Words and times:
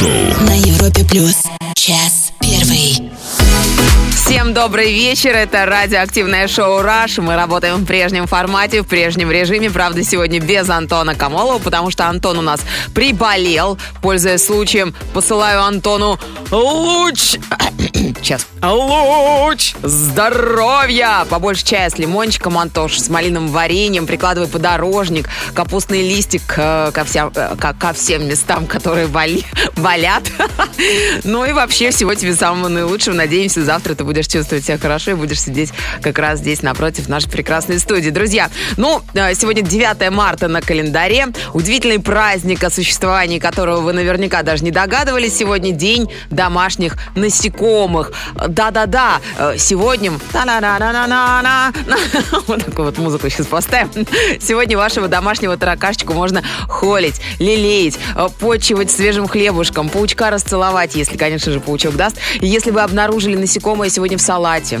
шоу. 0.00 0.08
На 0.46 0.54
Европе 0.54 1.04
плюс. 1.04 1.42
Час 1.74 2.32
первый. 2.40 3.10
Всем 4.30 4.54
добрый 4.54 4.92
вечер. 4.92 5.34
Это 5.34 5.66
радиоактивное 5.66 6.46
шоу 6.46 6.82
«Раш». 6.82 7.18
Мы 7.18 7.34
работаем 7.34 7.78
в 7.78 7.84
прежнем 7.84 8.28
формате, 8.28 8.82
в 8.82 8.86
прежнем 8.86 9.28
режиме. 9.28 9.68
Правда, 9.70 10.04
сегодня 10.04 10.38
без 10.38 10.70
Антона 10.70 11.16
Камолова, 11.16 11.58
потому 11.58 11.90
что 11.90 12.06
Антон 12.06 12.38
у 12.38 12.40
нас 12.40 12.60
приболел. 12.94 13.76
Пользуясь 14.02 14.44
случаем, 14.44 14.94
посылаю 15.12 15.64
Антону 15.64 16.16
луч... 16.52 17.38
Сейчас. 17.92 18.46
Луч 18.62 19.74
здоровья! 19.82 21.26
Побольше 21.28 21.64
чая 21.64 21.90
с 21.90 21.98
лимончиком, 21.98 22.56
Антош, 22.56 23.00
с 23.00 23.08
малиновым 23.08 23.48
вареньем. 23.48 24.06
Прикладывай 24.06 24.48
подорожник, 24.48 25.28
капустный 25.54 26.08
листик 26.08 26.54
э, 26.56 26.92
ко, 26.94 27.04
всем, 27.04 27.32
э, 27.34 27.56
ко, 27.56 27.74
ко 27.74 27.92
всем 27.92 28.28
местам, 28.28 28.66
которые 28.66 29.08
боли, 29.08 29.42
болят. 29.76 30.22
Ну 31.24 31.44
и 31.44 31.52
вообще 31.52 31.90
всего 31.90 32.14
тебе 32.14 32.34
самого 32.34 32.68
наилучшего. 32.68 33.14
Надеемся, 33.14 33.64
завтра 33.64 33.94
ты 33.94 34.04
будешь 34.04 34.19
чувствовать 34.28 34.64
себя 34.64 34.78
хорошо 34.78 35.12
и 35.12 35.14
будешь 35.14 35.40
сидеть 35.40 35.72
как 36.02 36.18
раз 36.18 36.40
здесь 36.40 36.62
напротив 36.62 37.08
нашей 37.08 37.30
прекрасной 37.30 37.78
студии. 37.78 38.10
Друзья, 38.10 38.50
ну, 38.76 39.02
э, 39.14 39.34
сегодня 39.34 39.62
9 39.62 40.10
марта 40.10 40.48
на 40.48 40.60
календаре. 40.60 41.28
Удивительный 41.52 41.98
праздник, 42.00 42.62
о 42.64 42.70
существовании 42.70 43.38
которого 43.38 43.80
вы 43.80 43.92
наверняка 43.92 44.42
даже 44.42 44.64
не 44.64 44.70
догадывались. 44.70 45.36
Сегодня 45.36 45.72
день 45.72 46.10
домашних 46.30 46.96
насекомых. 47.14 48.12
Да-да-да, 48.48 49.20
э, 49.38 49.54
сегодня... 49.58 50.12
та-на-на-на-на-на-на. 50.32 51.72
Вот 52.46 52.64
такую 52.64 52.86
вот 52.86 52.98
музыку 52.98 53.28
сейчас 53.28 53.46
поставим. 53.46 53.90
Сегодня 54.40 54.76
вашего 54.76 55.08
домашнего 55.08 55.56
таракашечку 55.56 56.12
можно 56.12 56.42
холить, 56.68 57.20
лелеять, 57.38 57.98
э, 58.16 58.28
почивать 58.38 58.90
свежим 58.90 59.28
хлебушком, 59.28 59.88
паучка 59.88 60.30
расцеловать, 60.30 60.94
если, 60.94 61.16
конечно 61.16 61.52
же, 61.52 61.60
паучок 61.60 61.96
даст. 61.96 62.16
Если 62.40 62.70
вы 62.70 62.80
обнаружили 62.80 63.36
насекомое 63.36 63.90
сегодня 63.90 64.09
в 64.16 64.20
салате, 64.20 64.80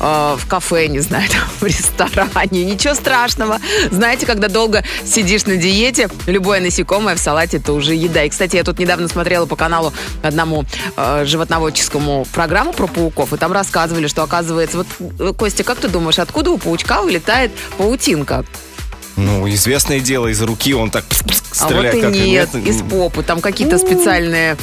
э, 0.00 0.36
в 0.38 0.46
кафе, 0.46 0.86
не 0.88 1.00
знаю, 1.00 1.28
там, 1.30 1.40
в 1.60 1.64
ресторане. 1.64 2.64
Ничего 2.64 2.94
страшного. 2.94 3.58
Знаете, 3.90 4.26
когда 4.26 4.48
долго 4.48 4.84
сидишь 5.04 5.46
на 5.46 5.56
диете, 5.56 6.08
любое 6.26 6.60
насекомое 6.60 7.14
в 7.14 7.18
салате 7.18 7.58
это 7.58 7.72
уже 7.72 7.94
еда. 7.94 8.24
И, 8.24 8.28
кстати, 8.28 8.56
я 8.56 8.64
тут 8.64 8.78
недавно 8.78 9.08
смотрела 9.08 9.46
по 9.46 9.56
каналу 9.56 9.92
одному 10.22 10.64
э, 10.96 11.24
животноводческому 11.26 12.26
программу 12.32 12.72
про 12.72 12.86
пауков, 12.86 13.32
и 13.32 13.36
там 13.36 13.52
рассказывали, 13.52 14.06
что 14.06 14.22
оказывается... 14.22 14.78
Вот, 14.78 14.86
э, 15.18 15.32
Костя, 15.36 15.64
как 15.64 15.78
ты 15.78 15.88
думаешь, 15.88 16.18
откуда 16.18 16.50
у 16.50 16.58
паучка 16.58 17.02
вылетает 17.02 17.52
паутинка? 17.78 18.44
Ну, 19.20 19.48
известное 19.50 20.00
дело, 20.00 20.28
из 20.28 20.40
руки 20.42 20.72
он 20.74 20.90
так 20.90 21.04
А 21.10 21.24
вот 21.24 21.34
стреляет, 21.52 21.94
и 21.94 22.00
как 22.00 22.12
нет, 22.14 22.54
нет. 22.54 22.66
из 22.66 22.82
попы. 22.82 23.22
Там 23.22 23.40
какие-то 23.40 23.78
специальные 23.78 24.56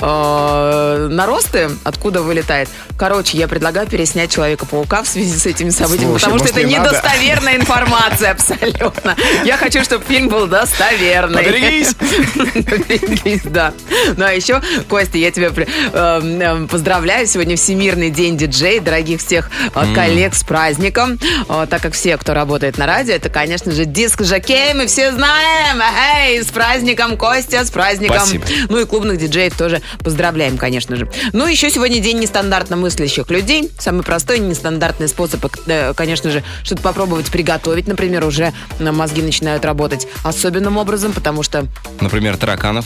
э, 0.00 1.08
наросты, 1.10 1.70
откуда 1.84 2.22
вылетает. 2.22 2.68
Короче, 2.98 3.38
я 3.38 3.48
предлагаю 3.48 3.86
переснять 3.86 4.30
Человека-паука 4.30 5.02
в 5.02 5.08
связи 5.08 5.36
с 5.36 5.46
этими 5.46 5.70
событиями, 5.70 6.10
Слушай, 6.12 6.24
потому 6.24 6.38
что 6.38 6.48
это 6.48 6.62
не 6.64 6.76
надо? 6.76 6.90
недостоверная 6.90 7.56
информация 7.56 8.30
абсолютно. 8.32 9.16
Я 9.44 9.56
хочу, 9.56 9.82
чтобы 9.82 10.04
фильм 10.04 10.28
был 10.28 10.46
достоверный. 10.46 11.42
Поберегись! 11.42 11.94
Поберегись, 11.94 13.42
да. 13.44 13.72
Ну, 14.16 14.24
а 14.24 14.32
еще, 14.32 14.60
Костя, 14.88 15.18
я 15.18 15.30
тебя 15.30 15.50
эм, 15.92 16.68
поздравляю. 16.68 17.26
Сегодня 17.26 17.56
Всемирный 17.56 18.10
день 18.10 18.36
диджей. 18.36 18.80
Дорогих 18.80 19.20
всех 19.20 19.50
э, 19.74 19.94
коллег 19.94 20.34
с 20.34 20.44
праздником. 20.44 21.18
Э, 21.48 21.66
Так 21.68 21.82
как 21.82 21.94
все, 21.94 22.16
кто 22.16 22.34
работает 22.34 22.78
на 22.78 22.86
радио, 22.86 23.14
это, 23.14 23.28
конечно 23.30 23.72
же, 23.72 23.84
диск 24.02 24.24
жокей. 24.24 24.74
Мы 24.74 24.88
все 24.88 25.12
знаем. 25.12 25.80
Эй, 25.80 26.42
с 26.42 26.48
праздником, 26.48 27.16
Костя, 27.16 27.64
с 27.64 27.70
праздником. 27.70 28.16
Спасибо. 28.18 28.44
Ну 28.68 28.80
и 28.80 28.84
клубных 28.84 29.16
диджеев 29.18 29.56
тоже 29.56 29.80
поздравляем, 30.00 30.58
конечно 30.58 30.96
же. 30.96 31.08
Ну, 31.32 31.46
еще 31.46 31.70
сегодня 31.70 32.00
день 32.00 32.18
нестандартно 32.18 32.74
мыслящих 32.76 33.30
людей. 33.30 33.70
Самый 33.78 34.02
простой 34.02 34.40
нестандартный 34.40 35.06
способ, 35.06 35.44
э, 35.68 35.94
конечно 35.94 36.30
же, 36.32 36.42
что-то 36.64 36.82
попробовать 36.82 37.30
приготовить. 37.30 37.86
Например, 37.86 38.24
уже 38.24 38.52
мозги 38.80 39.22
начинают 39.22 39.64
работать 39.64 40.08
особенным 40.24 40.78
образом, 40.78 41.12
потому 41.12 41.44
что, 41.44 41.66
Например, 42.00 42.36
тараканов. 42.36 42.84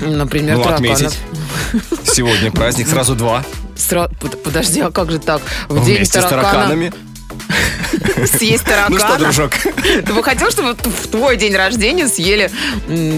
например, 0.00 0.58
Ну, 0.58 0.62
тараканов. 0.62 0.92
отметить. 1.00 1.18
Сегодня 2.04 2.52
праздник, 2.52 2.86
сразу 2.86 3.16
два. 3.16 3.42
Сра- 3.76 4.08
под- 4.20 4.40
Подожди, 4.44 4.80
а 4.80 4.90
как 4.92 5.10
же 5.10 5.18
так? 5.18 5.42
В 5.68 5.84
день 5.84 5.96
Вместе 5.96 6.20
с 6.20 6.22
таракана 6.24 6.52
тараканами. 6.52 6.92
съесть 8.26 8.64
таракана? 8.64 8.90
Ну 8.90 8.98
что, 8.98 9.18
дружок? 9.18 9.52
Ты 10.06 10.12
бы 10.12 10.22
хотел, 10.22 10.50
чтобы 10.50 10.74
в 10.74 11.08
твой 11.08 11.36
день 11.36 11.54
рождения 11.54 12.08
съели 12.08 12.50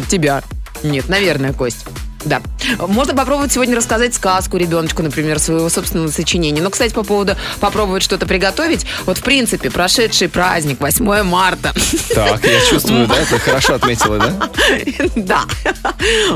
тебя? 0.09 0.43
Нет, 0.83 1.09
наверное, 1.09 1.53
Кость. 1.53 1.87
Да. 2.25 2.41
Можно 2.79 3.15
попробовать 3.15 3.53
сегодня 3.53 3.77
рассказать 3.77 4.15
сказку 4.15 4.57
ребеночку, 4.57 5.03
например, 5.03 5.39
своего 5.39 5.69
собственного 5.69 6.09
сочинения. 6.09 6.63
Но, 6.63 6.71
кстати, 6.71 6.93
по 6.95 7.03
поводу 7.05 7.37
попробовать 7.61 8.03
что-то 8.03 8.27
приготовить. 8.27 8.87
Вот, 9.05 9.19
в 9.19 9.23
принципе, 9.23 9.71
прошедший 9.71 10.29
праздник, 10.29 10.81
8 10.81 11.23
марта, 11.23 11.73
Так, 12.15 12.45
я 12.45 12.61
чувствую, 12.65 13.07
да? 13.07 13.17
Ты 13.29 13.39
хорошо 13.39 13.75
отметила, 13.77 14.19
да? 14.19 14.51
да, 15.17 15.45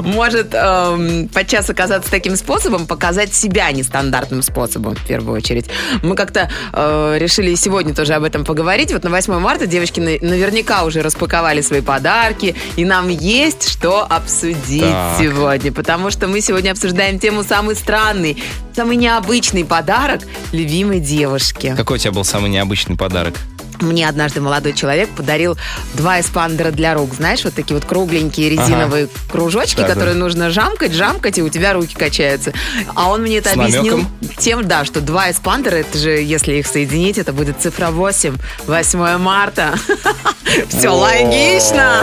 может 0.02 0.48
эм, 0.52 1.28
подчас 1.28 1.68
оказаться 1.70 2.10
таким 2.10 2.36
способом, 2.36 2.86
показать 2.86 3.34
себя 3.34 3.70
нестандартным 3.72 4.42
способом, 4.42 4.94
в 4.94 5.06
первую 5.06 5.36
очередь. 5.36 5.66
Мы 6.02 6.14
как-то 6.16 6.50
э, 6.72 7.16
решили 7.18 7.54
сегодня 7.54 7.94
тоже 7.94 8.14
об 8.14 8.24
этом 8.24 8.44
поговорить. 8.44 8.92
Вот 8.92 9.04
на 9.04 9.10
8 9.10 9.38
марта 9.38 9.66
девочки 9.66 10.00
на- 10.00 10.18
наверняка 10.28 10.84
уже 10.84 11.02
распаковали 11.02 11.60
свои 11.60 11.80
подарки, 11.80 12.54
и 12.76 12.84
нам 12.84 13.08
есть 13.08 13.68
что 13.68 14.02
обсудить 14.08 14.82
Так. 14.82 15.18
сегодня, 15.18 15.72
потому 15.78 16.10
что 16.10 16.26
мы 16.26 16.40
сегодня 16.40 16.72
обсуждаем 16.72 17.20
тему 17.20 17.44
самый 17.44 17.76
странный, 17.76 18.36
самый 18.74 18.96
необычный 18.96 19.64
подарок 19.64 20.22
любимой 20.50 20.98
девушке. 20.98 21.72
Какой 21.76 21.98
у 21.98 22.00
тебя 22.00 22.10
был 22.10 22.24
самый 22.24 22.50
необычный 22.50 22.96
подарок? 22.96 23.36
Мне 23.80 24.08
однажды 24.08 24.40
молодой 24.40 24.72
человек 24.72 25.08
подарил 25.10 25.56
два 25.94 26.20
эспандера 26.20 26.70
для 26.70 26.94
рук. 26.94 27.14
Знаешь, 27.14 27.44
вот 27.44 27.54
такие 27.54 27.74
вот 27.76 27.84
кругленькие 27.86 28.50
резиновые 28.50 29.08
кружочки, 29.30 29.78
Так, 29.78 29.88
которые 29.88 30.14
да. 30.14 30.20
нужно 30.20 30.50
жамкать, 30.50 30.92
жамкать, 30.92 31.38
и 31.38 31.42
у 31.42 31.48
тебя 31.48 31.72
руки 31.72 31.94
качаются. 31.94 32.52
А 32.94 33.08
он 33.10 33.22
мне 33.22 33.38
это 33.38 33.50
С 33.50 33.52
объяснил 33.54 33.98
намеком? 33.98 34.12
тем, 34.38 34.66
да, 34.68 34.84
что 34.84 35.00
два 35.00 35.30
эспандера, 35.30 35.76
это 35.76 35.96
же, 35.98 36.10
если 36.10 36.54
их 36.54 36.66
соединить, 36.66 37.18
это 37.18 37.32
будет 37.32 37.60
цифра 37.60 37.90
8, 37.90 38.36
8 38.66 39.16
марта. 39.18 39.74
Все 40.68 40.88
логично. 40.88 42.02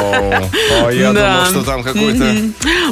О, 0.83 0.89
я 0.91 1.11
Да. 1.13 1.33
думал, 1.37 1.45
что 1.51 1.61
там 1.63 1.83
какой-то... 1.83 2.35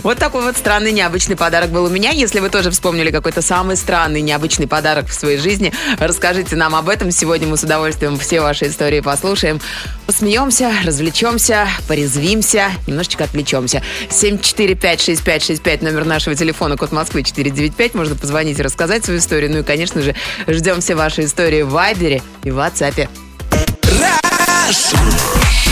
Вот 0.04 0.18
такой 0.18 0.44
вот 0.44 0.58
странный 0.58 0.92
необычный 0.92 1.36
подарок 1.36 1.70
был 1.70 1.86
у 1.86 1.90
меня. 1.90 2.10
Если 2.12 2.40
вы 2.40 2.50
тоже 2.50 2.72
вспомнили 2.72 3.12
какой-то 3.12 3.42
самый 3.42 3.78
странный 3.78 4.22
необычный 4.22 4.68
подарок 4.68 5.08
в 5.08 5.14
своей 5.14 5.38
жизни, 5.38 5.72
расскажите 6.00 6.56
нам 6.56 6.76
об 6.76 6.90
этом. 6.90 7.12
Сегодня 7.12 7.48
мы 7.48 7.58
с 7.58 7.64
удовольствием 7.64 8.18
все 8.18 8.42
ваши 8.42 8.66
истории 8.74 9.00
послушаем. 9.00 9.62
Посмеемся, 10.08 10.72
развлечемся, 10.84 11.68
порезвимся, 11.88 12.72
немножечко 12.88 13.24
отвлечемся. 13.24 13.82
7456565 14.10 15.84
номер 15.84 16.06
нашего 16.06 16.36
телефона, 16.36 16.76
код 16.76 16.92
Москвы 16.92 17.24
495. 17.24 17.94
Можно 17.94 18.16
позвонить 18.16 18.60
и 18.60 18.62
рассказать 18.64 19.06
свою 19.06 19.20
историю. 19.20 19.52
Ну 19.52 19.60
и, 19.60 19.64
конечно 19.64 20.02
же, 20.02 20.16
ждем 20.48 20.82
все 20.82 20.96
ваши 20.96 21.26
истории 21.26 21.62
в 21.62 21.70
Вайбере 21.70 22.22
и 22.44 22.52
в 22.52 22.58
WhatsApp. 22.58 23.08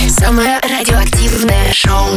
Самое 0.10 0.60
радиоактивное 0.60 1.74
шоу. 1.74 2.08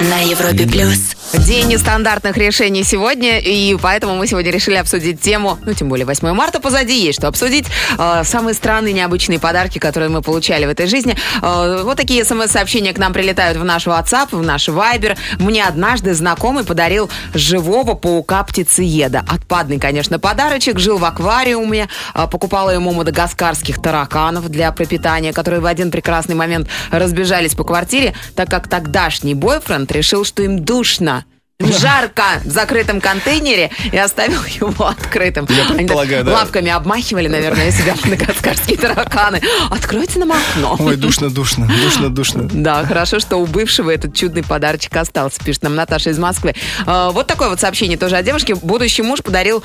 На 0.00 0.20
Европе 0.22 0.66
плюс. 0.66 1.19
День 1.32 1.68
нестандартных 1.68 2.36
решений 2.36 2.82
сегодня, 2.82 3.38
и 3.38 3.76
поэтому 3.80 4.16
мы 4.16 4.26
сегодня 4.26 4.50
решили 4.50 4.74
обсудить 4.74 5.20
тему, 5.20 5.58
ну, 5.64 5.74
тем 5.74 5.88
более 5.88 6.04
8 6.04 6.32
марта 6.32 6.58
позади, 6.58 7.04
есть 7.04 7.20
что 7.20 7.28
обсудить. 7.28 7.66
Э, 7.98 8.22
самые 8.24 8.54
странные, 8.54 8.92
необычные 8.92 9.38
подарки, 9.38 9.78
которые 9.78 10.08
мы 10.08 10.22
получали 10.22 10.66
в 10.66 10.68
этой 10.68 10.88
жизни. 10.88 11.16
Э, 11.40 11.82
вот 11.84 11.96
такие 11.96 12.24
смс-сообщения 12.24 12.92
к 12.92 12.98
нам 12.98 13.12
прилетают 13.12 13.58
в 13.58 13.64
наш 13.64 13.86
WhatsApp, 13.86 14.28
в 14.32 14.42
наш 14.42 14.68
Viber. 14.68 15.16
Мне 15.38 15.64
однажды 15.64 16.14
знакомый 16.14 16.64
подарил 16.64 17.08
живого 17.32 17.94
паука-птицееда. 17.94 19.24
Отпадный, 19.28 19.78
конечно, 19.78 20.18
подарочек. 20.18 20.80
Жил 20.80 20.98
в 20.98 21.04
аквариуме, 21.04 21.88
э, 22.14 22.26
покупала 22.28 22.70
ему 22.70 22.92
мадагаскарских 22.92 23.80
тараканов 23.80 24.48
для 24.48 24.72
пропитания, 24.72 25.32
которые 25.32 25.60
в 25.60 25.66
один 25.66 25.92
прекрасный 25.92 26.34
момент 26.34 26.68
разбежались 26.90 27.54
по 27.54 27.62
квартире, 27.62 28.14
так 28.34 28.50
как 28.50 28.66
тогдашний 28.66 29.34
бойфренд 29.34 29.90
решил, 29.92 30.24
что 30.24 30.42
им 30.42 30.64
душно. 30.64 31.19
Жарко 31.60 32.24
в 32.44 32.50
закрытом 32.50 33.00
контейнере 33.00 33.70
и 33.92 33.96
оставил 33.96 34.42
его 34.44 34.86
открытым. 34.86 35.46
Я 35.50 35.66
Они 35.66 35.78
предполагаю, 35.78 36.24
да. 36.24 36.32
лапками 36.32 36.70
обмахивали, 36.70 37.28
наверное, 37.28 37.70
себя 37.70 37.94
мадагаскарские 38.04 38.78
тараканы. 38.78 39.40
Откройте 39.70 40.18
нам 40.18 40.32
окно. 40.32 40.76
Ой, 40.78 40.96
душно, 40.96 41.30
душно, 41.30 41.68
душно, 41.82 42.08
душно. 42.08 42.48
Да, 42.52 42.84
хорошо, 42.84 43.20
что 43.20 43.36
у 43.36 43.46
бывшего 43.46 43.90
этот 43.90 44.14
чудный 44.14 44.42
подарочек 44.42 44.96
остался, 44.96 45.42
пишет 45.44 45.62
нам 45.62 45.74
Наташа 45.74 46.10
из 46.10 46.18
Москвы. 46.18 46.54
А, 46.86 47.10
Вот 47.10 47.26
такое 47.26 47.48
вот 47.50 47.60
сообщение 47.60 47.98
тоже 47.98 48.16
о 48.16 48.22
девушке. 48.22 48.54
Будущий 48.54 49.02
муж 49.02 49.22
подарил 49.22 49.62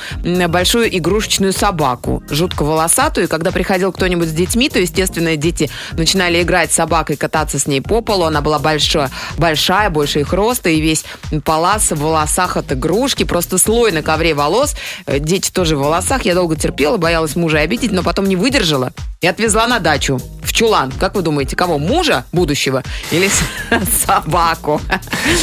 большую 0.48 0.96
игрушечную 0.98 1.54
собаку, 1.54 2.24
жутко 2.30 2.64
волосатую. 2.64 3.26
И 3.26 3.30
когда 3.30 3.52
приходил 3.52 3.92
кто-нибудь 3.92 4.28
с 4.28 4.34
детьми, 4.34 4.70
то, 4.70 4.80
естественно, 4.80 5.36
дети 5.36 5.70
начинали 5.94 6.42
играть 6.42 6.72
с 6.72 6.76
собакой, 6.76 7.16
кататься 7.16 7.60
с 7.60 7.68
ней 7.68 7.82
по 7.82 8.02
полу. 8.02 8.26
Она 8.26 8.42
была 8.42 8.60
большая, 8.60 9.10
большая 9.38 9.90
больше 9.90 10.20
их 10.22 10.34
роста, 10.34 10.70
и 10.70 10.82
весь 10.82 11.06
палас 11.44 11.85
в 11.92 12.00
волосах 12.00 12.58
от 12.58 12.72
игрушки. 12.72 13.24
Просто 13.24 13.58
слой 13.58 13.92
на 13.92 14.02
ковре 14.02 14.34
волос. 14.34 14.76
Э, 15.06 15.20
Дети 15.20 15.52
тоже 15.52 15.76
в 15.76 15.80
волосах. 15.80 16.26
Я 16.26 16.36
долго 16.36 16.56
терпела, 16.56 16.98
боялась 16.98 17.36
мужа 17.36 17.60
обидеть, 17.60 17.92
но 17.92 18.04
потом 18.04 18.26
не 18.26 18.36
выдержала 18.36 18.92
и 19.22 19.28
отвезла 19.28 19.68
на 19.68 19.80
дачу 19.80 20.20
чулан. 20.56 20.92
Как 20.92 21.16
вы 21.16 21.22
думаете, 21.22 21.56
кого? 21.56 21.78
Мужа 21.78 22.26
будущего 22.32 22.82
или 23.12 23.30
собаку? 24.06 24.82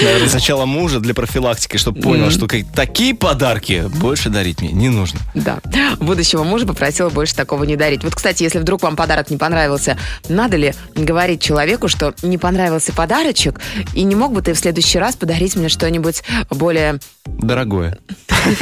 Наверное, 0.00 0.28
сначала 0.28 0.64
мужа 0.64 1.00
для 1.00 1.14
профилактики, 1.14 1.76
чтобы 1.76 2.00
понял, 2.00 2.30
что 2.30 2.46
как- 2.46 2.64
такие 2.74 3.14
подарки 3.14 3.84
больше 3.96 4.30
дарить 4.30 4.60
мне 4.62 4.72
не 4.72 4.88
нужно. 4.88 5.20
Да. 5.34 5.60
Будущего 6.00 6.42
мужа 6.44 6.66
попросила 6.66 7.10
больше 7.10 7.34
такого 7.34 7.64
не 7.64 7.76
дарить. 7.76 8.02
Вот, 8.02 8.14
кстати, 8.14 8.42
если 8.42 8.58
вдруг 8.58 8.82
вам 8.82 8.96
подарок 8.96 9.30
не 9.30 9.36
понравился, 9.36 9.98
надо 10.28 10.56
ли 10.56 10.74
говорить 10.94 11.42
человеку, 11.42 11.88
что 11.88 12.14
не 12.22 12.38
понравился 12.38 12.92
подарочек, 12.92 13.60
и 13.92 14.02
не 14.04 14.14
мог 14.14 14.32
бы 14.32 14.40
ты 14.40 14.54
в 14.54 14.58
следующий 14.58 14.98
раз 14.98 15.14
подарить 15.14 15.56
мне 15.56 15.68
что-нибудь 15.68 16.22
более 16.50 16.98
Дорогое. 17.24 17.98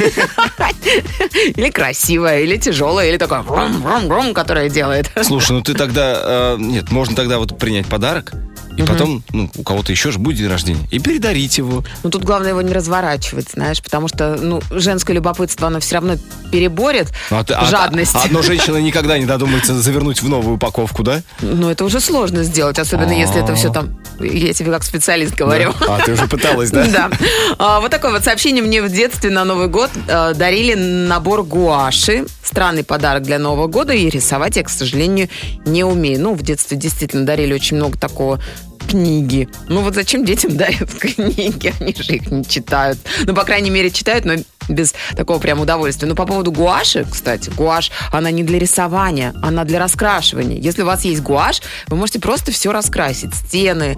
или 1.55 1.69
красивое, 1.71 2.41
или 2.41 2.57
тяжелое, 2.57 3.09
или 3.09 3.17
такое 3.17 3.41
врум-врум-врум, 3.41 4.33
которое 4.33 4.69
делает. 4.69 5.09
Слушай, 5.23 5.53
ну 5.53 5.61
ты 5.61 5.73
тогда... 5.73 6.21
э, 6.41 6.57
нет, 6.59 6.91
можно 6.91 7.15
тогда 7.15 7.37
вот 7.39 7.57
принять 7.57 7.87
подарок, 7.87 8.33
и 8.77 8.83
потом, 8.83 9.23
ну, 9.31 9.49
у 9.55 9.63
кого-то 9.63 9.91
еще 9.91 10.11
же 10.11 10.19
будет 10.19 10.37
день 10.37 10.47
рождения, 10.47 10.87
и 10.91 10.99
передарить 10.99 11.57
его. 11.57 11.83
Ну, 12.03 12.09
тут 12.09 12.23
главное 12.23 12.49
его 12.49 12.61
не 12.61 12.73
разворачивать, 12.73 13.51
знаешь, 13.51 13.81
потому 13.81 14.07
что, 14.07 14.35
ну, 14.35 14.61
женское 14.71 15.13
любопытство, 15.13 15.67
оно 15.67 15.79
все 15.79 15.95
равно 15.95 16.15
переборет 16.51 17.07
а 17.29 17.43
а- 17.47 17.65
жадность. 17.65 18.15
а 18.15 18.23
одна 18.23 18.41
женщина 18.41 18.77
никогда 18.77 19.17
не 19.17 19.25
додумается 19.25 19.79
завернуть 19.79 20.21
в 20.21 20.29
новую 20.29 20.55
упаковку, 20.55 21.03
да? 21.03 21.21
Ну, 21.41 21.69
это 21.69 21.85
уже 21.85 21.99
сложно 21.99 22.43
сделать, 22.43 22.79
особенно 22.79 23.11
если 23.11 23.43
это 23.43 23.55
все 23.55 23.71
там... 23.71 23.97
Я 24.19 24.53
тебе 24.53 24.71
как 24.71 24.83
специалист 24.83 25.35
говорю. 25.35 25.73
А, 25.87 25.99
ты 25.99 26.13
уже 26.13 26.27
пыталась, 26.27 26.69
да? 26.71 26.85
Да. 26.85 27.09
А, 27.57 27.79
вот 27.79 27.91
такое 27.91 28.11
вот 28.11 28.23
сообщение 28.23 28.63
мне 28.63 28.81
в 28.81 28.89
детстве 28.91 29.29
на 29.29 29.45
Новый 29.45 29.67
год 29.67 29.89
э, 30.07 30.33
дарили 30.35 30.75
набор 30.75 31.43
гуаши. 31.43 32.25
Странный 32.43 32.83
подарок 32.83 33.23
для 33.23 33.39
Нового 33.39 33.67
года. 33.67 33.93
И 33.93 34.09
рисовать 34.09 34.57
я, 34.57 34.63
к 34.63 34.69
сожалению, 34.69 35.29
не 35.65 35.83
умею. 35.83 36.21
Ну, 36.21 36.33
в 36.35 36.43
детстве 36.43 36.77
действительно 36.77 37.25
дарили 37.25 37.53
очень 37.53 37.77
много 37.77 37.97
такого 37.97 38.39
книги. 38.87 39.47
Ну 39.67 39.81
вот 39.81 39.95
зачем 39.95 40.25
детям 40.25 40.57
дарят 40.57 40.91
книги? 40.93 41.73
Они 41.79 41.93
же 41.93 42.15
их 42.15 42.31
не 42.31 42.43
читают. 42.45 42.99
Ну, 43.25 43.33
по 43.33 43.43
крайней 43.43 43.69
мере, 43.69 43.89
читают, 43.89 44.25
но 44.25 44.33
без 44.67 44.93
такого 45.15 45.39
прям 45.39 45.59
удовольствия. 45.59 46.07
Ну, 46.07 46.15
по 46.15 46.25
поводу 46.25 46.51
гуаши, 46.51 47.05
кстати, 47.09 47.49
гуашь, 47.49 47.91
она 48.11 48.31
не 48.31 48.43
для 48.43 48.59
рисования, 48.59 49.33
она 49.41 49.63
для 49.63 49.79
раскрашивания. 49.79 50.57
Если 50.59 50.81
у 50.83 50.85
вас 50.85 51.03
есть 51.05 51.21
гуашь, 51.21 51.61
вы 51.87 51.97
можете 51.97 52.19
просто 52.19 52.51
все 52.51 52.71
раскрасить. 52.71 53.33
Стены, 53.33 53.97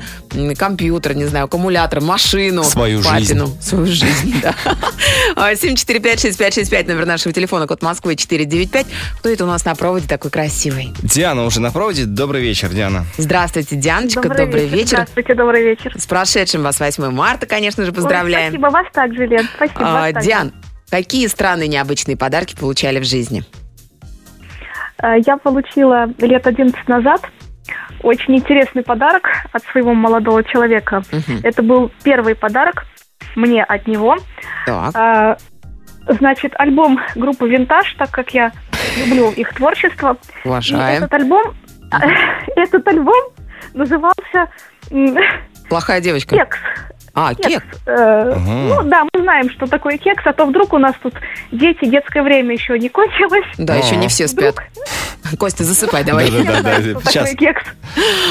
компьютер, 0.57 1.15
не 1.15 1.25
знаю, 1.25 1.45
аккумулятор, 1.45 2.01
машину. 2.01 2.63
Свою 2.63 3.01
папину. 3.01 3.49
Свою 3.61 3.85
жизнь, 3.85 4.35
да. 4.41 4.55
А, 5.35 5.53
7456565, 5.53 6.87
номер 6.87 7.05
нашего 7.05 7.33
телефона, 7.33 7.67
код 7.67 7.81
Москвы 7.81 8.15
495. 8.15 8.85
Кто 9.19 9.29
это 9.29 9.43
у 9.43 9.47
нас 9.47 9.65
на 9.65 9.75
проводе 9.75 10.07
такой 10.07 10.31
красивый? 10.31 10.93
Диана 11.01 11.45
уже 11.45 11.59
на 11.61 11.71
проводе. 11.71 12.05
Добрый 12.05 12.41
вечер, 12.41 12.69
Диана. 12.69 13.05
Здравствуйте, 13.17 13.75
Дианочка, 13.75 14.21
добрый, 14.29 14.67
вечер. 14.67 14.97
Здравствуйте, 14.97 15.35
добрый 15.35 15.63
вечер. 15.63 15.93
С 15.97 16.05
прошедшим 16.05 16.63
вас 16.63 16.79
8 16.79 17.09
марта, 17.11 17.45
конечно 17.45 17.85
же, 17.85 17.91
поздравляем. 17.91 18.53
Ой, 18.53 18.59
спасибо 18.59 18.71
вас 18.71 18.85
также, 18.93 19.25
Лен. 19.25 19.47
Спасибо 19.55 19.79
А, 19.79 19.93
вас 19.93 20.13
также. 20.13 20.27
Диан, 20.27 20.51
какие 20.93 21.25
странные 21.25 21.67
необычные 21.67 22.15
подарки 22.15 22.55
получали 22.55 22.99
в 22.99 23.03
жизни? 23.03 23.43
Э, 25.01 25.15
Я 25.25 25.37
получила 25.37 26.07
лет 26.19 26.45
11 26.45 26.87
назад 26.87 27.21
очень 28.03 28.35
интересный 28.35 28.83
подарок 28.83 29.27
от 29.51 29.63
своего 29.63 29.95
молодого 29.95 30.43
человека. 30.43 31.01
Мгм. 31.11 31.39
Это 31.41 31.63
был 31.63 31.91
первый 32.03 32.35
подарок 32.35 32.85
мне 33.35 33.63
от 33.63 33.87
него. 33.87 34.17
Так. 34.67 34.95
А, 34.95 35.37
Значит, 36.05 36.53
альбом 36.59 36.99
группы 37.15 37.47
«Винтаж», 37.49 37.95
так 37.97 38.11
как 38.11 38.31
я 38.35 38.51
люблю 38.99 39.31
их 39.31 39.53
творчество. 39.53 40.17
И 40.43 40.47
Уважаем. 40.47 40.97
этот 40.97 41.13
альбом, 41.13 41.55
этот 42.55 42.87
альбом 42.87 43.23
назывался 43.73 44.49
Плохая 45.69 46.01
девочка. 46.01 46.35
«Кекс». 46.35 46.57
А, 47.15 47.35
Кекс. 47.35 47.47
кек. 47.47 47.63
Э, 47.85 48.31
Ага. 48.35 48.39
Ну 48.39 48.83
да, 48.85 49.03
мы 49.13 49.21
знаем, 49.21 49.49
что 49.51 49.67
такое 49.67 49.97
кекс, 49.97 50.23
а 50.25 50.33
то 50.33 50.45
вдруг 50.45 50.73
у 50.73 50.79
нас 50.79 50.95
тут 51.03 51.13
дети, 51.51 51.85
детское 51.85 52.23
время 52.23 52.53
еще 52.53 52.77
не 52.79 52.89
кончилось. 52.89 53.45
Да, 53.59 53.75
еще 53.75 53.95
не 53.97 54.07
А. 54.07 54.09
все 54.09 54.27
спят. 54.27 54.55
Костя, 55.37 55.63
засыпай 55.63 56.03
давай. 56.03 56.31
Да-да-да. 56.31 56.79
Что 56.81 57.01
сейчас. 57.11 57.29
кекс. 57.35 57.63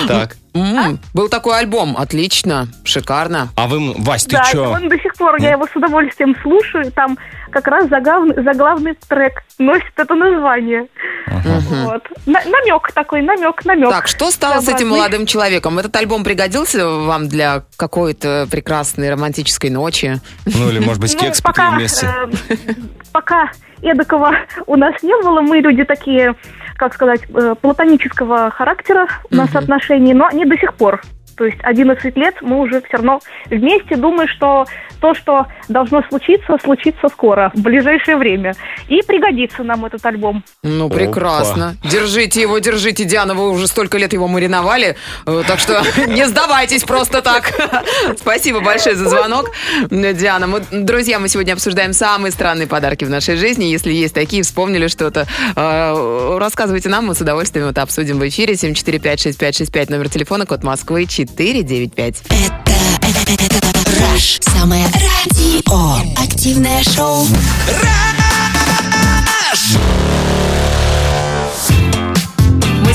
Так. 0.08 0.36
М, 0.54 0.98
Был 1.14 1.28
такой 1.28 1.58
альбом. 1.60 1.96
Отлично. 1.96 2.66
Шикарно. 2.84 3.48
А 3.56 3.66
вы, 3.68 3.94
Вась, 3.98 4.24
ты 4.24 4.36
да, 4.36 4.44
чё? 4.44 4.70
он 4.70 4.88
до 4.88 4.98
сих 4.98 5.14
пор, 5.14 5.36
я 5.40 5.52
его 5.52 5.66
с 5.66 5.74
удовольствием 5.76 6.36
слушаю. 6.42 6.90
Там 6.92 7.16
как 7.52 7.66
раз 7.68 7.88
заглавный, 7.88 8.42
заглавный 8.42 8.94
трек 9.08 9.42
носит 9.58 9.92
это 9.96 10.14
название. 10.14 10.86
Вот. 11.26 12.02
На- 12.26 12.42
намек 12.44 12.92
такой, 12.92 13.22
намек, 13.22 13.64
намек. 13.64 13.90
Так, 13.90 14.08
что 14.08 14.30
стало 14.30 14.60
с 14.60 14.68
этим 14.68 14.88
молодым 14.88 15.26
человеком? 15.26 15.78
Этот 15.78 15.94
альбом 15.96 16.24
пригодился 16.24 16.88
вам 16.88 17.28
для 17.28 17.62
какой-то 17.76 18.46
прекрасной 18.50 19.10
романтической 19.10 19.70
ночи? 19.70 20.20
Ну, 20.46 20.68
или, 20.70 20.78
может 20.80 21.00
быть, 21.00 21.14
Ну, 21.14 21.20
кекс 21.20 21.40
пока, 21.40 21.66
попили 21.70 21.78
вместе. 21.78 22.06
э, 22.48 22.56
пока 23.12 23.50
эдакого 23.82 24.32
у 24.66 24.76
нас 24.76 24.94
не 25.02 25.14
было. 25.22 25.40
Мы 25.40 25.58
люди 25.58 25.84
такие, 25.84 26.34
как 26.76 26.94
сказать, 26.94 27.22
э, 27.34 27.54
платонического 27.60 28.50
характера 28.50 29.06
у 29.30 29.34
нас 29.36 29.54
отношений, 29.54 30.14
но 30.14 30.26
они 30.26 30.44
до 30.44 30.56
сих 30.56 30.74
пор. 30.74 31.00
То 31.36 31.44
есть 31.44 31.58
11 31.62 32.16
лет 32.16 32.34
мы 32.42 32.60
уже 32.60 32.80
все 32.82 32.96
равно 32.98 33.20
вместе 33.46 33.96
думаем, 33.96 34.28
что 34.28 34.66
то, 35.00 35.14
что 35.14 35.46
должно 35.68 36.02
случиться, 36.08 36.56
случится 36.62 37.08
скоро, 37.08 37.50
в 37.54 37.60
ближайшее 37.60 38.16
время. 38.16 38.54
И 38.88 39.02
пригодится 39.02 39.64
нам 39.64 39.84
этот 39.84 40.04
альбом. 40.06 40.44
Ну, 40.62 40.86
Опа. 40.86 40.94
прекрасно. 40.94 41.76
Держите 41.82 42.40
его, 42.40 42.58
держите, 42.58 43.04
Диана. 43.04 43.34
Вы 43.34 43.50
уже 43.50 43.66
столько 43.66 43.98
лет 43.98 44.12
его 44.12 44.28
мариновали. 44.28 44.96
э, 45.26 45.42
Так 45.46 45.58
что 45.58 45.82
не 46.06 46.26
сдавайтесь 46.26 46.84
просто 46.84 47.20
так. 47.20 47.52
Спасибо 48.16 48.60
большое 48.60 48.94
за 48.94 49.08
звонок, 49.08 49.50
Диана. 49.90 50.46
Мы, 50.46 50.62
друзья, 50.70 51.18
мы 51.18 51.28
сегодня 51.28 51.54
обсуждаем 51.54 51.92
самые 51.92 52.30
странные 52.30 52.68
подарки 52.68 53.04
в 53.04 53.10
нашей 53.10 53.36
жизни. 53.36 53.64
Если 53.64 53.92
есть 53.92 54.14
такие, 54.14 54.42
вспомнили 54.44 54.86
что-то, 54.86 55.26
э, 55.56 56.38
рассказывайте 56.38 56.88
нам, 56.88 57.06
мы 57.06 57.14
с 57.14 57.20
удовольствием 57.20 57.66
это 57.66 57.82
обсудим 57.82 58.18
в 58.20 58.28
эфире. 58.28 58.54
7456565, 58.54 59.90
номер 59.90 60.08
телефона, 60.08 60.46
код 60.46 60.62
Москвы 60.62 61.06
495. 61.26 62.22
Это, 62.30 62.72
это, 63.02 63.32
это, 63.32 63.44
это 63.44 63.90
Rush. 63.90 64.40
Самое 64.52 64.84
радио. 64.86 66.22
Активное 66.22 66.82
шоу. 66.82 67.26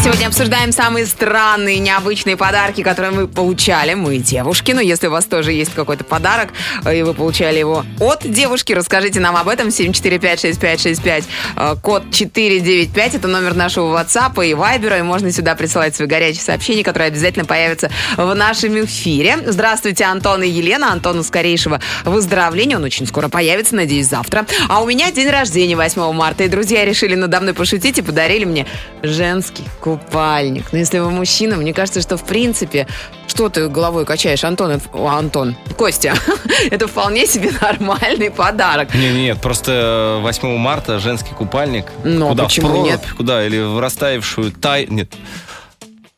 Сегодня 0.03 0.27
обсуждаем 0.27 0.71
самые 0.71 1.05
странные, 1.07 1.79
необычные 1.79 2.37
подарки, 2.37 2.83
которые 2.83 3.11
мы 3.11 3.27
получали. 3.27 3.95
Мы 3.95 4.19
девушки, 4.19 4.71
но 4.71 4.79
если 4.79 5.07
у 5.07 5.11
вас 5.11 5.25
тоже 5.25 5.51
есть 5.51 5.73
какой-то 5.73 6.03
подарок, 6.03 6.49
э, 6.85 6.99
и 6.99 7.03
вы 7.03 7.13
получали 7.15 7.57
его 7.57 7.83
от 7.99 8.21
девушки, 8.23 8.73
расскажите 8.73 9.19
нам 9.19 9.35
об 9.35 9.49
этом. 9.49 9.69
7456565, 9.69 11.23
э, 11.55 11.75
код 11.81 12.03
495, 12.11 13.15
это 13.15 13.27
номер 13.27 13.55
нашего 13.55 13.97
WhatsApp 13.97 14.33
и 14.45 14.51
Viber, 14.51 14.99
и 14.99 15.01
можно 15.01 15.31
сюда 15.31 15.55
присылать 15.55 15.95
свои 15.95 16.07
горячие 16.07 16.43
сообщения, 16.43 16.83
которые 16.83 17.07
обязательно 17.07 17.45
появятся 17.45 17.89
в 18.17 18.33
нашем 18.35 18.85
эфире. 18.85 19.39
Здравствуйте, 19.47 20.05
Антон 20.05 20.43
и 20.43 20.47
Елена. 20.47 20.91
Антону 20.91 21.23
скорейшего 21.23 21.81
выздоровления. 22.05 22.77
Он 22.77 22.83
очень 22.83 23.07
скоро 23.07 23.29
появится, 23.29 23.75
надеюсь, 23.75 24.07
завтра. 24.07 24.45
А 24.69 24.81
у 24.81 24.85
меня 24.85 25.11
день 25.11 25.29
рождения 25.29 25.75
8 25.75 26.11
марта, 26.13 26.43
и 26.43 26.47
друзья 26.47 26.85
решили 26.85 27.15
надо 27.15 27.41
мной 27.41 27.55
пошутить 27.55 27.97
и 27.97 28.01
подарили 28.03 28.45
мне 28.45 28.67
женский 29.01 29.63
купальник. 29.87 30.73
Но 30.73 30.79
если 30.79 30.99
вы 30.99 31.11
мужчина, 31.11 31.55
мне 31.55 31.73
кажется, 31.73 32.01
что 32.01 32.17
в 32.17 32.23
принципе 32.23 32.87
что 33.27 33.49
ты 33.49 33.67
головой 33.69 34.03
качаешь, 34.03 34.43
Антон? 34.43 34.81
О, 34.93 35.07
Антон. 35.09 35.55
Костя. 35.77 36.15
Это 36.71 36.87
вполне 36.87 37.27
себе 37.27 37.51
нормальный 37.61 38.31
подарок. 38.31 38.95
Не, 38.95 39.13
не, 39.13 39.23
нет, 39.23 39.41
просто 39.41 40.19
э, 40.19 40.23
8 40.23 40.57
марта 40.57 40.97
женский 40.99 41.33
купальник. 41.35 41.85
Но 42.03 42.29
Куда? 42.29 42.45
почему 42.45 42.67
в 42.67 42.71
прорубь? 42.71 42.89
нет? 42.89 43.01
Куда? 43.15 43.45
Или 43.45 43.59
в 43.59 43.79
растаявшую 43.79 44.51
тай... 44.53 44.87
Нет. 44.89 45.13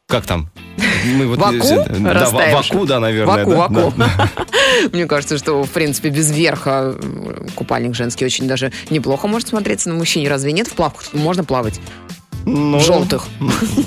Как 0.08 0.26
там? 0.26 0.50
Мы 1.06 1.28
вот, 1.28 1.40
Ваку 1.40 1.56
э, 1.56 2.00
да? 2.00 2.30
Ваку, 2.30 2.86
да, 2.86 3.00
наверное. 3.00 3.46
Ваку, 3.46 3.52
да, 3.52 3.58
ваку. 3.58 3.94
да. 3.98 4.30
Мне 4.94 5.06
кажется, 5.06 5.38
что, 5.38 5.64
в 5.64 5.70
принципе, 5.70 6.10
без 6.10 6.32
верха 6.32 6.96
э, 6.96 7.48
купальник 7.56 7.96
женский 7.96 8.26
очень 8.26 8.48
даже 8.48 8.72
неплохо 8.90 9.28
может 9.28 9.50
смотреться 9.50 9.90
на 9.90 9.96
мужчине. 9.96 10.30
Разве 10.30 10.54
нет? 10.54 10.68
В 10.68 10.74
плавках 10.74 11.14
можно 11.14 11.44
плавать? 11.44 11.82
Ну, 12.46 12.80
Желтых. 12.80 13.28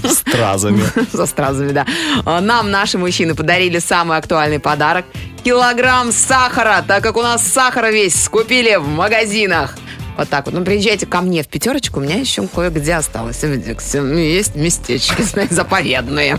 С 0.05 0.19
стразами. 0.19 0.83
За 1.13 1.27
стразами, 1.27 1.73
да. 1.73 1.87
А, 2.25 2.41
Нам 2.41 2.71
наши 2.71 2.99
мужчины 2.99 3.35
подарили 3.35 3.79
самый 3.79 4.17
актуальный 4.19 4.59
подарок. 4.61 5.05
Килограмм 5.45 6.13
сахара, 6.13 6.85
так 6.87 7.03
как 7.03 7.17
у 7.17 7.23
нас 7.23 7.43
сахара 7.47 7.91
весь 7.91 8.23
скупили 8.23 8.77
в 8.77 8.87
магазинах. 8.87 9.75
Вот 10.17 10.29
так 10.29 10.47
вот. 10.47 10.55
Ну, 10.55 10.65
приезжайте 10.65 11.07
ко 11.07 11.21
мне 11.21 11.43
в 11.43 11.49
пятерочку, 11.49 12.01
у 12.01 12.03
меня 12.03 12.17
еще 12.17 12.47
кое-где 12.47 12.95
осталось 12.95 13.43
Есть 13.43 14.55
местечки, 14.55 15.23
знаете, 15.23 15.55
заповедные. 15.55 16.39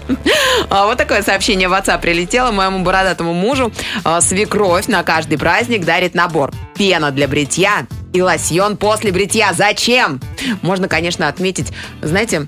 А, 0.70 0.86
Вот 0.86 0.98
такое 0.98 1.22
сообщение 1.24 1.68
в 1.68 1.74
WhatsApp 1.74 2.00
прилетело 2.02 2.52
моему 2.52 2.84
бородатому 2.84 3.34
мужу. 3.34 3.72
А, 4.04 4.22
Свекровь 4.22 4.88
на 4.88 5.04
каждый 5.04 5.38
праздник 5.38 5.86
дарит 5.86 6.14
набор. 6.14 6.52
Пена 6.76 7.12
для 7.12 7.28
бритья 7.28 7.88
и 8.14 8.22
лосьон 8.22 8.78
после 8.78 9.12
бритья. 9.12 9.54
Зачем? 9.54 10.22
Можно, 10.62 10.88
конечно, 10.88 11.28
отметить, 11.28 11.72
знаете, 12.02 12.48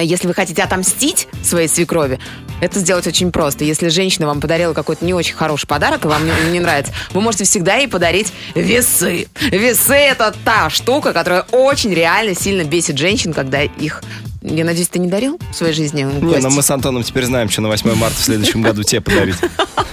если 0.00 0.26
вы 0.26 0.34
хотите 0.34 0.62
отомстить 0.62 1.28
своей 1.42 1.68
свекрови, 1.68 2.18
это 2.60 2.80
сделать 2.80 3.06
очень 3.06 3.30
просто. 3.30 3.64
Если 3.64 3.88
женщина 3.88 4.26
вам 4.26 4.40
подарила 4.40 4.72
какой-то 4.72 5.04
не 5.04 5.14
очень 5.14 5.34
хороший 5.34 5.66
подарок, 5.66 6.04
и 6.04 6.08
вам 6.08 6.24
не, 6.24 6.32
не 6.52 6.60
нравится, 6.60 6.92
вы 7.12 7.20
можете 7.20 7.44
всегда 7.44 7.76
ей 7.76 7.88
подарить 7.88 8.32
весы. 8.54 9.28
Весы– 9.40 9.94
это 9.94 10.34
та 10.44 10.70
штука, 10.70 11.12
которая 11.12 11.42
очень 11.52 11.92
реально 11.92 12.34
сильно 12.34 12.64
бесит 12.64 12.98
женщин, 12.98 13.32
когда 13.32 13.62
их... 13.62 14.02
Я 14.42 14.64
надеюсь, 14.64 14.88
ты 14.88 15.00
не 15.00 15.08
дарил 15.08 15.40
в 15.50 15.54
своей 15.54 15.72
жизни? 15.72 16.02
Не, 16.02 16.38
но 16.38 16.50
мы 16.50 16.62
с 16.62 16.70
Антоном 16.70 17.02
теперь 17.02 17.24
знаем, 17.24 17.50
что 17.50 17.62
на 17.62 17.68
8 17.68 17.94
марта 17.94 18.16
в 18.16 18.24
следующем 18.24 18.62
году 18.62 18.84
тебе 18.84 19.00
подарить. 19.00 19.36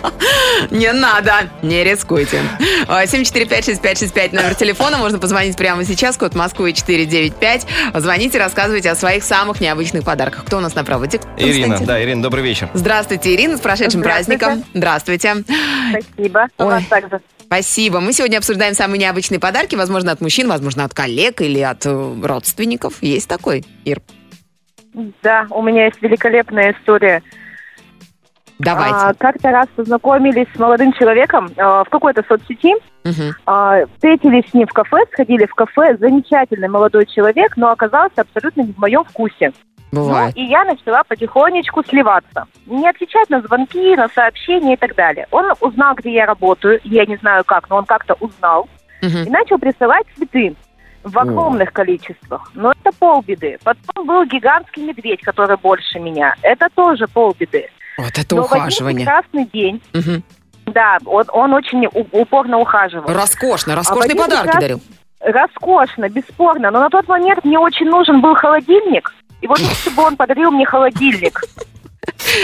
Не 0.72 0.92
надо, 0.92 1.50
не 1.62 1.84
рискуйте. 1.84 2.42
А, 2.88 3.06
7456565 3.06 4.34
номер 4.34 4.56
телефона. 4.56 4.98
Можно 4.98 5.20
позвонить 5.20 5.58
прямо 5.58 5.84
сейчас. 5.86 6.18
Код 6.18 6.36
Москвы 6.36 6.74
495. 6.74 7.68
Звоните, 7.96 8.40
рассказывайте 8.40 8.92
о 8.92 8.96
своих 8.96 9.24
самых 9.24 9.62
необычных 9.62 10.04
подарках. 10.04 10.46
Кто 10.46 10.58
у 10.58 10.60
нас 10.60 10.76
на 10.76 10.84
проводе? 10.84 11.20
Ирина, 11.38 11.80
да, 11.82 12.02
Ирина, 12.04 12.22
добрый 12.22 12.44
вечер. 12.44 12.70
Здравствуйте, 12.74 13.34
Ирина, 13.34 13.58
с 13.58 13.62
прошедшим 13.62 14.02
Здравствуйте. 14.02 14.40
праздником. 14.40 14.70
Здравствуйте. 14.74 15.36
Спасибо. 15.90 16.48
У 16.58 16.64
Ой. 16.64 16.70
вас 16.70 16.86
также. 16.86 17.22
Спасибо. 17.46 18.00
Мы 18.00 18.14
сегодня 18.14 18.38
обсуждаем 18.38 18.74
самые 18.74 19.00
необычные 19.00 19.40
подарки, 19.40 19.76
возможно, 19.76 20.12
от 20.12 20.22
мужчин, 20.22 20.48
возможно, 20.48 20.86
от 20.86 20.94
коллег 20.94 21.42
или 21.42 21.60
от 21.60 21.86
э, 21.86 22.16
родственников. 22.24 22.96
Есть 23.02 23.28
такой, 23.30 23.64
Ир? 23.86 24.02
Да, 25.22 25.48
у 25.50 25.62
меня 25.62 25.86
есть 25.86 26.02
великолепная 26.02 26.74
история. 26.74 27.22
Давайте. 28.64 28.96
А, 28.96 29.14
как-то 29.14 29.52
раз 29.52 29.68
познакомились 29.76 30.48
с 30.56 30.60
молодым 30.60 30.94
человеком 30.94 31.50
а, 31.58 31.84
в 31.84 31.90
какой-то 31.90 32.24
соцсети. 32.28 32.74
Мгм. 33.04 33.36
А, 33.46 33.86
встретились 33.96 34.50
с 34.50 34.54
ним 34.54 34.68
в 34.68 34.74
кафе, 34.74 34.98
сходили 35.12 35.46
в 35.46 35.54
кафе. 35.54 35.98
Замечательный 35.98 36.68
молодой 36.70 37.06
человек, 37.06 37.58
но 37.58 37.70
оказался 37.70 38.22
абсолютно 38.22 38.62
не 38.62 38.74
в 38.74 38.78
моем 38.78 39.04
вкусе. 39.04 39.52
Бывает. 39.92 40.34
Ну, 40.36 40.42
и 40.42 40.46
я 40.46 40.64
начала 40.64 41.04
потихонечку 41.04 41.84
сливаться. 41.84 42.48
Не 42.66 42.90
отвечать 42.90 43.30
на 43.30 43.42
звонки, 43.42 43.96
на 43.96 44.08
сообщения 44.10 44.74
и 44.74 44.78
так 44.78 44.96
далее. 44.96 45.28
Он 45.30 45.54
узнал, 45.62 45.94
где 45.96 46.14
я 46.14 46.26
работаю. 46.26 46.80
Я 46.84 47.06
не 47.06 47.16
знаю 47.18 47.44
как, 47.44 47.70
но 47.70 47.78
он 47.78 47.86
как-то 47.86 48.16
узнал. 48.20 48.68
Мгм. 49.04 49.24
И 49.24 49.30
начал 49.30 49.60
присылать 49.60 50.06
цветы 50.16 50.56
в 51.04 51.18
огромных 51.18 51.74
количествах. 51.74 52.50
Но 52.56 52.72
это 52.72 52.98
полбеды. 52.98 53.60
Потом 53.64 54.08
был 54.08 54.26
гигантский 54.26 54.84
медведь, 54.84 55.22
который 55.22 55.58
больше 55.58 56.00
меня. 56.00 56.36
Это 56.42 56.70
тоже 56.74 57.08
полбеды. 57.08 57.70
Вот 57.98 58.18
это 58.18 58.36
Но 58.36 58.44
в 58.44 58.52
один 58.52 58.62
ухаживание. 58.64 59.06
прекрасный 59.06 59.46
день, 59.46 59.82
Мгм. 59.94 60.24
да, 60.68 60.98
он, 61.06 61.24
он 61.30 61.54
очень 61.54 61.88
упорно 62.12 62.58
ухаживал. 62.60 63.06
Роскошно, 63.14 63.76
роскошные 63.76 64.06
один 64.12 64.18
подарки 64.18 64.48
прекрас- 64.48 64.62
дарил. 64.62 64.82
Роскошно, 65.20 66.10
бесспорно. 66.10 66.72
Но 66.72 66.80
на 66.82 66.90
тот 66.90 67.08
момент 67.08 67.44
мне 67.46 67.58
очень 67.60 67.88
нужен 67.90 68.20
был 68.22 68.36
холодильник. 68.36 69.14
И 69.42 69.48
вот 69.48 69.60
лучше 69.62 69.90
бы 69.92 70.04
он 70.04 70.16
подарил 70.18 70.52
мне 70.52 70.66
холодильник. 70.66 71.42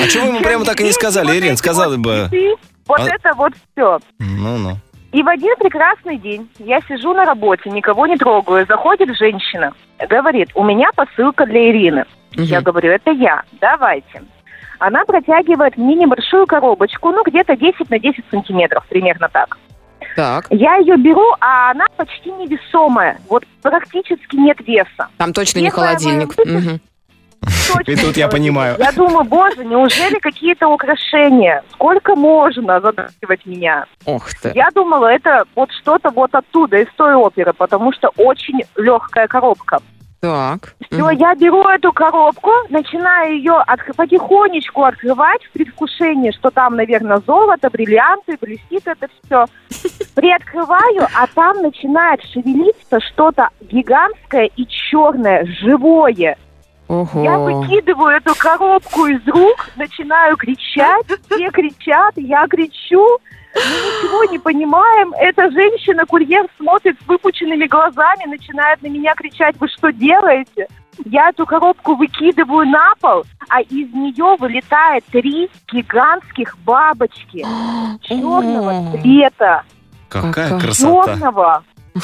А 0.01 0.07
чего 0.07 0.25
вы 0.25 0.29
ему 0.35 0.41
прямо 0.41 0.63
так 0.65 0.79
и 0.79 0.83
не 0.83 0.91
сказали, 0.91 1.37
Ирин? 1.37 1.57
Сказали 1.57 1.97
бы. 1.97 2.29
Вот 2.87 2.99
А- 3.01 3.03
это 3.15 3.33
вот 3.35 3.53
все. 3.73 3.99
Ну-ну. 4.19 4.77
И 5.11 5.23
в 5.23 5.27
один 5.27 5.55
прекрасный 5.57 6.17
день 6.17 6.49
я 6.59 6.79
сижу 6.87 7.13
на 7.13 7.25
работе, 7.25 7.69
никого 7.71 8.05
не 8.05 8.15
трогаю. 8.15 8.65
Заходит 8.67 9.09
женщина, 9.17 9.73
говорит, 10.07 10.49
у 10.53 10.63
меня 10.63 10.89
посылка 10.95 11.45
для 11.47 11.71
Ирины. 11.71 12.05
Я 12.33 12.61
говорю, 12.61 12.91
это 12.91 13.09
я, 13.11 13.41
давайте. 13.59 14.21
Она 14.79 15.03
протягивает 15.05 15.77
мне 15.77 15.95
небольшую 15.95 16.47
коробочку, 16.47 17.11
ну, 17.11 17.23
где-то 17.23 17.55
10 17.55 17.89
на 17.89 17.99
10 17.99 18.23
сантиметров, 18.31 18.85
примерно 18.89 19.27
так. 19.29 19.57
Так, 20.15 20.47
Я 20.49 20.77
ее 20.77 20.97
беру, 20.97 21.33
а 21.39 21.71
она 21.71 21.85
почти 21.95 22.31
невесомая. 22.31 23.19
Вот 23.29 23.43
практически 23.61 24.35
нет 24.35 24.57
веса. 24.65 25.07
там 25.17 25.33
точно 25.33 25.59
не 25.59 25.65
Первое 25.69 25.87
холодильник. 25.89 26.37
мое- 26.37 26.57
Мгм. 26.59 26.79
Точно 27.73 27.91
И 27.91 27.95
тут 27.95 28.17
я 28.17 28.25
не 28.25 28.31
понимаю. 28.31 28.75
Я 28.79 28.91
думаю, 28.91 29.23
боже, 29.23 29.63
неужели 29.63 30.19
какие-то 30.19 30.67
украшения? 30.67 31.63
Сколько 31.71 32.15
можно 32.15 32.81
задавливать 32.81 33.45
меня? 33.45 33.85
Ох 34.05 34.27
ты. 34.41 34.51
Я 34.55 34.69
думала, 34.73 35.05
это 35.07 35.43
вот 35.55 35.71
что-то 35.71 36.09
вот 36.09 36.33
оттуда, 36.33 36.77
из 36.77 36.87
той 36.97 37.13
оперы, 37.15 37.53
потому 37.53 37.93
что 37.93 38.09
очень 38.17 38.61
легкая 38.75 39.27
коробка. 39.27 39.79
Так. 40.21 40.75
Все, 40.91 41.01
Мгм. 41.05 41.17
я 41.17 41.33
беру 41.35 41.63
эту 41.69 41.93
коробку, 41.93 42.51
начинаю 42.69 43.35
ее 43.37 43.53
отк- 43.65 43.93
потихонечку 43.95 44.83
открывать 44.83 45.41
в 45.45 45.51
предвкушении, 45.51 46.31
что 46.31 46.49
там, 46.51 46.75
наверное, 46.75 47.21
золото, 47.25 47.69
бриллианты, 47.69 48.37
блестит 48.41 48.85
это 48.85 49.07
все. 49.23 49.45
Приоткрываю, 50.15 51.07
а 51.15 51.25
там 51.33 51.61
начинает 51.61 52.21
шевелиться 52.33 52.99
что-то 52.99 53.49
гигантское 53.61 54.49
и 54.57 54.65
черное, 54.67 55.45
живое. 55.45 56.35
Ого. 56.89 57.23
Я 57.23 57.37
выкидываю 57.37 58.17
эту 58.17 58.33
коробку 58.35 59.05
из 59.05 59.25
рук, 59.27 59.69
начинаю 59.77 60.35
кричать, 60.35 61.05
все 61.29 61.49
кричат, 61.51 62.13
я 62.17 62.45
кричу, 62.47 63.19
мы 63.55 63.61
ничего 63.61 64.23
не 64.25 64.39
понимаем. 64.39 65.13
Эта 65.13 65.49
женщина-курьер 65.51 66.47
смотрит 66.57 66.97
с 67.01 67.07
выпученными 67.07 67.65
глазами, 67.65 68.25
начинает 68.27 68.81
на 68.81 68.87
меня 68.87 69.13
кричать, 69.15 69.55
вы 69.59 69.67
что 69.67 69.91
делаете? 69.91 70.67
Я 71.05 71.29
эту 71.29 71.45
коробку 71.45 71.95
выкидываю 71.95 72.67
на 72.67 72.93
пол, 72.99 73.23
а 73.47 73.61
из 73.61 73.93
нее 73.93 74.35
вылетает 74.37 75.05
три 75.05 75.49
гигантских 75.71 76.57
бабочки 76.59 77.45
черного 78.01 78.91
цвета. 78.91 79.63
Какая 80.09 80.31
Какая 80.33 80.59
красота. 80.59 81.13
Черного. 81.13 81.63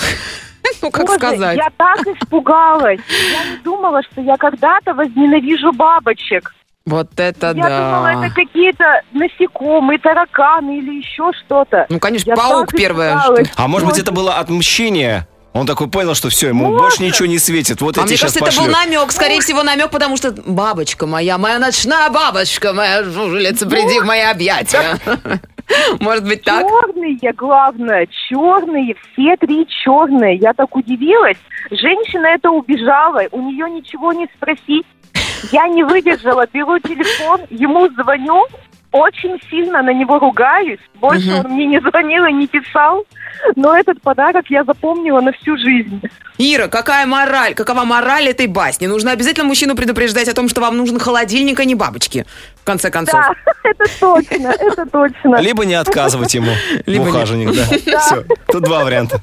Ну, 0.81 0.91
как 0.91 1.05
Боже, 1.05 1.19
сказать? 1.19 1.57
Я 1.57 1.69
так 1.77 1.99
испугалась. 2.07 2.99
Я 3.07 3.51
не 3.51 3.57
думала, 3.63 4.01
что 4.03 4.21
я 4.21 4.35
когда-то 4.35 4.93
возненавижу 4.93 5.71
бабочек. 5.71 6.53
Вот 6.85 7.07
это 7.17 7.47
Я 7.47 7.53
да. 7.53 7.79
думала, 7.79 8.25
это 8.25 8.35
какие-то 8.35 9.01
насекомые, 9.11 9.97
тараканы 9.97 10.77
или 10.77 10.97
еще 10.97 11.31
что-то. 11.45 11.87
Ну, 11.89 11.99
конечно, 11.99 12.29
Я 12.29 12.35
паук 12.35 12.71
первое. 12.71 13.17
испугалась. 13.17 13.51
А 13.55 13.67
может 13.67 13.87
быть, 13.87 13.97
это 13.97 14.11
было 14.11 14.35
отмщение? 14.35 15.27
Он 15.53 15.65
такой 15.65 15.87
понял, 15.89 16.13
что 16.13 16.29
все, 16.29 16.49
ему 16.49 16.65
Может. 16.65 16.81
больше 16.81 17.03
ничего 17.03 17.27
не 17.27 17.39
светит. 17.39 17.81
Вот 17.81 17.97
А 17.97 18.01
эти 18.01 18.09
мне 18.09 18.17
сейчас 18.17 18.33
кажется, 18.33 18.61
это 18.61 18.69
был 18.69 18.77
намек, 18.77 19.11
скорее 19.11 19.39
всего, 19.41 19.63
намек, 19.63 19.89
потому 19.89 20.15
что 20.17 20.31
бабочка 20.45 21.07
моя, 21.07 21.37
моя 21.37 21.57
ночная 21.59 22.09
бабочка, 22.09 22.73
моя 22.73 23.03
жужелица, 23.03 23.67
приди 23.67 23.99
в 23.99 24.05
мои 24.05 24.21
объятия. 24.21 24.97
Может 25.99 26.25
быть 26.27 26.43
так? 26.43 26.67
Черные, 26.67 27.33
главное, 27.33 28.07
черные, 28.29 28.95
все 29.13 29.35
три 29.37 29.65
черные. 29.67 30.35
Я 30.35 30.53
так 30.53 30.75
удивилась. 30.75 31.37
Женщина 31.71 32.27
это 32.27 32.51
убежала, 32.51 33.23
у 33.31 33.41
нее 33.41 33.69
ничего 33.71 34.13
не 34.13 34.27
спросить. 34.35 34.85
Я 35.51 35.67
не 35.67 35.83
выдержала, 35.83 36.45
беру 36.51 36.79
телефон, 36.79 37.41
ему 37.49 37.87
звоню, 37.89 38.45
очень 38.91 39.39
сильно 39.49 39.81
на 39.81 39.93
него 39.93 40.19
ругаюсь. 40.19 40.79
Больше 40.95 41.29
Мгм. 41.29 41.45
он 41.45 41.51
мне 41.51 41.65
не 41.65 41.79
звонил 41.81 42.25
и 42.25 42.33
не 42.33 42.47
писал. 42.47 43.05
Но 43.57 43.75
этот 43.75 44.01
подарок 44.01 44.45
я 44.49 44.63
запомнила 44.63 45.19
на 45.19 45.31
всю 45.33 45.57
жизнь. 45.57 46.01
Ира, 46.37 46.67
какая 46.69 47.05
мораль? 47.05 47.53
Какова 47.53 47.83
мораль 47.83 48.29
этой 48.29 48.47
басни? 48.47 48.87
Нужно 48.87 49.11
обязательно 49.11 49.45
мужчину 49.45 49.75
предупреждать 49.75 50.29
о 50.29 50.33
том, 50.33 50.47
что 50.47 50.61
вам 50.61 50.77
нужен 50.77 50.99
холодильник, 50.99 51.59
а 51.59 51.65
не 51.65 51.75
бабочки. 51.75 52.25
В 52.65 52.67
конце 52.67 52.89
концов. 52.89 53.21
Да, 53.21 53.35
это 53.63 53.85
точно, 53.99 54.47
это 54.47 54.85
точно. 54.87 55.35
Либо 55.39 55.65
не 55.65 55.75
отказывать 55.75 56.33
ему 56.33 56.51
Либо 56.87 57.03
в 57.03 57.09
ухаживании, 57.09 57.47
да. 57.85 57.99
Все, 58.01 58.25
тут 58.47 58.63
два 58.63 58.83
варианта. 58.83 59.21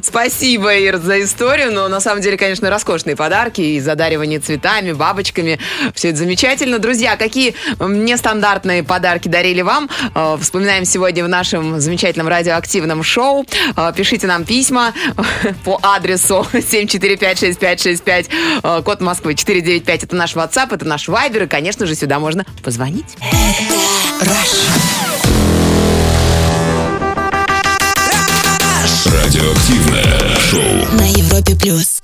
Спасибо, 0.00 0.74
Ир, 0.74 0.96
за 0.96 1.22
историю. 1.22 1.72
Но 1.72 1.88
на 1.88 2.00
самом 2.00 2.22
деле, 2.22 2.38
конечно, 2.38 2.70
роскошные 2.70 3.16
подарки 3.16 3.60
и 3.60 3.80
задаривание 3.80 4.38
цветами, 4.38 4.92
бабочками. 4.92 5.58
Все 5.94 6.08
это 6.08 6.16
замечательно. 6.20 6.78
Друзья, 6.78 7.18
какие 7.18 7.54
нестандартные 7.78 8.82
подарки 8.82 9.28
дарили 9.28 9.60
вам. 9.60 9.90
Э, 10.14 10.38
Вспоминаем 10.40 10.86
сегодня 10.86 11.22
в 11.22 11.28
нашем 11.28 11.80
замечательном 11.80 12.28
радиоактивном 12.28 13.02
шоу. 13.02 13.44
Э, 13.76 13.92
Пишите 13.94 14.26
нам 14.26 14.46
письма 14.46 14.94
по 15.66 15.78
адресу 15.82 16.46
7456565, 16.54 18.30
э, 18.62 18.82
код 18.82 19.02
Москвы 19.02 19.34
495. 19.34 20.04
Это 20.04 20.16
наш 20.16 20.34
WhatsApp, 20.34 20.74
это 20.74 20.86
наш 20.86 21.10
Viber, 21.10 21.44
и, 21.44 21.46
конечно 21.46 21.84
же, 21.84 21.94
сюда 21.94 22.18
можно 22.18 22.46
позвонить. 22.54 22.69
Радиоактивное 29.06 30.39
шоу. 30.50 30.60
На 30.98 31.06
Европе 31.06 31.54
плюс. 31.54 32.02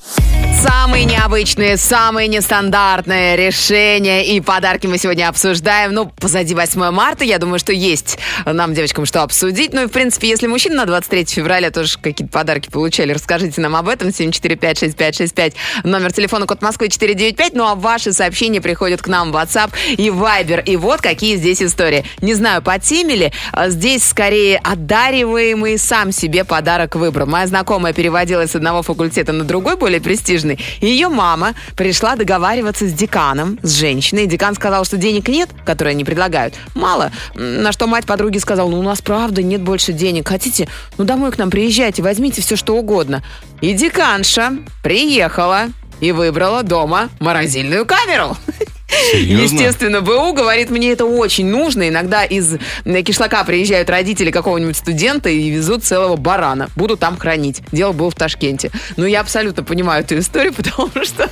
Самые 0.62 1.04
необычные, 1.04 1.76
самые 1.76 2.28
нестандартные 2.28 3.36
решения 3.36 4.24
и 4.24 4.40
подарки 4.40 4.86
мы 4.86 4.98
сегодня 4.98 5.28
обсуждаем. 5.28 5.92
Ну, 5.92 6.06
позади 6.06 6.54
8 6.54 6.90
марта, 6.90 7.24
я 7.24 7.38
думаю, 7.38 7.58
что 7.58 7.72
есть 7.72 8.18
нам, 8.46 8.72
девочкам, 8.72 9.04
что 9.04 9.22
обсудить. 9.22 9.72
Ну 9.74 9.82
и, 9.82 9.86
в 9.86 9.90
принципе, 9.90 10.28
если 10.28 10.46
мужчины 10.46 10.76
на 10.76 10.86
23 10.86 11.24
февраля 11.26 11.70
тоже 11.70 11.98
какие-то 11.98 12.32
подарки 12.32 12.70
получали, 12.70 13.12
расскажите 13.12 13.60
нам 13.60 13.76
об 13.76 13.88
этом. 13.88 14.08
7456565, 14.08 15.54
номер 15.84 16.12
телефона, 16.12 16.46
код 16.46 16.62
Москвы 16.62 16.88
495. 16.88 17.54
Ну 17.54 17.64
а 17.64 17.74
ваши 17.74 18.12
сообщения 18.12 18.60
приходят 18.60 19.02
к 19.02 19.08
нам 19.08 19.32
в 19.32 19.36
WhatsApp 19.36 19.70
и 19.90 20.08
Viber. 20.08 20.64
И 20.64 20.76
вот 20.76 21.00
какие 21.00 21.36
здесь 21.36 21.62
истории. 21.62 22.04
Не 22.22 22.34
знаю, 22.34 22.62
по 22.62 22.78
теме 22.78 23.14
ли, 23.14 23.32
а 23.52 23.68
здесь 23.68 24.04
скорее 24.04 24.58
одариваемый 24.58 25.78
сам 25.78 26.12
себе 26.12 26.44
подарок 26.44 26.94
выбрал. 26.94 27.26
Моя 27.26 27.46
знакомая 27.46 27.92
переводилась 28.36 28.50
с 28.50 28.56
одного 28.56 28.82
факультета 28.82 29.32
на 29.32 29.44
другой, 29.44 29.76
более 29.76 30.00
престижный. 30.00 30.58
Ее 30.80 31.08
мама 31.08 31.54
пришла 31.76 32.16
договариваться 32.16 32.86
с 32.86 32.92
деканом, 32.92 33.58
с 33.62 33.74
женщиной. 33.74 34.26
Декан 34.26 34.54
сказал, 34.54 34.84
что 34.84 34.96
денег 34.96 35.28
нет, 35.28 35.48
которые 35.64 35.92
они 35.92 36.04
предлагают. 36.04 36.54
Мало. 36.74 37.10
На 37.34 37.72
что 37.72 37.86
мать 37.86 38.06
подруги 38.06 38.38
сказала, 38.38 38.68
ну 38.70 38.78
у 38.78 38.82
нас 38.82 39.00
правда 39.00 39.42
нет 39.42 39.62
больше 39.62 39.92
денег. 39.92 40.28
Хотите, 40.28 40.68
ну 40.98 41.04
домой 41.04 41.32
к 41.32 41.38
нам 41.38 41.50
приезжайте, 41.50 42.02
возьмите 42.02 42.42
все, 42.42 42.56
что 42.56 42.76
угодно. 42.76 43.22
И 43.60 43.72
деканша 43.72 44.52
приехала 44.82 45.68
и 46.00 46.12
выбрала 46.12 46.62
дома 46.62 47.08
морозильную 47.20 47.86
камеру. 47.86 48.36
Серьезно? 48.88 49.54
Естественно, 49.56 50.00
БУ 50.00 50.32
говорит, 50.32 50.70
мне 50.70 50.92
это 50.92 51.04
очень 51.04 51.46
нужно. 51.46 51.88
Иногда 51.88 52.24
из 52.24 52.54
э, 52.84 53.02
кишлака 53.02 53.44
приезжают 53.44 53.90
родители 53.90 54.30
какого-нибудь 54.30 54.76
студента 54.76 55.28
и 55.28 55.50
везут 55.50 55.84
целого 55.84 56.16
барана. 56.16 56.68
Буду 56.76 56.96
там 56.96 57.16
хранить. 57.16 57.62
Дело 57.72 57.92
было 57.92 58.10
в 58.10 58.14
Ташкенте. 58.14 58.70
Но 58.96 59.06
я 59.06 59.20
абсолютно 59.20 59.62
понимаю 59.64 60.04
эту 60.04 60.18
историю, 60.18 60.52
потому 60.56 60.90
что 61.04 61.28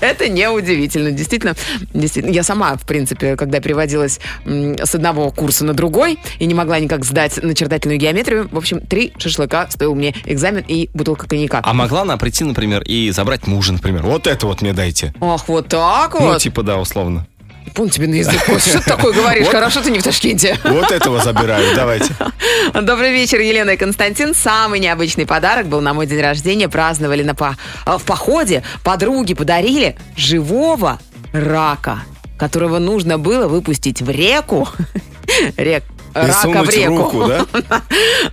это 0.00 0.28
неудивительно. 0.28 1.10
Действительно, 1.10 1.54
действительно. 1.92 2.32
Я 2.32 2.42
сама, 2.42 2.76
в 2.76 2.86
принципе, 2.86 3.36
когда 3.36 3.60
переводилась 3.60 4.20
с 4.44 4.94
одного 4.94 5.30
курса 5.30 5.64
на 5.64 5.74
другой 5.74 6.18
и 6.38 6.46
не 6.46 6.54
могла 6.54 6.78
никак 6.78 7.04
сдать 7.04 7.42
начертательную 7.42 7.98
геометрию, 7.98 8.48
в 8.50 8.56
общем, 8.56 8.80
три 8.80 9.12
шашлыка 9.18 9.66
стоил 9.70 9.94
мне 9.94 10.14
экзамен 10.24 10.64
и 10.66 10.88
бутылка 10.94 11.28
коньяка. 11.28 11.60
А 11.62 11.72
могла 11.74 12.02
она 12.02 12.16
прийти, 12.16 12.44
например, 12.44 12.82
и 12.82 13.10
забрать 13.10 13.46
мужа, 13.46 13.72
например? 13.72 14.02
Вот 14.02 14.26
это 14.26 14.46
вот 14.46 14.62
мне 14.62 14.72
дайте. 14.72 15.12
Ах, 15.20 15.48
вот 15.48 15.68
так 15.68 16.14
Ну, 16.14 16.20
вот. 16.26 16.38
типа, 16.40 16.62
да, 16.62 16.76
условно. 16.84 17.26
Пун 17.74 17.88
тебе 17.90 18.06
на 18.06 18.14
язык. 18.14 18.40
Что 18.60 18.78
ты 18.78 18.84
такое 18.84 19.12
говоришь? 19.12 19.48
Хорошо, 19.48 19.80
ты 19.82 19.90
не 19.90 19.98
в 19.98 20.02
Ташкенте. 20.02 20.56
Вот 20.64 20.92
этого 20.92 21.20
забираю, 21.24 21.74
давайте. 21.74 22.14
Добрый 22.74 23.10
вечер, 23.10 23.40
Елена 23.40 23.70
и 23.70 23.76
Константин. 23.76 24.32
Самый 24.34 24.78
необычный 24.78 25.26
подарок 25.26 25.66
был 25.66 25.80
на 25.80 25.92
мой 25.94 26.06
день 26.06 26.20
рождения. 26.20 26.68
Праздновали 26.68 27.22
на 27.24 27.34
по- 27.34 27.56
э, 27.86 27.96
в 27.98 28.04
походе. 28.04 28.62
Подруги 28.84 29.34
подарили 29.34 29.96
живого 30.16 31.00
рака, 31.32 32.00
которого 32.38 32.78
нужно 32.78 33.18
было 33.18 33.48
выпустить 33.48 34.02
в 34.02 34.10
реку. 34.10 34.68
Рек. 35.56 35.82
Рака 36.14 36.62
в 36.62 36.68
реку. 36.70 36.96
руку, 36.98 37.26
да? 37.26 37.46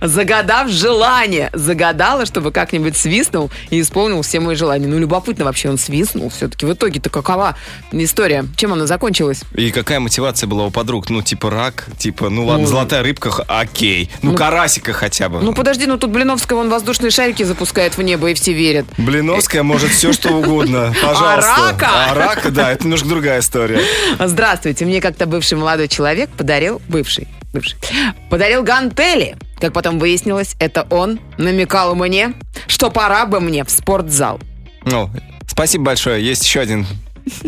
Загадав 0.00 0.68
желание. 0.68 1.50
Загадала, 1.52 2.26
чтобы 2.26 2.52
как-нибудь 2.52 2.96
свистнул 2.96 3.50
и 3.70 3.80
исполнил 3.80 4.22
все 4.22 4.40
мои 4.40 4.54
желания. 4.56 4.86
Ну, 4.86 4.98
любопытно 4.98 5.44
вообще, 5.44 5.68
он 5.70 5.78
свистнул 5.78 6.30
все-таки. 6.30 6.66
В 6.66 6.72
итоге-то 6.72 7.10
какова 7.10 7.56
история? 7.92 8.44
Чем 8.56 8.72
она 8.72 8.86
закончилась? 8.86 9.42
И 9.54 9.70
какая 9.70 10.00
мотивация 10.00 10.46
была 10.46 10.64
у 10.66 10.70
подруг? 10.70 11.10
Ну, 11.10 11.22
типа 11.22 11.50
рак, 11.50 11.86
типа, 11.98 12.28
ну 12.30 12.46
ладно, 12.46 12.62
Ну. 12.64 12.68
золотая 12.68 13.02
рыбка, 13.02 13.30
окей. 13.48 14.10
Ну, 14.22 14.34
карасика 14.34 14.92
хотя 14.92 15.28
бы. 15.28 15.40
Ну, 15.40 15.52
подожди, 15.54 15.86
ну 15.86 15.98
тут 15.98 16.10
Блиновская, 16.10 16.56
вон 16.56 16.68
воздушные 16.70 17.10
шарики 17.10 17.42
запускает 17.42 17.96
в 17.96 18.02
небо, 18.02 18.30
и 18.30 18.34
все 18.34 18.52
верят. 18.52 18.86
Блиновская 18.96 19.62
может 19.62 19.90
все 19.90 20.12
что 20.12 20.30
угодно. 20.30 20.94
Пожалуйста. 21.02 21.56
рака? 21.66 21.88
А 22.10 22.14
рака, 22.14 22.50
да, 22.50 22.72
это 22.72 22.84
немножко 22.84 23.08
другая 23.08 23.40
история. 23.40 23.80
Здравствуйте, 24.18 24.84
мне 24.84 25.00
как-то 25.00 25.26
бывший 25.26 25.58
молодой 25.58 25.88
человек 25.88 26.30
подарил, 26.30 26.80
бывший, 26.88 27.26
бывший, 27.52 27.76
подарил 28.30 28.62
гантели. 28.62 29.36
Как 29.58 29.72
потом 29.72 29.98
выяснилось, 29.98 30.56
это 30.58 30.86
он 30.90 31.20
намекал 31.38 31.94
мне, 31.94 32.34
что 32.66 32.90
пора 32.90 33.26
бы 33.26 33.40
мне 33.40 33.64
в 33.64 33.70
спортзал. 33.70 34.40
Ну, 34.84 35.10
спасибо 35.46 35.84
большое. 35.84 36.24
Есть 36.24 36.44
еще 36.44 36.60
один 36.60 36.86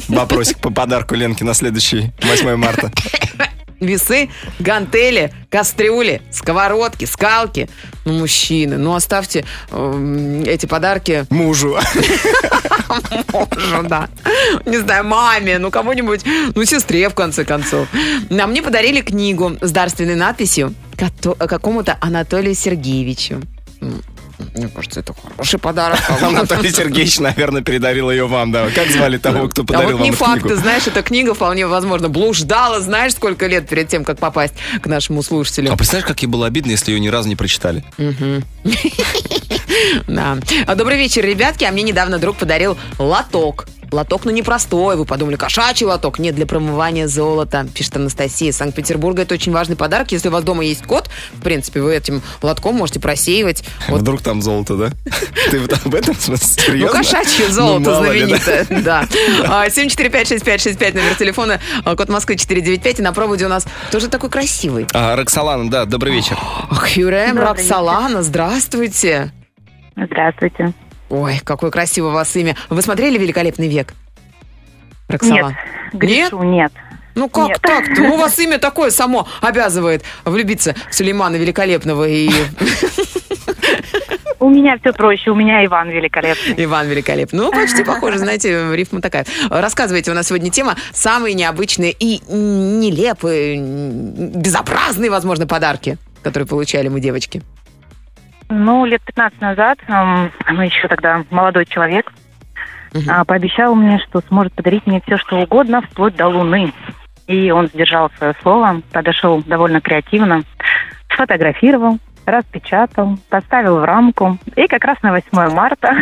вопросик 0.09 0.59
по 0.59 0.71
подарку 0.71 1.15
Ленке 1.15 1.45
на 1.45 1.55
следующий 1.55 2.13
8 2.23 2.57
марта. 2.57 2.93
Весы, 3.85 4.31
гантели, 4.59 5.33
кастрюли, 5.51 6.23
сковородки, 6.31 7.05
скалки. 7.05 7.69
Ну, 8.05 8.15
мужчины, 8.19 8.77
ну 8.77 8.95
оставьте 8.95 9.45
эм, 9.71 10.43
эти 10.43 10.67
подарки 10.67 11.27
Мужу. 11.31 11.79
мужу, 13.33 13.83
да. 13.89 14.09
Не 14.67 14.79
знаю, 14.79 15.05
маме, 15.05 15.59
ну 15.59 15.71
кому-нибудь, 15.71 16.23
ну 16.55 16.65
сестре 16.65 17.09
в 17.09 17.15
конце 17.15 17.45
концов. 17.45 17.89
А 18.31 18.47
мне 18.47 18.63
подарили 18.63 19.01
книгу 19.01 19.57
с 19.61 19.71
дарственной 19.71 20.15
надписью 20.17 20.75
какому-то 21.39 21.97
Анатолию 22.01 22.55
Сергеевичу. 22.55 23.41
Мне 24.55 24.69
кажется, 24.69 25.01
это 25.01 25.15
хороший 25.15 25.59
подарок. 25.59 25.99
Анатолий 26.23 26.71
Сергеевич, 26.71 27.19
наверное, 27.19 27.63
передарил 27.63 28.11
ее 28.11 28.27
вам, 28.27 28.53
да. 28.53 28.69
Как 28.71 28.89
звали 28.89 29.19
того, 29.19 29.49
кто 29.49 29.63
А 29.63 29.65
подарил 29.65 29.91
вот 29.91 29.95
вам 29.95 30.03
не 30.03 30.11
эту 30.11 30.19
факт, 30.19 30.43
ты 30.43 30.55
знаешь, 30.57 30.87
эта 30.87 31.03
книга 31.03 31.35
вполне 31.35 31.67
возможно 31.67 32.09
блуждала, 32.09 32.81
знаешь, 32.81 33.15
сколько 33.15 33.47
лет 33.47 33.69
перед 33.69 33.89
тем, 33.89 34.05
как 34.05 34.19
попасть 34.19 34.55
к 34.81 34.87
нашему 34.87 35.23
слушателю. 35.25 35.73
А 35.73 35.77
представляешь, 35.77 36.07
как 36.07 36.23
ей 36.23 36.29
было 36.29 36.47
обидно, 36.47 36.71
если 36.71 36.93
ее 36.93 37.01
ни 37.01 37.09
разу 37.09 37.29
не 37.29 37.37
прочитали? 37.37 37.85
Да. 40.07 40.39
А, 40.67 40.75
Добрый 40.75 40.97
вечер, 40.99 41.25
ребятки. 41.25 41.65
А 41.65 41.73
мне 41.73 41.83
недавно 41.83 42.19
друг 42.19 42.37
подарил 42.37 42.77
лоток. 42.99 43.67
Лоток, 43.93 44.25
ну 44.25 44.31
не 44.31 44.43
простой, 44.43 44.97
вы 44.97 45.05
подумали, 45.05 45.37
кошачий 45.37 45.87
лоток. 45.87 46.19
Нет, 46.19 46.35
для 46.35 46.47
промывания 46.47 47.07
золота, 47.07 47.67
пишет 47.75 47.97
Анастасия 47.97 48.51
из 48.51 48.57
Санкт-Петербурга. 48.57 49.23
Это 49.23 49.35
очень 49.35 49.53
важный 49.53 49.77
подарок. 49.77 50.13
Если 50.13 50.29
у 50.29 50.33
вас 50.33 50.45
дома 50.45 50.65
есть 50.65 50.85
кот, 50.85 51.09
в 51.35 51.43
принципе, 51.43 51.81
вы 51.81 51.95
этим 51.95 52.23
лотком 52.43 52.75
можете 52.77 53.01
просеивать. 53.01 53.65
Вот 53.89 54.01
Вдруг 54.01 54.23
там 54.23 54.43
золото, 54.43 54.77
да? 54.77 54.91
Ты 55.51 55.61
вот 55.61 55.73
об 55.85 55.95
этом 55.95 56.15
смысле? 56.15 56.87
Ну, 56.87 56.89
кошачье 56.89 57.49
золото 57.51 57.79
Ну, 57.79 57.85
да. 57.85 57.99
знаменитое. 57.99 58.67
Да. 58.85 59.07
А, 59.47 59.67
7456565, 59.69 60.95
номер 60.95 61.15
телефона, 61.17 61.61
а, 61.85 61.97
код 61.97 62.09
Москвы 62.09 62.37
495. 62.37 62.99
И 63.01 63.03
на 63.03 63.13
проводе 63.13 63.47
у 63.47 63.49
нас 63.49 63.67
тоже 63.91 64.09
такой 64.09 64.31
красивый. 64.31 64.87
А, 64.93 65.17
Роксолана, 65.17 65.71
да, 65.71 65.85
добрый 65.85 66.13
вечер. 66.13 66.37
Хюрем 66.71 67.39
Роксолана, 67.39 68.23
здравствуйте. 68.23 69.33
Здравствуйте. 69.97 70.73
Ой, 71.11 71.41
какое 71.45 71.71
красивое 71.71 72.11
у 72.11 72.15
вас 72.15 72.35
имя. 72.37 72.57
Вы 72.71 72.83
смотрели 72.83 73.19
«Великолепный 73.19 73.69
век»? 73.69 73.93
Нет, 75.09 75.23
Роксолана? 75.23 75.59
грешу, 75.93 76.43
нет. 76.43 76.73
Ну 77.15 77.29
как 77.29 77.49
Нет. 77.49 77.61
так-то? 77.63 78.01
Ну, 78.03 78.15
у 78.15 78.17
вас 78.19 78.39
имя 78.41 78.59
такое 78.59 78.91
само 78.91 79.29
обязывает 79.41 80.03
влюбиться 80.25 80.75
в 80.91 80.95
Сулеймана 80.95 81.37
Великолепного 81.37 82.09
и 82.09 82.29
У 84.41 84.51
меня 84.51 84.77
все 84.79 84.93
проще, 84.93 85.31
у 85.31 85.35
меня 85.35 85.65
Иван 85.65 85.89
великолепный. 85.89 86.55
Иван 86.65 86.89
Великолепный. 86.89 87.39
Ну, 87.41 87.51
почти 87.51 87.83
похоже, 87.83 88.19
знаете, 88.19 88.75
рифма 88.75 89.01
такая. 89.01 89.25
Рассказывайте, 89.49 90.11
у 90.11 90.15
нас 90.15 90.27
сегодня 90.27 90.51
тема 90.51 90.77
самые 90.93 91.35
необычные 91.35 91.93
и 91.93 92.21
нелепые, 92.29 93.59
безобразные, 93.59 95.11
возможно, 95.11 95.47
подарки, 95.47 95.97
которые 96.23 96.47
получали 96.47 96.89
мы, 96.89 97.01
девочки. 97.01 97.43
Ну, 98.49 98.85
лет 98.85 99.03
15 99.03 99.41
назад, 99.41 99.79
эм, 99.89 100.31
ну, 100.51 100.63
еще 100.63 100.89
тогда 100.89 101.25
молодой 101.31 101.67
человек, 101.67 102.13
а, 103.09 103.25
пообещал 103.25 103.75
мне, 103.75 103.99
что 103.99 104.21
сможет 104.29 104.53
подарить 104.53 104.87
мне 104.87 105.01
все, 105.05 105.17
что 105.19 105.39
угодно, 105.39 105.83
вплоть 105.83 106.15
до 106.17 106.29
Луны. 106.29 106.73
И 107.27 107.51
он 107.51 107.67
сдержал 107.69 108.11
свое 108.19 108.35
слово, 108.43 108.83
подошел 108.93 109.43
довольно 109.43 109.81
креативно, 109.81 110.43
сфотографировал, 111.13 111.99
распечатал, 112.27 113.19
поставил 113.29 113.79
в 113.79 113.85
рамку. 113.85 114.39
И 114.57 114.67
как 114.67 114.85
раз 114.85 115.03
на 115.03 115.11
8 115.13 115.55
марта 115.55 115.95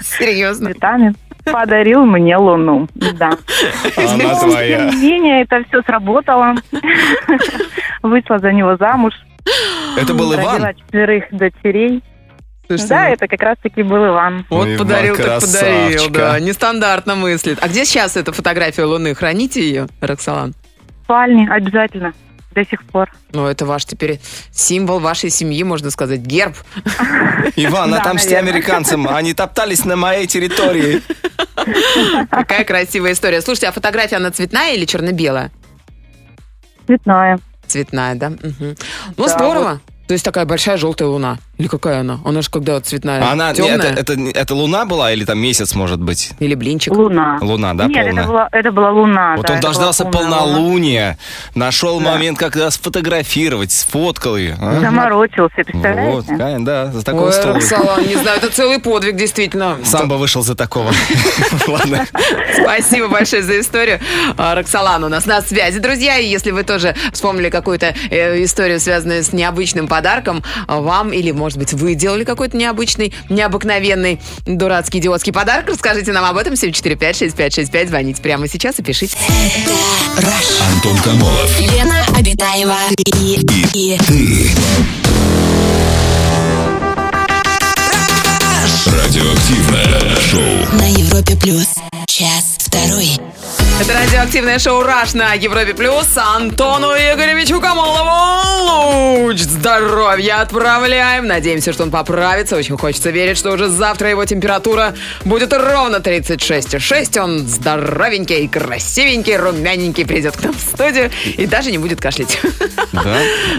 Серьезно? 0.00 0.66
цветами 0.72 1.14
подарил 1.44 2.04
мне 2.04 2.36
Луну. 2.36 2.88
Да. 2.94 3.30
Она 3.96 4.16
Но, 4.16 4.40
твоя. 4.40 4.90
Тем 4.90 5.00
не 5.00 5.10
менее, 5.10 5.42
это 5.42 5.62
все 5.68 5.82
сработало. 5.82 6.54
Вышла 8.02 8.38
за 8.38 8.52
него 8.52 8.76
замуж. 8.76 9.14
Это 9.96 10.14
был 10.14 10.32
Родила 10.32 10.58
Иван? 10.58 10.74
четверых 10.76 11.24
дочерей. 11.30 12.02
Слушайте, 12.66 12.88
Да, 12.88 13.02
ну, 13.08 13.12
это 13.14 13.28
как 13.28 13.42
раз-таки 13.42 13.82
был 13.82 14.06
Иван. 14.06 14.46
Вот 14.48 14.64
Ну, 14.66 14.74
Иван 14.74 14.78
подарил, 14.78 15.16
так 15.16 15.40
подарил, 15.40 16.08
да. 16.10 16.34
а. 16.34 16.40
Нестандартно 16.40 17.14
мыслит. 17.16 17.58
А 17.60 17.68
где 17.68 17.84
сейчас 17.84 18.16
эта 18.16 18.32
фотография 18.32 18.84
Луны? 18.84 19.14
Храните 19.14 19.60
ее, 19.60 19.88
Роксолан? 20.00 20.54
В 21.00 21.04
спальне 21.04 21.48
обязательно. 21.50 22.14
до 22.54 22.64
сих 22.64 22.84
пор. 22.84 23.10
Ну, 23.32 23.46
это 23.46 23.66
ваш 23.66 23.84
теперь 23.84 24.20
символ 24.52 25.00
вашей 25.00 25.30
семьи, 25.30 25.62
можно 25.64 25.90
сказать, 25.90 26.20
герб. 26.20 26.54
Иван, 27.56 27.90
Да, 27.90 27.98
отомсти 28.00 28.34
американцам. 28.34 29.08
Они 29.08 29.34
топтались 29.34 29.84
на 29.84 29.96
моей 29.96 30.26
территории. 30.26 31.02
Какая 32.30 32.64
красивая 32.64 33.12
история. 33.12 33.40
Слушайте, 33.40 33.68
а 33.68 33.72
фотография, 33.72 34.16
она 34.16 34.30
цветная 34.30 34.74
или 34.74 34.84
черно-белая? 34.84 35.50
Цветная. 36.86 37.38
Цветная, 37.66 38.14
да? 38.14 38.30
Мгм. 38.30 38.76
Ну, 39.16 39.26
Да, 39.26 39.28
здорово. 39.28 39.80
То 40.06 40.12
есть 40.14 40.24
такая 40.24 40.44
большая 40.44 40.76
желтая 40.76 41.08
луна. 41.08 41.38
Или 41.62 41.68
какая 41.68 42.00
она? 42.00 42.18
Она 42.24 42.42
же 42.42 42.50
когда 42.50 42.80
цветная, 42.80 43.22
Она, 43.30 43.54
темная. 43.54 43.92
это, 43.92 44.14
это, 44.14 44.20
это 44.34 44.54
луна 44.56 44.84
была 44.84 45.12
или 45.12 45.24
там 45.24 45.38
месяц, 45.38 45.76
может 45.76 46.00
быть? 46.00 46.32
Или 46.40 46.56
блинчик. 46.56 46.92
Луна. 46.92 47.38
Луна, 47.40 47.72
да, 47.74 47.86
Нет, 47.86 48.04
полная? 48.04 48.22
это 48.24 48.28
была, 48.32 48.48
это 48.50 48.72
была 48.72 48.90
луна. 48.90 49.34
Вот 49.36 49.46
да, 49.46 49.54
он 49.54 49.60
дождался 49.60 50.04
полная 50.04 50.40
луна. 50.40 50.54
полнолуния, 50.54 51.18
нашел 51.54 52.00
Да. 52.00 52.10
момент, 52.10 52.36
когда 52.36 52.68
сфотографировать, 52.72 53.70
сфоткал 53.70 54.36
ее. 54.36 54.56
а? 54.60 54.80
Заморочился, 54.80 55.54
Вот, 55.58 55.66
представляете? 55.66 56.36
конечно, 56.36 56.64
да, 56.64 56.86
за 56.90 57.04
такое 57.04 57.26
Ой, 57.26 57.32
стоит. 57.32 57.54
Роксолан, 57.54 58.06
не 58.08 58.16
знаю, 58.16 58.38
это 58.38 58.50
целый 58.50 58.80
подвиг, 58.80 59.14
действительно. 59.14 59.78
Сам 59.84 60.08
бы 60.08 60.18
вышел 60.18 60.42
за 60.42 60.56
такого. 60.56 60.90
Ладно. 61.68 62.04
Спасибо 62.60 63.06
большое 63.06 63.42
за 63.42 63.60
историю. 63.60 64.00
А, 64.36 64.56
Роксолан 64.56 65.04
у 65.04 65.08
нас 65.08 65.26
на 65.26 65.40
связи, 65.42 65.78
друзья. 65.78 66.18
И 66.18 66.26
если 66.26 66.50
вы 66.50 66.64
тоже 66.64 66.96
вспомнили 67.12 67.50
какую-то 67.50 67.94
э, 68.10 68.42
историю, 68.42 68.80
связанную 68.80 69.22
с 69.22 69.32
необычным 69.32 69.86
подарком, 69.86 70.42
а, 70.66 70.80
вам 70.80 71.12
или, 71.12 71.30
может 71.30 71.51
быть, 71.58 71.72
вы 71.72 71.94
делали 71.94 72.24
какой-то 72.24 72.56
необычный, 72.56 73.12
необыкновенный, 73.28 74.20
дурацкий, 74.46 74.98
идиотский 74.98 75.32
подарок, 75.32 75.68
расскажите 75.68 76.12
нам 76.12 76.24
об 76.24 76.36
этом 76.36 76.54
745-6565. 76.54 77.88
Звоните 77.88 78.22
прямо 78.22 78.48
сейчас 78.48 78.78
и 78.78 78.82
пишите. 78.82 79.16
Антон 80.74 80.98
Камолов. 80.98 81.60
Лена 81.60 82.04
Обитаева 82.16 82.76
и, 83.16 83.40
и 83.74 83.98
Радиоактивное 88.86 90.16
шоу. 90.20 90.78
на 90.78 90.88
Европе 90.88 91.36
плюс. 91.36 91.68
Час 92.06 92.56
второй. 92.58 93.10
Это 93.80 93.94
радиоактивное 93.94 94.58
шоу 94.58 94.82
«Раш» 94.82 95.14
на 95.14 95.34
Европе+. 95.34 95.72
плюс. 95.72 96.08
Антону 96.16 96.88
Игоревичу 96.88 97.60
Камолову 97.60 99.22
луч 99.32 99.38
здоровья 99.38 100.40
отправляем. 100.42 101.26
Надеемся, 101.26 101.72
что 101.72 101.84
он 101.84 101.90
поправится. 101.90 102.56
Очень 102.56 102.76
хочется 102.76 103.10
верить, 103.10 103.38
что 103.38 103.52
уже 103.52 103.68
завтра 103.68 104.10
его 104.10 104.24
температура 104.24 104.94
будет 105.24 105.52
ровно 105.52 105.96
36,6. 105.96 107.18
Он 107.20 107.38
здоровенький, 107.46 108.48
красивенький, 108.48 109.36
румяненький 109.36 110.04
придет 110.04 110.36
к 110.36 110.42
нам 110.42 110.54
в 110.54 110.60
студию 110.60 111.10
и 111.36 111.46
даже 111.46 111.70
не 111.70 111.78
будет 111.78 112.00
кашлять. 112.00 112.38
Да? 112.92 113.18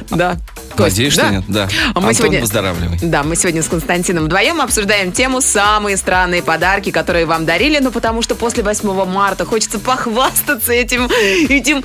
Да. 0.09 0.37
Надеюсь, 0.77 1.13
что 1.13 1.29
нет? 1.29 1.43
Да. 1.47 1.69
Мы 1.93 1.99
Антон, 1.99 2.13
сегодня... 2.13 2.41
выздоравливай. 2.41 2.97
Да, 3.01 3.23
мы 3.23 3.35
сегодня 3.35 3.61
с 3.61 3.67
Константином 3.67 4.25
вдвоем 4.25 4.59
обсуждаем 4.59 5.11
тему 5.13 5.41
«Самые 5.41 5.97
странные 5.97 6.41
подарки, 6.43 6.91
которые 6.91 7.25
вам 7.25 7.45
дарили». 7.45 7.79
Ну, 7.79 7.91
потому 7.91 8.21
что 8.21 8.35
после 8.35 8.63
8 8.63 9.05
марта 9.05 9.45
хочется 9.45 9.79
похвастаться 9.79 10.73
этим, 10.73 11.05
этим, 11.49 11.83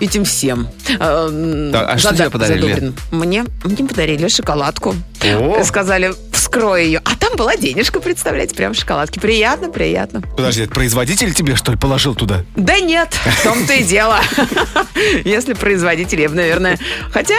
этим 0.00 0.24
всем. 0.24 0.68
Э, 0.98 1.70
Так, 1.72 1.88
а 1.90 1.98
что 1.98 2.14
тебе 2.14 2.30
подарили, 2.30 2.60
задобрен. 2.62 2.94
Мне, 3.10 3.44
мне 3.64 3.88
подарили 3.88 4.28
шоколадку. 4.28 4.94
О! 5.24 5.62
Сказали, 5.64 6.14
вскрой 6.32 6.86
ее. 6.86 7.02
А 7.04 7.16
там 7.28 7.36
была 7.36 7.56
денежка, 7.56 8.00
представляете, 8.00 8.54
прям 8.54 8.72
в 8.72 8.76
шоколадке. 8.76 9.20
Приятно, 9.20 9.70
приятно. 9.70 10.22
Подожди, 10.36 10.62
это 10.62 10.72
производитель 10.72 11.34
тебе, 11.34 11.56
что 11.56 11.72
ли, 11.72 11.78
положил 11.78 12.14
туда? 12.14 12.44
Да 12.56 12.78
нет, 12.80 13.12
в 13.12 13.42
том-то 13.42 13.74
и 13.74 13.84
дело. 13.84 14.18
Если 15.24 15.52
производитель, 15.52 16.22
я 16.22 16.28
бы, 16.28 16.36
наверное... 16.36 16.78
Хотя, 17.12 17.36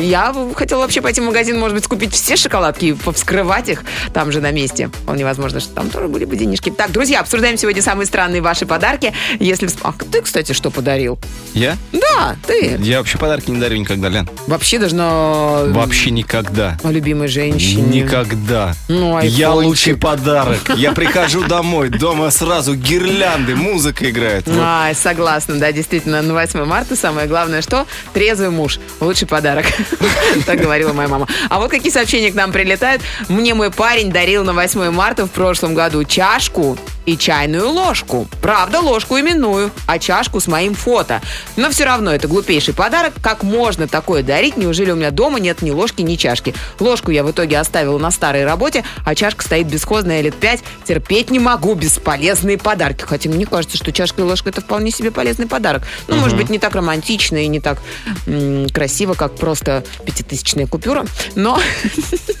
я 0.00 0.34
хотела 0.54 0.80
вообще 0.80 1.00
пойти 1.00 1.20
в 1.20 1.24
магазин, 1.24 1.58
может 1.58 1.74
быть, 1.74 1.86
купить 1.86 2.12
все 2.12 2.36
шоколадки 2.36 2.86
и 2.86 2.96
вскрывать 3.12 3.68
их 3.68 3.84
там 4.12 4.30
же 4.30 4.40
на 4.40 4.50
месте. 4.50 4.88
Вполне 4.88 5.24
возможно, 5.24 5.60
что 5.60 5.70
там 5.74 5.88
тоже 5.88 6.08
были 6.08 6.24
бы 6.24 6.36
денежки. 6.36 6.70
Так, 6.70 6.92
друзья, 6.92 7.20
обсуждаем 7.20 7.56
сегодня 7.56 7.82
самые 7.82 8.06
странные 8.06 8.42
ваши 8.42 8.66
подарки. 8.66 9.14
Если... 9.40 9.68
А 9.82 9.92
ты, 9.92 10.20
кстати, 10.20 10.52
что 10.52 10.70
подарил? 10.70 11.18
Я? 11.54 11.76
Да, 11.92 12.36
ты. 12.46 12.76
Я 12.80 12.98
вообще 12.98 13.16
подарки 13.16 13.50
не 13.50 13.58
дарю 13.58 13.78
никогда, 13.78 14.08
Лен. 14.08 14.28
Вообще 14.46 14.78
даже 14.78 14.94
на... 14.94 15.64
Вообще 15.68 16.10
никогда. 16.10 16.76
О 16.82 16.90
любимой 16.90 17.28
женщине. 17.28 18.02
Никогда. 18.02 18.74
Ну, 18.92 19.18
Я 19.20 19.52
лучший 19.52 19.96
подарок. 19.96 20.58
Я 20.76 20.92
прихожу 20.92 21.44
домой, 21.44 21.88
дома 21.88 22.30
сразу 22.30 22.74
гирлянды, 22.74 23.56
музыка 23.56 24.10
играет. 24.10 24.46
Вот. 24.46 24.58
Ай, 24.60 24.94
согласна, 24.94 25.58
да, 25.58 25.72
действительно, 25.72 26.20
на 26.20 26.34
8 26.34 26.64
марта 26.64 26.94
самое 26.94 27.26
главное, 27.26 27.62
что 27.62 27.86
трезвый 28.12 28.50
муж. 28.50 28.78
Лучший 29.00 29.26
подарок. 29.26 29.66
Так 30.46 30.60
говорила 30.60 30.92
моя 30.92 31.08
мама. 31.08 31.28
А 31.48 31.58
вот 31.58 31.70
какие 31.70 31.92
сообщения 31.92 32.30
к 32.30 32.34
нам 32.34 32.52
прилетают. 32.52 33.02
Мне 33.28 33.54
мой 33.54 33.70
парень 33.70 34.10
дарил 34.10 34.44
на 34.44 34.52
8 34.52 34.90
марта 34.90 35.26
в 35.26 35.30
прошлом 35.30 35.74
году 35.74 36.04
чашку 36.04 36.76
и 37.06 37.16
чайную 37.16 37.68
ложку. 37.70 38.28
Правда, 38.40 38.80
ложку 38.80 39.18
именную, 39.18 39.70
а 39.86 39.98
чашку 39.98 40.40
с 40.40 40.46
моим 40.46 40.74
фото. 40.74 41.20
Но 41.56 41.70
все 41.70 41.84
равно 41.84 42.12
это 42.14 42.28
глупейший 42.28 42.74
подарок. 42.74 43.14
Как 43.22 43.42
можно 43.42 43.88
такое 43.88 44.22
дарить? 44.22 44.56
Неужели 44.56 44.90
у 44.90 44.96
меня 44.96 45.10
дома 45.10 45.40
нет 45.40 45.62
ни 45.62 45.70
ложки, 45.70 46.02
ни 46.02 46.16
чашки? 46.16 46.54
Ложку 46.80 47.10
я 47.10 47.24
в 47.24 47.30
итоге 47.30 47.58
оставила 47.58 47.98
на 47.98 48.10
старой 48.10 48.44
работе, 48.44 48.84
а 49.04 49.14
чашка 49.14 49.42
стоит 49.42 49.66
бесхозная 49.66 50.20
лет 50.20 50.34
пять. 50.34 50.60
Терпеть 50.84 51.30
не 51.30 51.38
могу 51.38 51.74
бесполезные 51.74 52.58
подарки. 52.58 53.04
Хотя 53.04 53.30
мне 53.30 53.46
кажется, 53.46 53.76
что 53.76 53.92
чашка 53.92 54.22
и 54.22 54.24
ложка 54.24 54.50
это 54.50 54.60
вполне 54.60 54.90
себе 54.90 55.10
полезный 55.10 55.46
подарок. 55.46 55.82
Ну, 56.08 56.16
может 56.16 56.36
быть, 56.36 56.50
не 56.50 56.58
так 56.58 56.74
романтично 56.74 57.38
и 57.38 57.46
не 57.48 57.60
так 57.60 57.78
м, 58.26 58.68
красиво, 58.68 59.14
как 59.14 59.34
просто 59.36 59.84
пятитысячная 60.04 60.66
купюра. 60.66 61.04
Но 61.34 61.60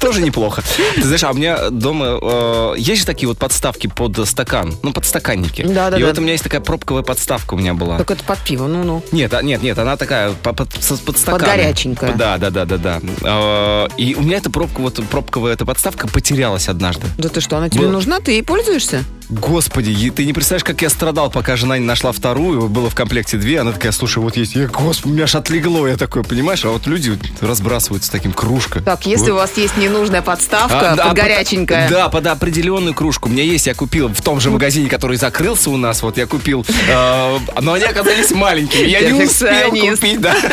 Тоже 0.00 0.22
неплохо. 0.22 0.62
Ты 0.94 1.02
знаешь, 1.02 1.24
а 1.24 1.30
у 1.30 1.34
меня 1.34 1.70
дома 1.70 2.18
э, 2.20 2.74
есть 2.78 3.00
же 3.00 3.06
такие 3.06 3.28
вот 3.28 3.38
подставки 3.38 3.86
под 3.86 4.28
стакан, 4.28 4.51
ну, 4.82 4.92
подстаканники. 4.92 5.62
Да-да-да. 5.62 5.98
И 5.98 6.02
вот 6.04 6.18
у 6.18 6.20
меня 6.20 6.32
есть 6.32 6.44
такая 6.44 6.60
пробковая 6.60 7.02
подставка 7.02 7.54
у 7.54 7.56
меня 7.56 7.74
была. 7.74 7.98
так 7.98 8.10
это 8.10 8.22
под 8.24 8.38
пиво, 8.40 8.66
ну-ну. 8.66 9.02
Нет, 9.12 9.32
а- 9.34 9.42
нет, 9.42 9.62
нет, 9.62 9.78
она 9.78 9.96
такая 9.96 10.32
по- 10.32 10.52
под, 10.52 10.72
со- 10.82 10.96
под 10.98 11.16
стаканом. 11.18 11.46
горяченькая. 11.56 12.12
Да, 12.14 12.38
да, 12.38 12.50
да, 12.50 12.64
да, 12.64 12.76
да. 12.76 13.00
Э, 13.22 13.88
И 13.96 14.14
у 14.14 14.20
меня 14.22 14.36
эта 14.38 14.50
пробка, 14.50 14.80
вот 14.80 15.00
пробковая 15.10 15.54
эта 15.54 15.64
подставка 15.64 16.06
потерялась 16.08 16.68
однажды. 16.68 17.06
Да 17.18 17.28
ты 17.28 17.40
что, 17.40 17.56
она 17.56 17.68
тебе 17.68 17.82
Было. 17.82 17.92
нужна? 17.92 18.20
Ты 18.20 18.32
ей 18.32 18.42
пользуешься? 18.42 19.04
Господи, 19.40 20.10
ты 20.10 20.26
не 20.26 20.34
представляешь, 20.34 20.64
как 20.64 20.82
я 20.82 20.90
страдал, 20.90 21.30
пока 21.30 21.56
жена 21.56 21.78
не 21.78 21.86
нашла 21.86 22.12
вторую. 22.12 22.68
Было 22.68 22.90
в 22.90 22.94
комплекте 22.94 23.38
две. 23.38 23.60
Она 23.60 23.72
такая, 23.72 23.90
слушай, 23.92 24.18
вот 24.18 24.36
есть. 24.36 24.54
Я, 24.54 24.66
господи, 24.66 25.10
у 25.12 25.14
меня 25.14 25.24
аж 25.24 25.34
отлегло. 25.34 25.86
Я 25.88 25.96
такой, 25.96 26.22
понимаешь? 26.22 26.62
А 26.66 26.68
вот 26.68 26.86
люди 26.86 27.18
разбрасываются 27.40 28.12
таким 28.12 28.32
кружка. 28.32 28.80
Так, 28.82 29.06
если 29.06 29.30
у 29.30 29.36
вас 29.36 29.56
есть 29.56 29.78
ненужная 29.78 30.20
подставка, 30.20 30.92
А, 30.92 30.96
под 31.08 31.16
горяченькая. 31.16 31.84
под- 31.88 31.90
Да, 31.96 32.08
под 32.10 32.26
определенную 32.26 32.92
кружку. 32.94 33.30
У 33.30 33.32
меня 33.32 33.42
есть, 33.42 33.66
я 33.66 33.74
купил 33.74 34.08
в 34.08 34.20
том 34.20 34.38
же 34.38 34.50
магазине, 34.50 34.90
который 34.90 35.16
закрылся 35.16 35.70
у 35.70 35.78
нас. 35.78 36.02
Вот 36.02 36.18
я 36.18 36.26
купил, 36.26 36.66
э, 36.88 37.38
но 37.62 37.72
они 37.72 37.84
оказались 37.84 38.32
маленькими. 38.32 38.86
Я 38.86 39.00
не 39.10 39.24
успел 39.24 39.70
купить, 39.70 40.20
да. 40.20 40.36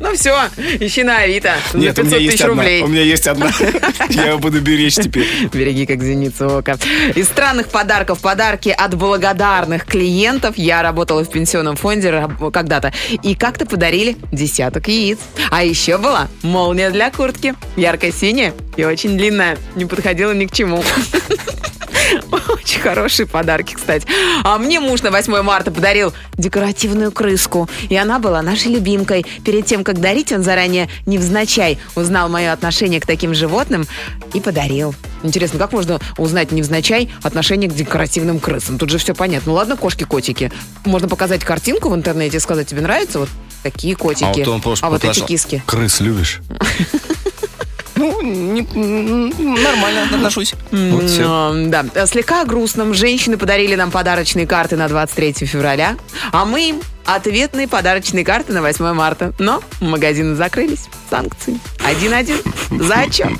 Ну 0.00 0.14
все, 0.14 0.36
ищи 0.80 1.02
на 1.02 1.18
Авито. 1.18 1.54
Нет, 1.74 1.98
у 1.98 2.02
500 2.02 2.04
меня 2.04 2.18
есть 2.18 2.40
одна. 2.42 2.62
У 2.62 2.88
меня 2.88 3.02
есть 3.02 3.26
одна. 3.26 3.50
Я 4.10 4.26
ее 4.30 4.38
буду 4.38 4.60
беречь 4.60 4.96
теперь. 4.96 5.26
Береги, 5.52 5.86
как 5.86 6.02
зеницу 6.02 6.58
ока. 6.58 6.76
Из 7.14 7.26
странных 7.26 7.68
подарков 7.70 8.20
подарки 8.20 8.68
от 8.68 8.94
благодарных 8.94 9.84
клиентов. 9.84 10.58
Я 10.58 10.82
работала 10.82 11.24
в 11.24 11.30
пенсионном 11.30 11.76
фонде 11.76 12.28
когда-то. 12.52 12.92
И 13.22 13.34
как-то 13.34 13.66
подарили 13.66 14.16
десяток 14.32 14.88
яиц. 14.88 15.18
А 15.50 15.64
еще 15.64 15.98
была 15.98 16.28
молния 16.42 16.90
для 16.90 17.10
куртки. 17.10 17.54
Ярко-синяя 17.76 18.52
и 18.76 18.84
очень 18.84 19.16
длинная. 19.16 19.58
Не 19.74 19.86
подходила 19.86 20.32
ни 20.32 20.46
к 20.46 20.52
чему. 20.52 20.82
Очень 22.48 22.80
хорошие 22.80 23.26
подарки, 23.26 23.74
кстати. 23.74 24.06
А 24.42 24.58
мне 24.58 24.80
муж 24.80 25.02
на 25.02 25.10
8 25.10 25.42
марта 25.42 25.70
подарил 25.70 26.12
декоративную 26.34 27.12
крыску. 27.12 27.68
И 27.88 27.96
она 27.96 28.18
была 28.18 28.42
нашей 28.42 28.72
любимкой. 28.72 29.24
Перед 29.44 29.66
тем, 29.66 29.84
как 29.84 30.00
дарить, 30.00 30.32
он 30.32 30.42
заранее 30.42 30.88
невзначай 31.06 31.78
узнал 31.94 32.28
мое 32.28 32.52
отношение 32.52 33.00
к 33.00 33.06
таким 33.06 33.34
животным 33.34 33.86
и 34.34 34.40
подарил. 34.40 34.94
Интересно, 35.22 35.58
как 35.58 35.72
можно 35.72 36.00
узнать 36.16 36.52
невзначай 36.52 37.10
отношение 37.22 37.68
к 37.68 37.74
декоративным 37.74 38.38
крысам? 38.40 38.78
Тут 38.78 38.90
же 38.90 38.98
все 38.98 39.14
понятно. 39.14 39.52
Ну 39.52 39.56
ладно, 39.56 39.76
кошки-котики. 39.76 40.52
Можно 40.84 41.08
показать 41.08 41.44
картинку 41.44 41.88
в 41.90 41.94
интернете 41.94 42.36
и 42.38 42.40
сказать, 42.40 42.68
тебе 42.68 42.80
нравится 42.80 43.18
вот 43.20 43.28
такие 43.62 43.96
котики. 43.96 44.24
А 44.24 44.32
вот 44.32 44.48
он 44.48 44.60
просто 44.60 44.86
а 44.86 44.90
вот 44.90 45.04
эти 45.04 45.20
киски. 45.20 45.62
Крыс 45.66 46.00
любишь? 46.00 46.40
Ну, 47.96 48.22
не- 48.22 48.62
нормально 49.62 50.04
отношусь. 50.04 50.54
Вот 50.70 51.04
все. 51.04 51.52
Да, 51.66 51.84
слегка 52.06 52.40
о 52.40 52.44
грустном. 52.46 52.94
Женщины 52.94 53.36
подарили 53.36 53.74
нам 53.74 53.90
подарочные 53.90 54.46
карты 54.46 54.76
на 54.76 54.88
23 54.88 55.34
февраля, 55.44 55.96
а 56.32 56.46
мы 56.46 56.70
им 56.70 56.80
ответные 57.04 57.68
подарочные 57.68 58.24
карты 58.24 58.52
на 58.52 58.62
8 58.62 58.92
марта. 58.92 59.32
Но 59.38 59.62
магазины 59.80 60.34
закрылись. 60.34 60.88
Санкции. 61.08 61.58
Один-один. 61.84 62.36
Зачем? 62.70 63.38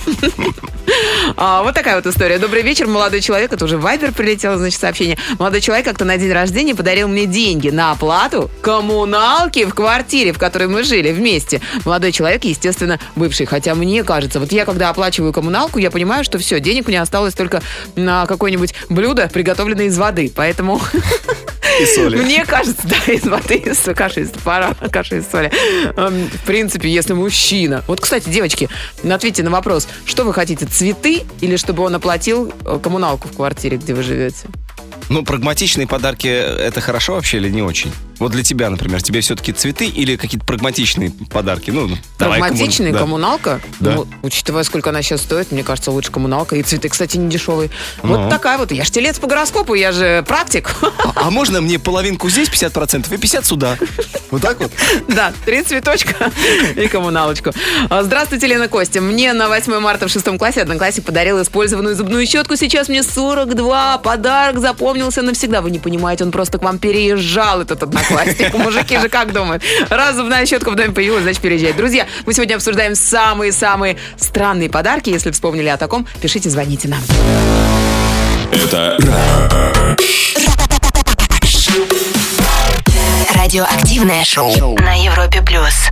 А, 1.37 1.63
вот 1.63 1.75
такая 1.75 1.97
вот 1.97 2.07
история. 2.07 2.39
Добрый 2.39 2.63
вечер, 2.63 2.87
молодой 2.87 3.21
человек. 3.21 3.53
Это 3.53 3.65
уже 3.65 3.79
Вайбер 3.79 4.13
прилетело, 4.13 4.59
значит, 4.59 4.81
сообщение. 4.81 5.17
Молодой 5.39 5.61
человек 5.61 5.87
как-то 5.87 6.05
на 6.05 6.17
день 6.17 6.33
рождения 6.33 6.75
подарил 6.75 7.09
мне 7.09 7.27
деньги 7.27 7.71
на 7.71 7.93
оплату 7.93 8.51
коммуналки 8.61 9.65
в 9.65 9.75
квартире, 9.75 10.33
в 10.33 10.39
которой 10.39 10.69
мы 10.69 10.83
жили 10.83 11.13
вместе. 11.13 11.61
Молодой 11.85 12.13
человек, 12.13 12.45
естественно, 12.45 12.99
бывший. 13.15 13.47
Хотя 13.47 13.75
мне 13.75 14.03
кажется, 14.03 14.41
вот 14.41 14.53
я 14.53 14.65
когда 14.65 14.89
оплачиваю 14.89 15.33
коммуналку, 15.33 15.79
я 15.79 15.91
понимаю, 15.91 16.25
что 16.25 16.39
все, 16.39 16.61
денег 16.61 16.89
мне 16.89 17.01
осталось 17.01 17.35
только 17.35 17.63
на 17.95 18.27
какое-нибудь 18.27 18.75
блюдо, 18.89 19.31
приготовленное 19.33 19.87
из 19.87 19.99
воды. 19.99 20.33
Поэтому 20.35 20.81
И 21.83 21.87
соли. 21.87 22.17
мне 22.17 22.45
кажется, 22.45 22.83
да, 22.85 23.13
из 23.13 23.25
воды, 23.25 23.55
из 23.57 23.79
каши 23.95 24.21
из 24.23 24.31
пара, 24.31 24.75
каши 24.91 25.19
из 25.19 25.25
соли. 25.31 25.51
Эм, 25.97 26.29
В 26.29 26.45
принципе, 26.47 26.89
если 26.89 27.13
мужчина... 27.13 27.83
Вот, 27.87 28.01
кстати, 28.01 28.29
девочки, 28.29 28.69
ответьте 29.09 29.43
на 29.43 29.51
вопрос. 29.51 29.89
Что 30.05 30.25
вы 30.25 30.33
хотите, 30.35 30.67
цветы 30.67 31.23
или 31.41 31.57
чтобы 31.57 31.83
он 31.83 31.95
оплатил 31.95 32.53
э, 32.65 32.79
коммуналку 32.83 33.29
в 33.29 33.37
квартире, 33.37 33.77
где 33.77 33.95
вы 33.95 34.03
живете? 34.03 34.47
Ну, 35.09 35.25
прагматичные 35.25 35.87
подарки 35.87 36.29
это 36.29 36.81
хорошо 36.81 37.15
вообще 37.15 37.39
или 37.39 37.49
не 37.49 37.63
очень? 37.63 37.93
Вот 38.21 38.33
для 38.33 38.43
тебя, 38.45 38.69
например, 38.69 39.03
тебе 39.03 39.23
все-таки 39.23 39.53
цветы 39.53 39.87
или 39.87 40.17
какие-то 40.17 40.45
прагматичные 40.45 41.11
подарки? 41.31 41.71
Ну, 41.71 41.89
давай 42.19 42.39
Прагматичная 42.41 42.93
коммун- 42.93 42.99
коммуналка? 42.99 43.61
Да. 43.81 43.93
Ну, 43.93 44.07
учитывая, 44.23 44.63
сколько 44.63 44.91
она 44.91 45.01
сейчас 45.01 45.23
стоит, 45.23 45.53
мне 45.53 45.65
кажется, 45.65 45.91
лучше 45.91 46.13
коммуналка. 46.13 46.55
И 46.57 46.63
цветы, 46.63 46.91
кстати, 46.91 47.17
не 47.17 47.31
дешевые. 47.31 47.71
Ну. 48.03 48.19
Вот 48.19 48.29
такая 48.31 48.59
вот. 48.59 48.73
Я 48.73 48.85
ж 48.85 48.91
телец 48.91 49.19
по 49.19 49.27
гороскопу, 49.27 49.73
я 49.73 49.91
же 49.93 50.23
практик. 50.29 50.71
А, 50.83 51.13
а 51.27 51.31
можно 51.31 51.63
мне 51.63 51.79
половинку 51.79 52.29
здесь 52.29 52.49
50% 52.51 53.07
и 53.13 53.17
50 53.17 53.47
сюда? 53.47 53.79
Вот 54.31 54.43
так 54.43 54.61
вот? 54.61 54.71
Да, 55.09 55.33
три 55.47 55.63
цветочка 55.63 56.31
и 56.77 56.87
коммуналочку. 56.89 57.53
А, 57.89 58.03
Здравствуйте, 58.03 58.47
Лена 58.47 58.69
Костя. 58.69 59.01
Мне 59.01 59.33
на 59.33 59.49
8 59.49 59.79
марта 59.81 60.09
в 60.09 60.11
шестом 60.11 60.39
классе 60.39 60.61
одноклассник 60.61 61.07
подарил 61.07 61.41
использованную 61.43 61.97
зубную 61.97 62.27
щетку. 62.27 62.57
Сейчас 62.57 62.89
мне 62.89 63.03
42. 63.03 63.99
Подарок 63.99 64.61
запомнился 64.61 65.23
навсегда. 65.23 65.63
Вы 65.63 65.71
не 65.71 65.79
понимаете, 65.79 66.25
он 66.25 66.33
просто 66.33 66.59
к 66.59 66.63
вам 66.63 66.79
переезжал, 66.79 67.63
этот 67.63 67.83
одноклассник. 67.83 68.10
Мужики 68.55 68.99
же 68.99 69.09
как 69.09 69.33
думают? 69.33 69.63
Раз 69.89 70.17
зубная 70.17 70.47
щетка 70.47 70.71
в 70.71 70.75
доме 70.75 70.93
появилась, 70.93 71.23
значит 71.23 71.41
переезжает. 71.41 71.77
Друзья, 71.77 72.07
мы 72.27 72.35
сегодня 72.35 72.57
обсуждаем 72.57 72.95
самые-самые 72.95 73.97
странные 74.17 74.69
подарки. 74.69 75.11
Если 75.11 75.31
вспомнили 75.31 75.69
о 75.69 75.77
таком, 75.77 76.07
пишите, 76.21 76.51
звоните 76.51 76.89
нам. 76.89 77.01
Это 78.53 78.99
Радиоактивное 83.29 84.25
шоу 84.25 84.77
на 84.79 84.95
Европе 84.95 85.43
плюс. 85.43 85.91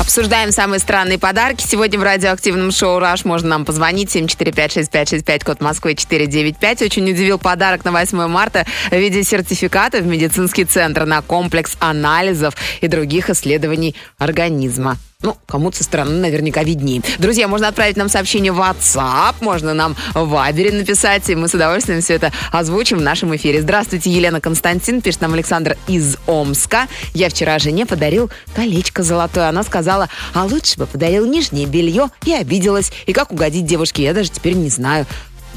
Обсуждаем 0.00 0.50
самые 0.50 0.80
странные 0.80 1.18
подарки. 1.18 1.64
Сегодня 1.66 1.98
в 1.98 2.02
радиоактивном 2.02 2.72
шоу 2.72 2.98
«Раш» 2.98 3.24
можно 3.24 3.50
нам 3.50 3.64
позвонить. 3.64 4.14
745-6565, 4.16 5.44
код 5.44 5.60
Москвы 5.60 5.94
495. 5.94 6.82
Очень 6.82 7.10
удивил 7.10 7.38
подарок 7.38 7.84
на 7.84 7.92
8 7.92 8.26
марта 8.26 8.64
в 8.90 8.96
виде 8.96 9.22
сертификата 9.22 9.98
в 9.98 10.06
медицинский 10.06 10.64
центр 10.64 11.04
на 11.04 11.20
комплекс 11.22 11.76
анализов 11.78 12.54
и 12.80 12.88
других 12.88 13.28
исследований 13.28 13.94
организма. 14.18 14.96
Ну, 15.22 15.36
кому-то 15.46 15.76
со 15.76 15.84
стороны 15.84 16.18
наверняка 16.20 16.64
виднее. 16.64 17.00
Друзья, 17.18 17.46
можно 17.46 17.68
отправить 17.68 17.96
нам 17.96 18.08
сообщение 18.08 18.50
в 18.50 18.58
WhatsApp, 18.58 19.36
можно 19.40 19.72
нам 19.72 19.96
в 20.14 20.28
Вайбере 20.28 20.72
написать, 20.72 21.30
и 21.30 21.36
мы 21.36 21.46
с 21.46 21.54
удовольствием 21.54 22.00
все 22.00 22.14
это 22.14 22.32
озвучим 22.50 22.98
в 22.98 23.02
нашем 23.02 23.34
эфире. 23.36 23.62
Здравствуйте, 23.62 24.10
Елена 24.10 24.40
Константин, 24.40 25.00
пишет 25.00 25.20
нам 25.20 25.34
Александр 25.34 25.76
из 25.86 26.16
Омска. 26.26 26.88
Я 27.14 27.28
вчера 27.28 27.58
жене 27.58 27.86
подарил 27.86 28.30
колечко 28.54 29.02
золотое. 29.02 29.48
Она 29.48 29.62
сказала, 29.62 30.08
а 30.34 30.44
лучше 30.44 30.78
бы 30.78 30.86
подарил 30.86 31.26
нижнее 31.26 31.66
белье, 31.66 32.08
и 32.24 32.32
обиделась. 32.32 32.92
И 33.06 33.12
как 33.12 33.32
угодить 33.32 33.66
девушке, 33.66 34.02
я 34.02 34.14
даже 34.14 34.30
теперь 34.30 34.54
не 34.54 34.68
знаю. 34.68 35.06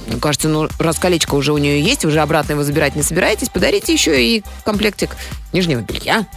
Мне 0.07 0.19
кажется, 0.19 0.47
ну, 0.49 0.67
раз 0.79 0.99
колечко 0.99 1.35
уже 1.35 1.51
у 1.53 1.57
нее 1.57 1.81
есть, 1.81 2.05
уже 2.05 2.19
обратно 2.19 2.53
его 2.53 2.63
забирать 2.63 2.95
не 2.95 3.01
собираетесь, 3.01 3.49
подарите 3.49 3.91
еще 3.93 4.23
и 4.23 4.43
комплектик 4.63 5.15
нижнего 5.51 5.81
белья. 5.81 6.27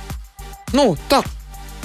Ну, 0.72 0.96
так, 1.08 1.24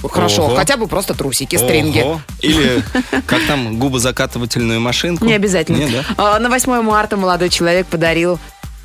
хорошо, 0.10 0.46
Ого. 0.46 0.56
хотя 0.56 0.78
бы 0.78 0.88
просто 0.88 1.14
трусики, 1.14 1.56
стринги. 1.56 2.00
Ого. 2.00 2.22
Или 2.42 2.84
как 3.26 3.42
там, 3.48 3.80
губозакатывательную 3.80 4.80
машинку? 4.82 5.26
Не 5.26 5.34
обязательно. 5.34 5.78
Не, 5.78 5.88
да? 5.88 6.04
А, 6.18 6.40
На 6.40 6.50
8 6.50 6.82
марта 6.82 7.18
молодой 7.18 7.50
человек 7.50 7.88
подарил 7.88 8.40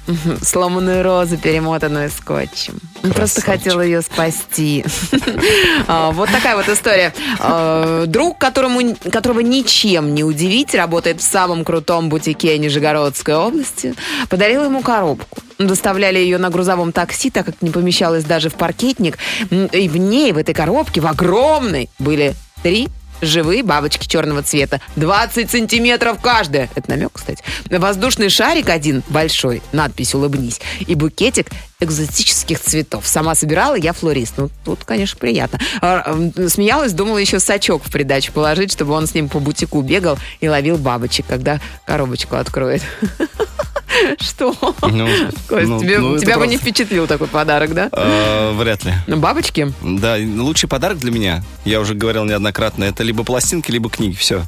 сломанную 0.42 1.02
розу, 1.02 1.36
перемотанную 1.36 2.10
скотчем. 2.10 2.78
Просто 3.02 3.42
Красавчик. 3.42 3.44
хотел 3.44 3.80
ее 3.82 4.02
спасти. 4.02 4.84
А, 5.86 6.10
Вот 6.10 6.28
такая 6.30 6.56
вот 6.56 6.68
история. 6.68 7.12
А, 7.38 8.04
Друг, 8.06 8.38
которому, 8.38 8.96
которого 9.10 9.40
ничем 9.40 10.14
не 10.14 10.24
удивить, 10.24 10.74
работает 10.74 11.20
в 11.20 11.24
самом 11.24 11.64
крутом 11.64 12.08
бутике 12.08 12.58
Нижегородской 12.58 13.34
области, 13.36 13.94
подарил 14.28 14.64
ему 14.64 14.80
коробку. 14.82 15.38
Доставляли 15.58 16.18
ее 16.18 16.38
на 16.38 16.50
грузовом 16.50 16.92
такси, 16.92 17.30
так 17.30 17.46
как 17.46 17.62
не 17.62 17.70
помещалась 17.70 18.24
даже 18.24 18.48
в 18.50 18.54
паркетник. 18.54 19.18
И 19.50 19.88
в 19.88 19.96
ней, 19.96 20.32
в 20.32 20.38
этой 20.38 20.54
коробке, 20.54 21.00
в 21.00 21.06
огромной, 21.06 21.88
были 21.98 22.34
три 22.62 22.88
живые 23.20 23.62
бабочки 23.62 24.06
черного 24.06 24.42
цвета. 24.42 24.80
20 24.96 25.50
сантиметров 25.50 26.18
каждая. 26.22 26.68
Это 26.74 26.90
намек, 26.90 27.12
кстати. 27.14 27.42
Воздушный 27.70 28.28
шарик 28.28 28.68
один 28.68 29.02
большой, 29.08 29.62
надпись 29.72 30.14
«Улыбнись», 30.14 30.60
и 30.80 30.94
букетик 30.94 31.48
экзотических 31.80 32.58
цветов. 32.60 33.06
Сама 33.06 33.34
собирала, 33.34 33.76
я 33.76 33.92
флорист. 33.92 34.34
Ну, 34.36 34.50
тут, 34.64 34.84
конечно, 34.84 35.16
приятно. 35.18 35.58
А, 35.80 36.12
Смеялась, 36.48 36.92
думала 36.92 37.18
еще 37.18 37.38
сачок 37.38 37.84
в 37.84 37.90
придачу 37.92 38.32
положить, 38.32 38.72
чтобы 38.72 38.92
он 38.94 39.06
с 39.06 39.14
ним 39.14 39.28
по 39.28 39.38
бутику 39.38 39.80
бегал 39.82 40.18
и 40.40 40.48
ловил 40.48 40.76
бабочек, 40.76 41.26
когда 41.28 41.60
коробочку 41.86 42.36
откроет. 42.36 42.82
Что? 44.20 44.54
Ну, 44.82 45.08
Кость, 45.48 45.68
ну, 45.68 45.80
тебе- 45.80 45.98
ну, 45.98 46.18
тебя 46.18 46.34
бы 46.34 46.40
правда. 46.40 46.46
не 46.46 46.56
впечатлил 46.56 47.06
такой 47.06 47.26
подарок, 47.26 47.74
да? 47.74 47.88
Э, 47.92 48.52
Вряд 48.56 48.84
ли. 48.84 48.92
Ну, 49.06 49.16
бабочки? 49.16 49.72
Да, 49.82 50.16
лучший 50.18 50.68
подарок 50.68 50.98
для 50.98 51.10
меня, 51.10 51.42
я 51.64 51.80
уже 51.80 51.94
говорил 51.94 52.24
неоднократно, 52.24 52.84
это 52.84 53.02
либо 53.02 53.24
пластинки, 53.24 53.70
либо 53.70 53.88
книги. 53.88 54.14
Все. 54.16 54.42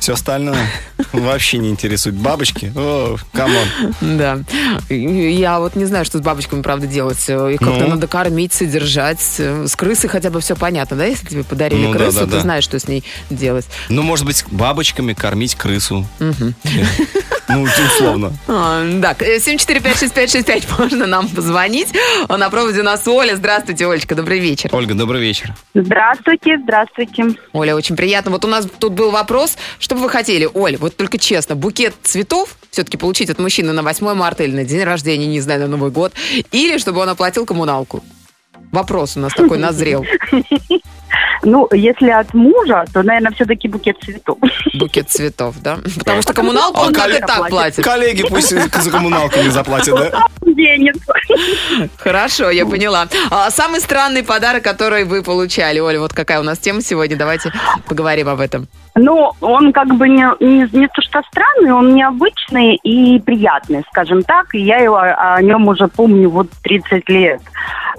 Все 0.00 0.14
остальное 0.14 0.66
вообще 1.12 1.58
не 1.58 1.68
интересует. 1.68 2.16
Бабочки? 2.16 2.72
О, 2.74 3.16
come 3.32 3.51
on. 3.51 3.66
Да. 4.00 4.38
Я 4.88 5.60
вот 5.60 5.76
не 5.76 5.84
знаю, 5.84 6.04
что 6.06 6.18
с 6.18 6.20
бабочками, 6.22 6.62
правда, 6.62 6.86
делать. 6.86 7.20
Их 7.28 7.58
как-то 7.60 7.80
Ну? 7.84 7.88
надо 7.90 8.06
кормить, 8.08 8.52
содержать. 8.54 9.20
С 9.20 9.76
крысой 9.76 10.08
хотя 10.08 10.30
бы 10.30 10.40
все 10.40 10.56
понятно, 10.56 10.96
да? 10.96 11.04
Если 11.04 11.26
тебе 11.26 11.44
подарили 11.44 11.84
Ну 11.86 11.92
да, 11.92 11.98
крысу, 11.98 12.18
да, 12.20 12.24
ты 12.24 12.30
да. 12.32 12.40
знаешь, 12.40 12.64
что 12.64 12.78
с 12.78 12.88
ней 12.88 13.04
делать. 13.28 13.66
Ну, 13.90 14.02
может 14.02 14.24
быть, 14.24 14.44
бабочками 14.50 15.12
кормить 15.12 15.54
крысу. 15.54 16.06
Ну, 17.54 17.62
условно. 17.62 18.32
А, 18.48 18.84
Так, 19.00 19.22
э, 19.22 19.38
7456565 19.38 20.64
можно 20.78 21.06
нам 21.06 21.28
позвонить. 21.28 21.88
На 22.28 22.50
проводе 22.50 22.80
у 22.80 22.84
нас 22.84 23.06
Оля. 23.06 23.36
Здравствуйте, 23.36 23.86
Олечка, 23.86 24.14
добрый 24.14 24.38
вечер. 24.38 24.70
Ольга, 24.72 24.94
добрый 24.94 25.20
вечер. 25.20 25.54
Здравствуйте, 25.74 26.58
здравствуйте. 26.62 27.24
Оля, 27.52 27.74
очень 27.76 27.96
приятно. 27.96 28.30
Вот 28.30 28.44
у 28.44 28.48
нас 28.48 28.66
тут 28.78 28.92
был 28.92 29.10
вопрос, 29.10 29.56
что 29.78 29.94
бы 29.94 30.02
вы 30.02 30.08
хотели, 30.10 30.48
Оль, 30.52 30.76
вот 30.76 30.96
только 30.96 31.18
честно, 31.18 31.54
букет 31.54 31.94
цветов 32.02 32.56
все-таки 32.70 32.96
получить 32.96 33.30
от 33.30 33.38
мужчины 33.38 33.72
на 33.72 33.82
8 33.82 34.14
марта 34.14 34.44
или 34.44 34.54
на 34.54 34.64
день 34.64 34.82
рождения, 34.84 35.26
не 35.26 35.40
знаю, 35.40 35.60
на 35.62 35.66
Новый 35.68 35.90
год, 35.90 36.12
или 36.52 36.78
чтобы 36.78 37.00
он 37.00 37.08
оплатил 37.08 37.46
коммуналку? 37.46 38.02
Вопрос 38.72 39.16
у 39.16 39.20
нас 39.20 39.32
такой 39.34 39.58
назрел. 39.66 40.04
Ну, 41.42 41.68
если 41.72 42.10
от 42.10 42.34
мужа, 42.34 42.84
то, 42.92 43.02
наверное, 43.02 43.32
все-таки 43.32 43.68
букет 43.68 43.96
цветов. 44.02 44.38
Букет 44.74 45.08
цветов, 45.08 45.56
да? 45.62 45.78
Потому 45.98 46.22
что 46.22 46.34
коммуналку 46.34 46.80
он 46.80 46.92
как 46.92 47.08
и 47.10 47.20
так 47.20 47.48
платит. 47.48 47.84
Коллеги 47.84 48.24
пусть 48.28 48.50
за 48.50 48.90
коммуналку 48.90 49.38
не 49.38 49.50
заплатят, 49.50 49.94
да? 49.94 50.26
Денег. 50.42 50.94
Хорошо, 51.96 52.50
я 52.50 52.66
поняла. 52.66 53.06
А 53.30 53.50
самый 53.50 53.80
странный 53.80 54.22
подарок, 54.22 54.62
который 54.62 55.04
вы 55.04 55.22
получали, 55.22 55.78
Оля, 55.78 56.00
вот 56.00 56.12
какая 56.12 56.40
у 56.40 56.42
нас 56.42 56.58
тема 56.58 56.82
сегодня, 56.82 57.16
давайте 57.16 57.52
поговорим 57.88 58.28
об 58.28 58.40
этом. 58.40 58.68
Ну, 58.96 59.32
он 59.40 59.72
как 59.72 59.88
бы 59.94 60.08
не, 60.08 60.26
не, 60.40 60.68
не 60.72 60.88
то 60.88 61.00
что 61.00 61.22
странный, 61.30 61.72
он 61.72 61.94
необычный 61.94 62.74
и 62.74 63.20
приятный, 63.20 63.84
скажем 63.90 64.22
так. 64.22 64.54
И 64.54 64.60
я 64.60 64.78
его, 64.78 64.96
о, 64.96 65.36
о 65.36 65.42
нем 65.42 65.68
уже 65.68 65.86
помню 65.88 66.28
вот 66.28 66.48
30 66.62 67.08
лет. 67.08 67.40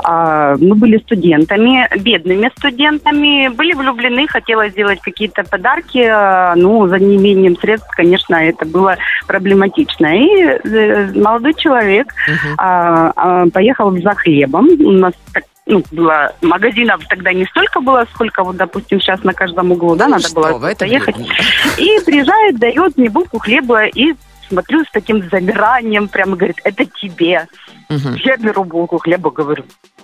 А, 0.03 0.55
мы 0.57 0.75
были 0.75 0.97
студентами, 0.97 1.87
бедными 1.99 2.51
студентами, 2.57 3.49
были 3.49 3.73
влюблены, 3.73 4.27
хотелось 4.27 4.71
сделать 4.71 5.01
какие-то 5.01 5.43
подарки, 5.43 5.99
а, 5.99 6.55
ну, 6.55 6.87
за 6.87 6.99
неимением 6.99 7.57
средств, 7.57 7.89
конечно, 7.95 8.35
это 8.35 8.65
было 8.65 8.97
проблематично. 9.27 10.07
И 10.17 10.27
э, 10.27 11.11
молодой 11.13 11.53
человек 11.53 12.13
а, 12.57 13.45
поехал 13.53 13.91
за 13.91 14.15
хлебом. 14.15 14.67
У 14.79 14.91
нас 14.91 15.13
так 15.33 15.43
ну, 15.67 15.83
было 15.91 16.33
магазинов 16.41 17.01
тогда 17.07 17.31
не 17.33 17.45
столько 17.45 17.81
было, 17.81 18.05
сколько 18.13 18.43
вот, 18.43 18.57
допустим, 18.57 18.99
сейчас 18.99 19.23
на 19.23 19.33
каждом 19.33 19.71
углу, 19.71 19.95
да, 19.95 20.05
Ну 20.05 20.11
надо 20.11 20.27
что 20.27 20.35
было 20.35 20.57
вы, 20.57 20.69
это 20.69 20.85
ехать. 20.85 21.17
бедно. 21.17 21.33
И 21.77 21.99
приезжает, 22.05 22.57
дает 22.57 22.97
мне 22.97 23.09
булку 23.09 23.39
хлеба 23.39 23.85
и 23.85 24.13
смотрю 24.51 24.83
с 24.83 24.91
таким 24.91 25.27
замиранием, 25.29 26.07
прямо 26.07 26.35
говорит, 26.35 26.57
это 26.63 26.85
тебе. 26.85 27.47
Мгм. 27.89 28.15
Я 28.23 28.37
беру 28.37 28.63
булку 28.63 28.97
хлеба, 28.97 29.31
говорю, 29.31 29.63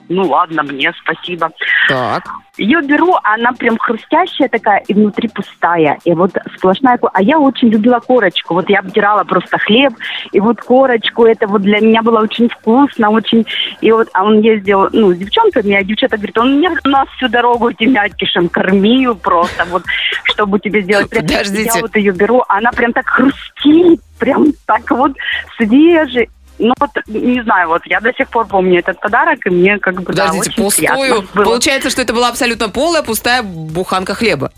ну 0.09 0.23
ладно, 0.23 0.63
мне 0.63 0.93
спасибо. 1.01 1.51
Так. 1.87 2.23
Ее 2.57 2.81
беру, 2.81 3.13
а 3.23 3.35
она 3.35 3.51
прям 3.51 3.77
хрустящая 3.77 4.49
такая 4.49 4.79
и 4.87 4.93
внутри 4.93 5.27
пустая. 5.29 5.99
И 6.05 6.13
вот 6.13 6.31
сплошная... 6.57 6.97
А 7.13 7.21
я 7.21 7.39
очень 7.39 7.69
любила 7.69 7.99
корочку. 7.99 8.55
Вот 8.55 8.69
я 8.69 8.79
обдирала 8.79 9.23
просто 9.23 9.59
хлеб, 9.59 9.93
и 10.31 10.39
вот 10.39 10.61
корочку, 10.61 11.25
это 11.25 11.45
вот 11.47 11.61
для 11.61 11.79
меня 11.79 12.01
было 12.01 12.19
очень 12.21 12.49
вкусно, 12.49 13.11
очень... 13.11 13.45
И 13.81 13.91
вот, 13.91 14.09
а 14.13 14.23
он 14.23 14.41
ездил, 14.41 14.89
ну, 14.91 15.13
с 15.13 15.17
девчонками, 15.17 15.75
а 15.75 15.83
девчата 15.83 16.17
говорит, 16.17 16.37
он 16.37 16.57
мне 16.57 16.71
нас 16.83 17.07
всю 17.17 17.27
дорогу 17.27 17.69
этим 17.69 17.93
мякишем 17.93 18.49
кормил 18.49 19.15
просто, 19.15 19.65
вот, 19.65 19.83
чтобы 20.23 20.59
тебе 20.59 20.81
сделать. 20.81 21.09
Подождите. 21.09 21.71
Я 21.75 21.81
вот 21.81 21.95
ее 21.95 22.11
беру, 22.11 22.43
она 22.47 22.71
прям 22.71 22.93
так 22.93 23.07
хрустит, 23.07 24.01
прям 24.19 24.47
так 24.65 24.89
вот 24.89 25.11
свежий. 25.57 26.29
Ну 26.59 26.73
вот, 26.79 26.89
не 27.07 27.41
знаю, 27.43 27.69
вот 27.69 27.81
я 27.85 27.99
до 27.99 28.11
сих 28.13 28.29
пор 28.29 28.47
помню 28.47 28.79
этот 28.79 28.99
подарок, 28.99 29.45
и 29.45 29.49
мне 29.49 29.77
как 29.77 30.01
бы, 30.01 30.13
да, 30.13 30.27
Подождите, 30.27 30.61
очень 30.61 30.77
приятно 30.77 30.97
пустую. 30.97 31.29
было. 31.33 31.43
Получается, 31.43 31.89
что 31.89 32.01
это 32.01 32.13
была 32.13 32.29
абсолютно 32.29 32.69
полая, 32.69 33.03
пустая 33.03 33.43
буханка 33.43 34.15
хлеба. 34.15 34.51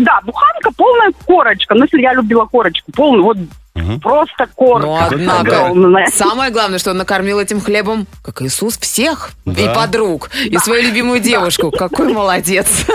Да, 0.00 0.20
буханка 0.24 0.70
полная 0.76 1.12
корочка. 1.26 1.74
Ну, 1.74 1.84
если 1.84 2.00
я 2.00 2.12
любила 2.14 2.46
корочку, 2.46 2.90
полную, 2.92 3.22
вот 3.24 3.36
просто 4.02 4.46
корочка. 4.54 4.86
Ну, 5.16 5.16
однако, 5.16 5.40
огромная. 5.40 6.06
самое 6.08 6.50
главное, 6.50 6.78
что 6.78 6.90
он 6.90 6.96
накормил 6.98 7.38
этим 7.38 7.60
хлебом, 7.60 8.06
как 8.22 8.42
Иисус, 8.42 8.76
всех. 8.78 9.30
Да. 9.46 9.62
И 9.62 9.74
подруг, 9.74 10.30
и 10.44 10.58
свою 10.58 10.82
любимую 10.82 11.20
девушку. 11.20 11.70
Какой 11.70 12.12
молодец. 12.12 12.66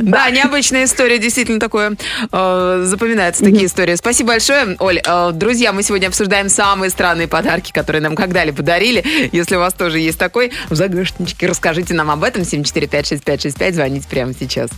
Да, 0.00 0.30
необычная 0.30 0.84
история, 0.84 1.18
действительно 1.18 1.60
такое. 1.60 1.94
э, 2.32 2.82
Запоминаются 2.86 3.44
такие 3.44 3.66
истории. 3.66 3.96
Спасибо 3.96 4.28
большое, 4.28 4.76
Оль. 4.78 4.98
Э, 5.06 5.30
Друзья, 5.34 5.74
мы 5.74 5.82
сегодня 5.82 6.06
обсуждаем 6.06 6.48
самые 6.48 6.88
странные 6.88 7.28
подарки, 7.28 7.70
которые 7.70 8.00
нам 8.00 8.16
когда-либо 8.16 8.56
подарили. 8.56 9.04
Если 9.30 9.56
у 9.56 9.58
вас 9.58 9.74
тоже 9.74 9.98
есть 9.98 10.18
такой, 10.18 10.52
в 10.70 10.74
загашничке 10.74 11.46
расскажите 11.46 11.92
нам 11.92 12.10
об 12.10 12.24
этом. 12.24 12.44
7456565, 12.44 13.72
звоните 13.74 14.08
прямо 14.08 14.32
сейчас. 14.32 14.70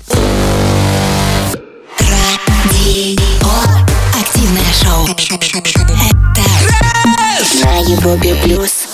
Радио. 2.64 3.48
Активное 4.20 4.72
шоу. 4.82 5.06
Это 7.46 7.64
на 7.64 7.78
Европе 7.78 8.34
плюс. 8.42 8.86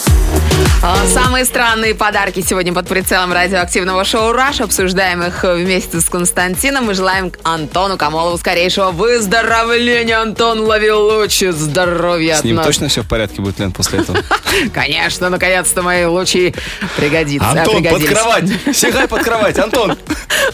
Самые 1.13 1.45
странные 1.45 1.95
подарки 1.97 2.45
сегодня 2.47 2.73
под 2.73 2.87
прицелом 2.87 3.33
радиоактивного 3.33 4.05
шоу 4.05 4.31
«Раш». 4.33 4.61
Обсуждаем 4.61 5.23
их 5.25 5.43
вместе 5.43 6.01
с 6.01 6.05
Константином. 6.05 6.87
Мы 6.87 6.95
желаем 6.95 7.33
Антону 7.43 7.97
Камолову 7.99 8.39
скорейшего 8.39 8.93
выздоровления. 8.93 10.21
Антон, 10.21 10.61
лови 10.61 10.93
лучи 10.93 11.51
здоровья 11.51 12.37
С 12.37 12.39
от 12.41 12.45
ним 12.45 12.57
нас. 12.57 12.67
точно 12.67 12.87
все 12.87 13.03
в 13.03 13.09
порядке 13.09 13.43
будет, 13.43 13.59
Лен, 13.59 13.73
после 13.73 13.99
этого? 14.01 14.19
Конечно, 14.73 15.29
наконец-то 15.29 15.83
мои 15.83 16.05
лучи 16.05 16.55
пригодятся. 16.97 17.51
Антон, 17.51 17.83
под 17.83 18.05
кровать! 18.05 18.49
Сигай 18.73 19.09
под 19.09 19.25
кровать, 19.25 19.59
Антон! 19.59 19.99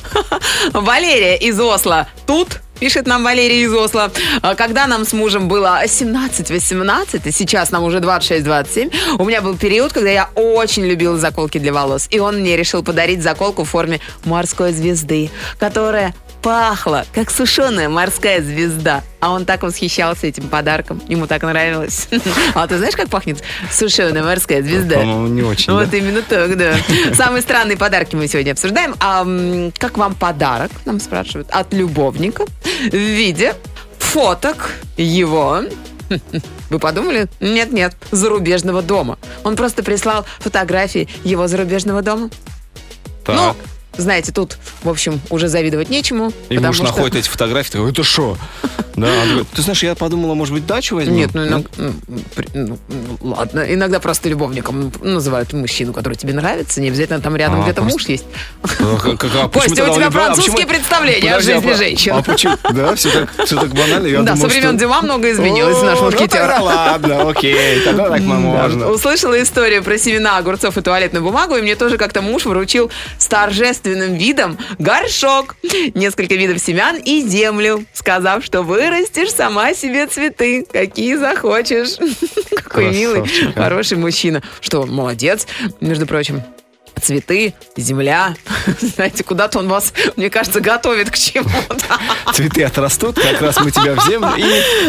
Валерия 0.72 1.36
из 1.36 1.60
Осло 1.60 2.08
тут. 2.26 2.60
Пишет 2.82 3.06
нам 3.06 3.22
Валерия 3.22 3.62
из 3.62 3.72
Осло. 3.72 4.10
А, 4.42 4.56
Когда 4.56 4.88
нам 4.88 5.04
с 5.04 5.12
мужем 5.12 5.46
было 5.46 5.84
17-18, 5.84 7.28
и 7.28 7.30
сейчас 7.30 7.70
нам 7.70 7.84
уже 7.84 7.98
26-27, 7.98 8.92
у 9.20 9.24
меня 9.24 9.40
был 9.40 9.56
период, 9.56 9.92
когда 9.92 10.10
я 10.10 10.28
очень 10.34 10.84
любила 10.84 11.16
заколки 11.16 11.58
для 11.58 11.72
волос. 11.72 12.08
И 12.10 12.18
он 12.18 12.40
мне 12.40 12.56
решил 12.56 12.82
подарить 12.82 13.22
заколку 13.22 13.62
в 13.62 13.68
форме 13.68 14.00
морской 14.24 14.72
звезды, 14.72 15.30
которая 15.60 16.12
пахла, 16.42 17.06
как 17.14 17.30
сушеная 17.30 17.88
морская 17.88 18.42
звезда. 18.42 19.02
А 19.20 19.30
он 19.30 19.44
так 19.44 19.62
восхищался 19.62 20.26
этим 20.26 20.48
подарком. 20.48 21.00
Ему 21.08 21.26
так 21.26 21.42
нравилось. 21.42 22.08
А 22.54 22.66
ты 22.66 22.76
знаешь, 22.78 22.94
как 22.96 23.08
пахнет 23.08 23.42
сушеная 23.70 24.22
морская 24.22 24.62
звезда? 24.62 24.96
По-моему, 24.96 25.28
не 25.28 25.42
очень, 25.42 25.72
Вот 25.72 25.88
да? 25.90 25.96
именно 25.96 26.22
так, 26.22 26.56
да. 26.58 26.74
Самые 27.14 27.42
странные 27.42 27.76
подарки 27.76 28.16
мы 28.16 28.26
сегодня 28.26 28.52
обсуждаем. 28.52 28.94
А 29.00 29.24
как 29.78 29.96
вам 29.96 30.14
подарок, 30.14 30.70
нам 30.84 30.98
спрашивают, 31.00 31.48
от 31.50 31.72
любовника 31.72 32.44
в 32.90 32.94
виде 32.94 33.54
фоток 33.98 34.70
его 34.96 35.62
вы 36.70 36.78
подумали? 36.78 37.28
Нет-нет, 37.40 37.94
зарубежного 38.10 38.82
дома. 38.82 39.18
Он 39.44 39.56
просто 39.56 39.82
прислал 39.82 40.26
фотографии 40.40 41.08
его 41.24 41.46
зарубежного 41.46 42.02
дома. 42.02 42.28
Ну, 43.28 43.34
Так. 43.54 43.56
Знаете, 43.96 44.32
тут, 44.32 44.58
в 44.82 44.88
общем, 44.88 45.20
уже 45.30 45.48
завидовать 45.48 45.90
нечему. 45.90 46.32
И 46.48 46.58
муж 46.58 46.76
что- 46.76 46.84
находит 46.84 47.16
эти 47.16 47.28
фотографии, 47.28 47.72
такой, 47.72 47.90
это 47.92 48.02
что? 48.02 48.38
Да, 48.96 49.24
говорит, 49.24 49.46
ты 49.54 49.62
знаешь, 49.62 49.82
я 49.82 49.94
подумала, 49.94 50.34
может 50.34 50.52
быть, 50.54 50.66
дачу 50.66 50.96
возьмем? 50.96 51.16
Нет, 51.16 51.30
ну, 51.34 51.44
иног- 51.46 51.68
ну, 51.76 51.92
ну, 52.54 52.78
ну, 52.88 53.34
ладно. 53.34 53.60
Иногда 53.72 54.00
просто 54.00 54.28
любовником 54.28 54.92
называют 55.00 55.52
мужчину, 55.52 55.92
который 55.92 56.14
тебе 56.14 56.34
нравится. 56.34 56.80
Не 56.80 56.88
обязательно 56.88 57.20
там 57.20 57.34
рядом 57.36 57.60
А, 57.60 57.62
где-то 57.64 57.80
просто- 57.82 57.98
муж 58.00 58.08
есть. 58.08 58.24
Как- 58.62 59.18
как- 59.18 59.30
а 59.34 59.48
почему 59.48 59.76
Костя, 59.76 59.90
у 59.90 59.94
тебя? 59.94 60.06
А 60.06 60.10
французские 60.10 60.52
почему- 60.66 60.68
представления 60.68 61.30
о 61.34 61.38
Подожди, 61.38 61.52
жизни 61.54 61.72
женщин. 61.72 62.12
А 62.16 62.22
почему? 62.22 62.56
Да, 62.70 62.94
все 62.94 63.10
так, 63.10 63.30
все 63.46 63.56
так 63.56 63.68
банально. 63.70 64.06
Я 64.06 64.18
да, 64.22 64.32
думал, 64.34 64.36
со 64.42 64.48
времен 64.48 64.68
что- 64.70 64.78
Дюма 64.78 65.00
много 65.02 65.30
изменилось, 65.32 65.82
наш 65.82 65.98
ну 65.98 66.04
мушкетер. 66.06 66.28
тогда 66.40 66.60
ладно, 66.60 67.30
окей, 67.30 67.80
тогда 67.80 68.10
так 68.10 68.20
можно. 68.20 68.90
Услышала 68.90 69.40
историю 69.42 69.82
про 69.82 69.98
семена 69.98 70.38
огурцов 70.38 70.76
и 70.76 70.82
туалетную 70.82 71.24
бумагу, 71.24 71.56
и 71.56 71.62
мне 71.62 71.76
тоже 71.76 71.96
как-то 71.98 72.22
муж 72.22 72.44
вручил 72.44 72.90
с 73.18 73.26
торжественным 73.26 74.14
видом 74.14 74.58
горшок, 74.78 75.56
несколько 75.94 76.34
видов 76.34 76.58
семян 76.60 76.96
и 76.96 77.22
землю, 77.26 77.84
сказав, 77.94 78.44
что 78.44 78.62
вырастешь 78.82 79.32
сама 79.32 79.74
себе 79.74 80.06
цветы, 80.06 80.66
какие 80.70 81.14
захочешь. 81.14 81.96
Какой 82.56 82.90
милый, 82.90 83.28
хороший 83.54 83.96
мужчина. 83.96 84.42
Что, 84.60 84.86
молодец, 84.86 85.46
между 85.80 86.06
прочим. 86.06 86.42
Цветы, 87.00 87.54
земля. 87.76 88.34
Знаете, 88.80 89.24
куда-то 89.24 89.58
он 89.58 89.68
вас, 89.68 89.92
мне 90.16 90.30
кажется, 90.30 90.60
готовит 90.60 91.10
к 91.10 91.16
чему-то. 91.16 92.32
Цветы 92.32 92.64
отрастут, 92.64 93.18
как 93.20 93.40
раз 93.40 93.60
мы 93.60 93.70
тебя 93.70 93.94
в 93.94 94.06
землю 94.06 94.32
и... 94.36 94.42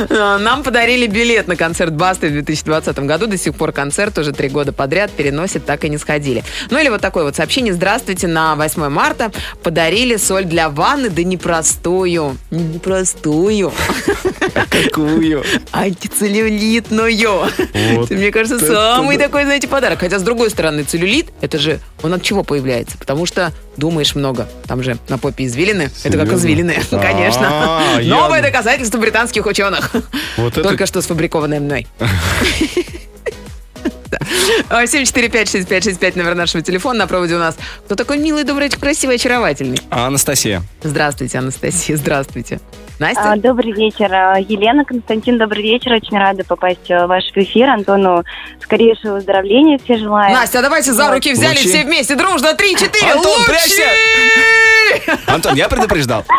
А, 0.16 0.38
Нам 0.38 0.64
подарили 0.64 1.08
билет 1.08 1.48
на 1.48 1.56
концерт 1.56 1.94
Басты 1.94 2.28
в 2.28 2.34
2020 2.34 3.00
году. 3.00 3.28
До 3.28 3.38
сих 3.38 3.56
пор 3.56 3.72
концерт 3.72 4.18
уже 4.18 4.32
три 4.32 4.50
года 4.50 4.72
подряд 4.74 5.12
переносит, 5.12 5.66
так 5.66 5.84
и 5.86 5.90
не 5.90 5.98
сходили. 5.98 6.44
Ну 6.70 6.80
или 6.80 6.90
вот 6.90 7.02
такое 7.02 7.24
вот 7.24 7.36
сообщение. 7.36 7.74
Здравствуйте, 7.74 8.28
на 8.28 8.56
8 8.56 8.90
марта 8.90 9.32
подарили 9.64 10.18
соль 10.18 10.46
для 10.46 10.70
ванны, 10.70 11.10
да 11.10 11.24
не 11.24 11.38
простую. 11.38 12.38
Не 12.52 12.80
простую, 12.80 13.72
Какую? 14.70 15.44
антицеллюлитную. 15.72 17.50
Вот 17.94 18.10
Мне 18.10 18.32
кажется, 18.32 18.66
самый 18.66 19.18
такой, 19.18 19.44
знаете, 19.44 19.68
подарок. 19.68 20.00
Хотя, 20.00 20.20
с 20.20 20.24
другой 20.24 20.50
стороны, 20.50 20.84
целлюлит, 20.84 21.28
это 21.42 21.58
же, 21.58 21.80
он 22.02 22.14
от 22.14 22.22
чего 22.24 22.44
появляется? 22.44 22.98
Потому 22.98 23.26
что 23.26 23.54
думаешь 23.78 24.16
много. 24.16 24.48
Там 24.68 24.84
же 24.84 24.98
на 25.10 25.18
попе 25.18 25.46
извилины. 25.46 25.84
Это 26.04 26.18
как 26.18 26.28
Серьезно? 26.28 26.36
извилины, 26.36 26.76
А, 26.92 26.98
конечно. 26.98 27.82
я- 28.02 28.16
Новое 28.16 28.42
доказательство 28.42 28.98
британских 28.98 29.46
ученых. 29.46 29.92
Вот 30.38 30.54
это- 30.54 30.64
Только 30.64 30.86
что 30.86 31.02
сфабрикованное 31.02 31.60
мной. 31.60 31.88
Да. 34.14 34.20
А, 34.70 34.84
745-6565, 34.84 36.18
номер 36.18 36.36
нашего 36.36 36.64
телефона. 36.64 37.00
На 37.00 37.08
проводе 37.08 37.36
у 37.36 37.40
нас 37.40 37.58
кто 37.86 37.96
такой 37.96 38.18
милый, 38.20 38.44
добрый, 38.44 38.70
красивый, 38.70 39.16
очаровательный. 39.16 39.80
А 39.90 40.08
Анастасия. 40.08 40.62
Здравствуйте, 40.84 41.38
Анастасия, 41.40 41.98
здравствуйте. 41.98 42.60
Настя? 43.00 43.32
А, 43.32 43.36
Добрый 43.38 43.72
вечер, 43.74 44.14
А, 44.14 44.38
Елена, 44.40 44.86
Константин, 44.86 45.38
добрый 45.40 45.64
вечер. 45.64 45.94
Очень 45.94 46.18
рада 46.18 46.44
попасть 46.44 46.90
э, 46.90 47.06
в 47.06 47.08
ваш 47.08 47.24
эфир. 47.34 47.70
Антону 47.70 48.24
скорейшего 48.62 49.16
выздоровления 49.16 49.80
все 49.84 49.98
желаю. 49.98 50.32
Настя, 50.34 50.60
а 50.60 50.62
давайте 50.62 50.94
за 50.94 51.12
руки 51.12 51.34
взяли 51.34 51.58
Лучи. 51.58 51.70
все 51.70 51.84
вместе, 51.84 52.16
дружно, 52.16 52.54
три-четыре, 52.54 53.12
Антон, 53.14 53.32
лучи! 53.32 53.46
прячься! 53.48 53.90
Антон, 55.28 55.56
я 55.56 55.68
предупреждал. 55.70 56.24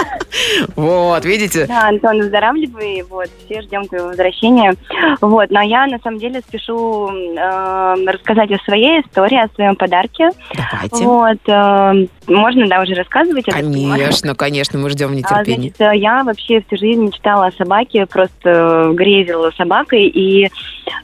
Вот, 0.75 1.25
видите? 1.25 1.67
Да, 1.67 1.89
Антон, 1.89 2.19
выздоравливай. 2.19 3.05
Вот, 3.09 3.29
все 3.45 3.61
ждем 3.63 3.87
твоего 3.87 4.09
возвращения. 4.09 4.75
Вот, 5.21 5.51
но 5.51 5.63
я 5.63 5.87
на 5.87 5.99
самом 6.01 6.19
деле 6.19 6.41
спешу 6.41 7.09
э, 7.09 7.95
рассказать 8.07 8.51
о 8.51 8.59
своей 8.65 9.01
истории, 9.03 9.39
о 9.39 9.49
своем 9.55 9.77
подарке. 9.77 10.31
Давайте. 10.55 11.05
Вот, 11.05 11.39
э, 11.47 12.07
можно, 12.27 12.67
да, 12.69 12.81
уже 12.83 12.95
рассказывать? 12.95 13.45
Конечно, 13.47 14.35
конечно, 14.35 14.79
мы 14.79 14.91
ждем 14.91 15.15
в 15.15 15.25
А, 15.31 15.45
значит, 15.45 15.81
э, 15.81 15.91
я 15.97 16.23
вообще 16.25 16.63
всю 16.67 16.77
жизнь 16.77 17.05
мечтала 17.05 17.47
о 17.47 17.53
собаке, 17.53 18.07
просто 18.07 18.33
э, 18.45 18.93
грезила 18.95 19.51
собакой. 19.57 20.07
И 20.07 20.47
э, 20.47 20.51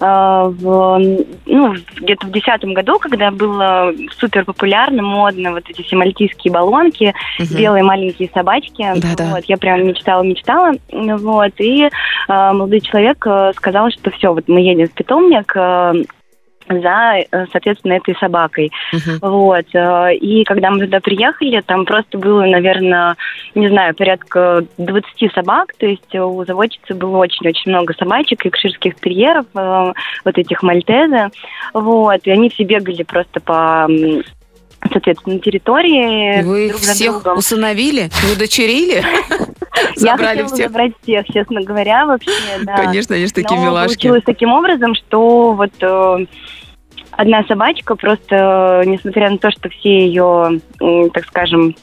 в, 0.01 0.99
ну, 1.47 1.75
где-то 1.97 2.27
в 2.27 2.33
десятом 2.33 2.75
году, 2.75 2.99
когда 2.99 3.31
было 3.31 3.93
супер 4.19 4.45
популярно, 4.45 5.03
модно, 5.03 5.53
вот 5.53 5.65
эти 5.69 5.83
все 5.83 5.97
мальтийские 5.97 6.53
баллонки, 6.53 7.15
Мгм. 7.39 7.57
белые 7.57 7.85
маленькие 7.85 8.31
собачки, 8.33 8.87
Да-да. 8.97 9.31
вот, 9.35 9.45
я 9.47 9.57
прям 9.57 9.87
мечтала, 9.87 10.23
мечтала. 10.23 10.73
Вот, 10.93 11.53
и 11.59 11.85
э, 11.85 11.91
молодой 12.29 12.81
человек 12.81 13.25
э, 13.27 13.53
сказал, 13.57 13.91
что 13.91 14.11
все, 14.11 14.33
вот 14.33 14.49
мы 14.49 14.61
едем 14.61 14.87
в 14.87 14.93
питомник, 14.93 15.53
э, 15.57 16.05
за, 16.71 17.19
э, 17.31 17.47
соответственно, 17.53 17.95
этой 17.95 18.15
собакой. 18.17 18.71
Мгм. 18.93 19.19
Вот. 19.21 19.67
э, 19.75 20.15
И 20.17 20.45
когда 20.45 20.71
мы 20.71 20.81
туда 20.81 21.01
приехали, 21.01 21.61
там 21.67 21.85
просто 21.85 22.19
было, 22.19 22.43
наверное, 22.45 23.17
не 23.55 23.69
знаю, 23.69 23.95
порядка 23.95 24.65
20 24.79 25.29
собак. 25.35 25.73
То 25.79 25.87
есть 25.87 26.15
у 26.15 26.45
заводчицы 26.45 26.95
было 26.95 27.17
очень-очень 27.19 27.71
много 27.73 27.95
собачек, 27.95 28.45
якширских 28.45 28.95
терьеров, 29.01 29.47
э, 29.55 29.93
вот 30.25 30.39
этих 30.39 30.63
мальтезы. 30.63 31.29
Вот. 31.75 32.21
И 32.25 32.31
они 32.31 32.49
все 32.51 32.65
бегали 32.65 33.03
просто 33.03 33.41
по 33.41 33.89
соответственно, 34.91 35.39
территории. 35.39 36.43
Вы 36.43 36.69
друг 36.71 36.81
за 36.81 36.93
всех 36.95 37.13
другом. 37.23 37.39
усыновили, 37.39 38.09
удочерили? 38.35 39.03
Я 39.97 40.13
Забрали 40.17 40.39
хотела 40.43 40.47
всех? 40.49 40.67
забрать 40.69 40.93
всех, 41.03 41.27
честно 41.27 41.63
говоря, 41.63 42.07
вообще, 42.07 42.31
да. 42.63 42.77
Конечно, 42.77 43.15
они 43.15 43.27
же 43.27 43.33
такие 43.33 43.59
Но 43.59 43.67
милашки. 43.67 43.95
получилось 43.95 44.23
таким 44.25 44.53
образом, 44.53 44.95
что 44.95 45.53
вот 45.53 45.71
э, 45.81 46.27
одна 47.13 47.45
собачка 47.45 47.97
просто, 47.97 48.83
э, 48.83 48.87
несмотря 48.87 49.31
на 49.31 49.39
то, 49.39 49.51
что 49.51 49.69
все 49.69 50.07
ее, 50.07 50.61
так 51.13 51.27
скажем, 51.27 51.75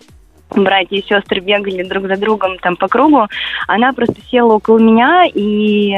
братья 0.50 0.96
и 0.96 1.04
сестры 1.04 1.42
бегали 1.42 1.84
друг 1.84 2.08
за 2.08 2.18
другом 2.18 2.58
там 2.60 2.76
по 2.76 2.88
кругу, 2.88 3.28
она 3.68 3.94
просто 3.94 4.16
села 4.30 4.54
около 4.54 4.80
меня 4.80 5.26
и 5.26 5.96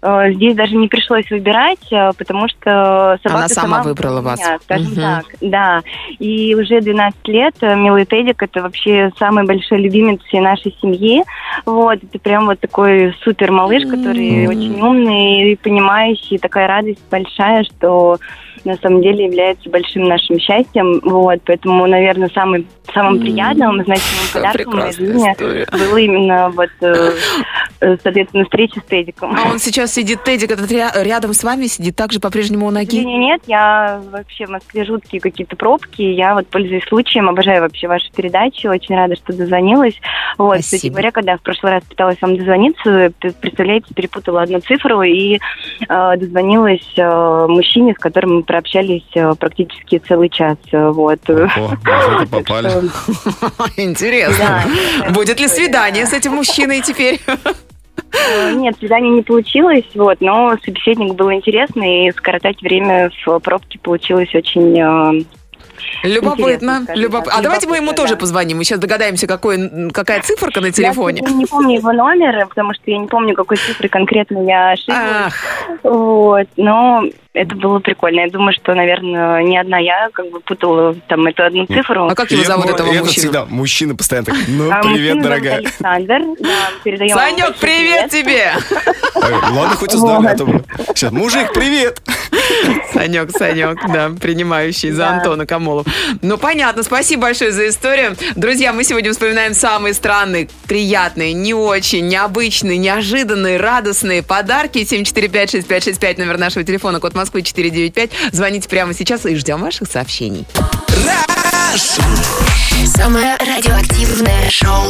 здесь 0.00 0.54
даже 0.54 0.76
не 0.76 0.86
пришлось 0.88 1.28
выбирать, 1.30 1.92
э, 1.92 2.12
потому 2.16 2.48
что 2.48 3.18
собака 3.22 3.38
Она 3.38 3.48
сама 3.48 3.82
выбрала 3.82 4.20
выбрала 4.20 4.20
вас. 4.20 4.38
меня, 4.38 4.58
скажем 4.62 4.92
Мгм. 4.92 5.00
так, 5.00 5.24
да. 5.40 5.82
И 6.18 6.54
уже 6.54 6.80
12 6.80 7.26
лет 7.28 7.54
э, 7.60 7.74
милый 7.74 8.04
Тедик 8.04 8.42
это 8.42 8.62
вообще 8.62 9.10
самый 9.18 9.44
большой 9.44 9.80
любимец 9.80 10.20
всей 10.22 10.40
нашей 10.40 10.76
семьи. 10.80 11.24
Вот, 11.66 11.98
это 12.02 12.18
прям 12.20 12.46
вот 12.46 12.60
такой 12.60 13.12
супер 13.24 13.50
малыш, 13.50 13.82
который 13.84 14.44
М. 14.44 14.50
очень 14.50 14.80
умный 14.80 15.52
и 15.52 15.56
понимающий, 15.56 16.38
такая 16.38 16.68
радость 16.68 17.02
большая, 17.10 17.64
что 17.64 18.18
на 18.64 18.76
самом 18.76 19.02
деле 19.02 19.26
является 19.26 19.68
большим 19.70 20.04
нашим 20.04 20.38
счастьем. 20.38 21.00
Вот, 21.02 21.40
поэтому, 21.44 21.86
наверное, 21.86 22.28
самый, 22.34 22.66
самым 22.92 23.20
приятным, 23.20 23.82
значимым 23.84 24.26
подарком 24.32 24.72
в 24.72 24.76
моей 24.76 24.92
жизни 24.92 25.32
история. 25.32 25.66
было 25.72 25.96
именно 25.96 26.50
вот, 26.50 26.70
э, 26.80 27.12
э, 27.80 27.96
соответственно, 28.02 28.44
встреча 28.44 28.80
с 28.80 28.84
Тедиком. 28.84 29.36
А 29.36 29.50
он 29.50 29.58
сейчас 29.58 29.92
сидит, 29.92 30.22
Тедик, 30.24 30.50
этот 30.50 30.70
ря- 30.70 30.92
рядом 31.02 31.32
с 31.32 31.42
вами 31.42 31.66
сидит, 31.66 31.96
также 31.96 32.20
по-прежнему 32.20 32.66
у 32.66 32.70
ноги? 32.70 32.98
сожалению, 32.98 33.18
нет, 33.18 33.42
я 33.46 34.00
вообще 34.10 34.46
в 34.46 34.50
Москве 34.50 34.84
жуткие 34.84 35.20
какие-то 35.20 35.56
пробки. 35.56 36.02
Я 36.02 36.34
вот 36.34 36.46
пользуюсь 36.48 36.84
случаем, 36.84 37.28
обожаю 37.28 37.62
вообще 37.62 37.88
ваши 37.88 38.10
передачи, 38.12 38.66
очень 38.66 38.96
рада, 38.96 39.16
что 39.16 39.32
дозвонилась. 39.32 39.94
Вот, 40.36 40.58
кстати 40.58 40.80
Спасибо. 40.80 40.94
говоря, 40.94 41.10
когда 41.10 41.36
в 41.36 41.42
прошлый 41.42 41.72
раз 41.72 41.84
пыталась 41.84 42.18
вам 42.20 42.36
дозвониться, 42.36 43.12
представляете, 43.40 43.94
перепутала 43.94 44.42
одну 44.42 44.60
цифру 44.60 45.02
и 45.02 45.38
э, 45.88 46.16
дозвонилась 46.16 46.92
э, 46.96 47.46
мужчине, 47.48 47.94
с 47.94 47.98
которым 47.98 48.42
прообщались 48.48 49.04
э, 49.14 49.34
практически 49.38 49.98
целый 49.98 50.30
час. 50.30 50.56
э, 50.72 50.88
Вот. 50.90 51.20
О, 51.30 52.26
попали. 52.30 52.68
Интересно. 53.76 54.64
Будет 55.10 55.38
ли 55.38 55.46
свидание 55.46 56.06
с 56.06 56.12
этим 56.14 56.32
мужчиной 56.32 56.80
теперь? 56.80 57.20
Э, 57.26 58.52
Нет, 58.54 58.76
свидание 58.78 59.12
не 59.12 59.22
получилось, 59.22 59.84
вот, 59.94 60.20
но 60.20 60.56
собеседник 60.64 61.14
был 61.14 61.30
интересный, 61.30 62.08
и 62.08 62.12
скоротать 62.12 62.60
время 62.62 63.10
в 63.26 63.38
пробке 63.40 63.78
получилось 63.78 64.34
очень 64.34 64.78
э, 64.80 65.24
Любопытно. 66.02 66.84
Любоп-. 66.94 67.28
А 67.30 67.42
давайте 67.42 67.66
мы 67.66 67.76
ему 67.76 67.86
Любопытно, 67.86 68.02
тоже 68.02 68.14
да. 68.14 68.20
позвоним. 68.20 68.58
Мы 68.58 68.64
сейчас 68.64 68.78
догадаемся, 68.78 69.26
какой, 69.26 69.90
какая 69.90 70.22
циферка 70.22 70.60
на 70.60 70.70
телефоне. 70.72 71.22
Я 71.26 71.32
не 71.32 71.46
помню 71.46 71.76
его 71.78 71.92
номер, 71.92 72.46
потому 72.48 72.72
что 72.74 72.82
я 72.86 72.98
не 72.98 73.06
помню, 73.06 73.34
какой 73.34 73.56
цифры 73.56 73.88
конкретно 73.88 74.38
я 74.46 74.70
ошиблась. 74.72 75.32
Вот, 75.82 76.46
но 76.56 77.04
это 77.34 77.54
было 77.54 77.78
прикольно. 77.78 78.20
Я 78.20 78.28
думаю, 78.30 78.52
что, 78.52 78.74
наверное, 78.74 79.42
не 79.42 79.58
одна 79.58 79.78
я 79.78 80.08
как 80.12 80.30
бы 80.30 80.40
путала 80.40 80.94
там 81.08 81.26
эту 81.26 81.44
одну 81.44 81.66
цифру. 81.66 82.06
а 82.06 82.14
как 82.14 82.30
его 82.30 82.42
зовут, 82.44 82.66
это- 82.66 82.74
этого 82.74 82.88
это 82.92 83.04
мужчину? 83.04 83.20
всегда 83.20 83.44
мужчина 83.46 83.94
постоянно 83.94 84.26
так, 84.26 84.36
ну, 84.48 84.70
А 84.72 84.82
привет, 84.82 85.22
дорогая. 85.22 85.56
Александр. 85.58 86.20
Да, 86.40 86.48
передаем 86.84 87.16
Санек, 87.16 87.38
большой 87.46 87.60
привет 87.60 88.10
тебе! 88.10 88.52
А, 89.14 89.52
Ладно, 89.52 89.76
хоть 89.76 89.94
узнали, 89.94 90.26
а 90.26 90.36
то 90.36 90.46
Сейчас, 90.94 91.12
мужик, 91.12 91.52
привет! 91.52 92.00
Санек, 92.92 93.30
Санек, 93.36 93.78
да, 93.92 94.10
принимающий 94.20 94.90
за 94.90 94.98
Да. 94.98 95.08
Антона 95.16 95.46
Камолов. 95.46 95.86
Ну, 96.22 96.38
понятно, 96.38 96.82
спасибо 96.82 97.22
большое 97.22 97.52
за 97.52 97.68
историю. 97.68 98.16
Друзья, 98.36 98.72
мы 98.72 98.84
сегодня 98.84 99.12
вспоминаем 99.12 99.54
самые 99.54 99.94
странные, 99.94 100.48
приятные, 100.66 101.32
не 101.32 101.54
очень, 101.54 102.06
необычные, 102.08 102.78
неожиданные, 102.78 103.58
радостные 103.58 104.22
подарки. 104.22 104.78
7456565, 104.78 106.18
номер 106.18 106.38
нашего 106.38 106.64
телефона, 106.64 107.00
код 107.00 107.14
Москвы 107.14 107.42
495. 107.42 108.10
Звоните 108.32 108.68
прямо 108.68 108.94
сейчас 108.94 109.26
и 109.26 109.34
ждем 109.34 109.60
ваших 109.60 109.88
сообщений. 109.90 110.46
Самое 112.86 113.36
радиоактивное 113.38 114.50
шоу 114.50 114.86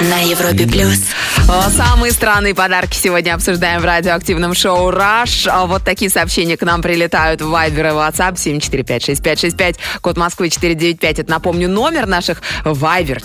на 0.00 0.20
Европе 0.20 0.66
плюс. 0.66 0.98
Самые 1.76 2.12
странные 2.12 2.54
подарки 2.54 2.96
сегодня 2.96 3.34
обсуждаем 3.34 3.80
в 3.80 3.84
радиоактивном 3.84 4.54
шоу 4.54 4.90
«Раш». 4.90 5.46
А 5.46 5.66
Вот 5.66 5.84
такие 5.84 6.10
сообщения 6.10 6.56
к 6.56 6.62
нам 6.62 6.80
прилетают 6.80 7.42
в 7.42 7.52
Viber 7.52 7.88
и 7.88 7.92
WhatsApp 7.92 8.34
7456565, 8.36 9.76
код 10.00 10.16
Москвы 10.16 10.48
495. 10.48 11.18
Это, 11.18 11.30
напомню, 11.30 11.68
номер 11.68 12.06
наших 12.06 12.40
Viber 12.64 13.20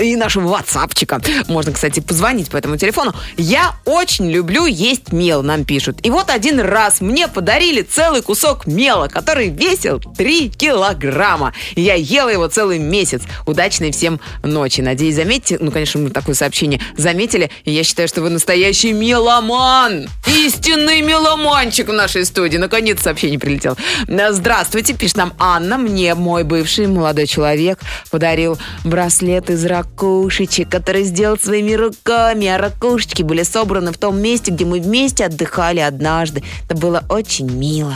и 0.00 0.16
нашего 0.16 0.56
WhatsAppчика. 0.56 1.22
Можно, 1.48 1.72
кстати, 1.72 2.00
позвонить 2.00 2.50
по 2.50 2.56
этому 2.56 2.76
телефону. 2.76 3.14
Я 3.36 3.74
очень 3.84 4.30
люблю 4.30 4.66
есть 4.66 5.12
мел, 5.12 5.42
нам 5.42 5.64
пишут. 5.64 6.04
И 6.04 6.10
вот 6.10 6.30
один 6.30 6.60
раз 6.60 7.00
мне 7.00 7.28
подарили 7.28 7.82
целый 7.82 8.22
кусок 8.22 8.66
мела, 8.66 9.08
который 9.08 9.48
весил 9.48 10.00
3 10.00 10.50
килограмма. 10.50 11.54
Я 11.74 11.94
ела 11.94 12.28
его 12.28 12.48
целый 12.48 12.78
месяц. 12.78 13.22
Удачной 13.46 13.92
всем 13.92 14.20
ночи. 14.42 14.80
Надеюсь, 14.80 15.14
заметьте, 15.14 15.58
ну, 15.60 15.70
конечно, 15.70 16.00
мы 16.00 16.10
такое 16.20 16.34
сообщение 16.34 16.80
заметили. 16.96 17.50
Я 17.64 17.84
считаю, 17.84 18.08
что 18.08 18.22
вы 18.22 18.30
настоящий 18.30 18.92
меломан. 18.92 20.08
Истинный 20.26 21.00
меломанчик 21.00 21.88
в 21.88 21.92
нашей 21.92 22.24
студии. 22.24 22.56
Наконец 22.56 23.02
сообщение 23.02 23.38
прилетело. 23.38 23.76
Э, 24.06 24.32
Здравствуйте, 24.32 24.94
пишет 24.94 25.16
нам 25.16 25.32
Анна. 25.38 25.78
Мне 25.78 26.14
мой 26.14 26.44
бывший 26.44 26.86
молодой 26.86 27.26
человек 27.26 27.78
подарил 28.10 28.58
браслет 28.84 29.50
из 29.50 29.64
ракушечек, 29.64 30.68
который 30.68 31.04
сделал 31.04 31.38
своими 31.38 31.72
руками. 31.72 32.46
А 32.46 32.58
ракушечки 32.58 33.22
были 33.22 33.42
собраны 33.42 33.92
в 33.92 33.98
том 33.98 34.20
месте, 34.20 34.50
где 34.50 34.64
мы 34.64 34.80
вместе 34.80 35.24
отдыхали 35.24 35.80
однажды. 35.80 36.42
Это 36.64 36.76
было 36.76 37.04
очень 37.08 37.50
мило. 37.50 37.94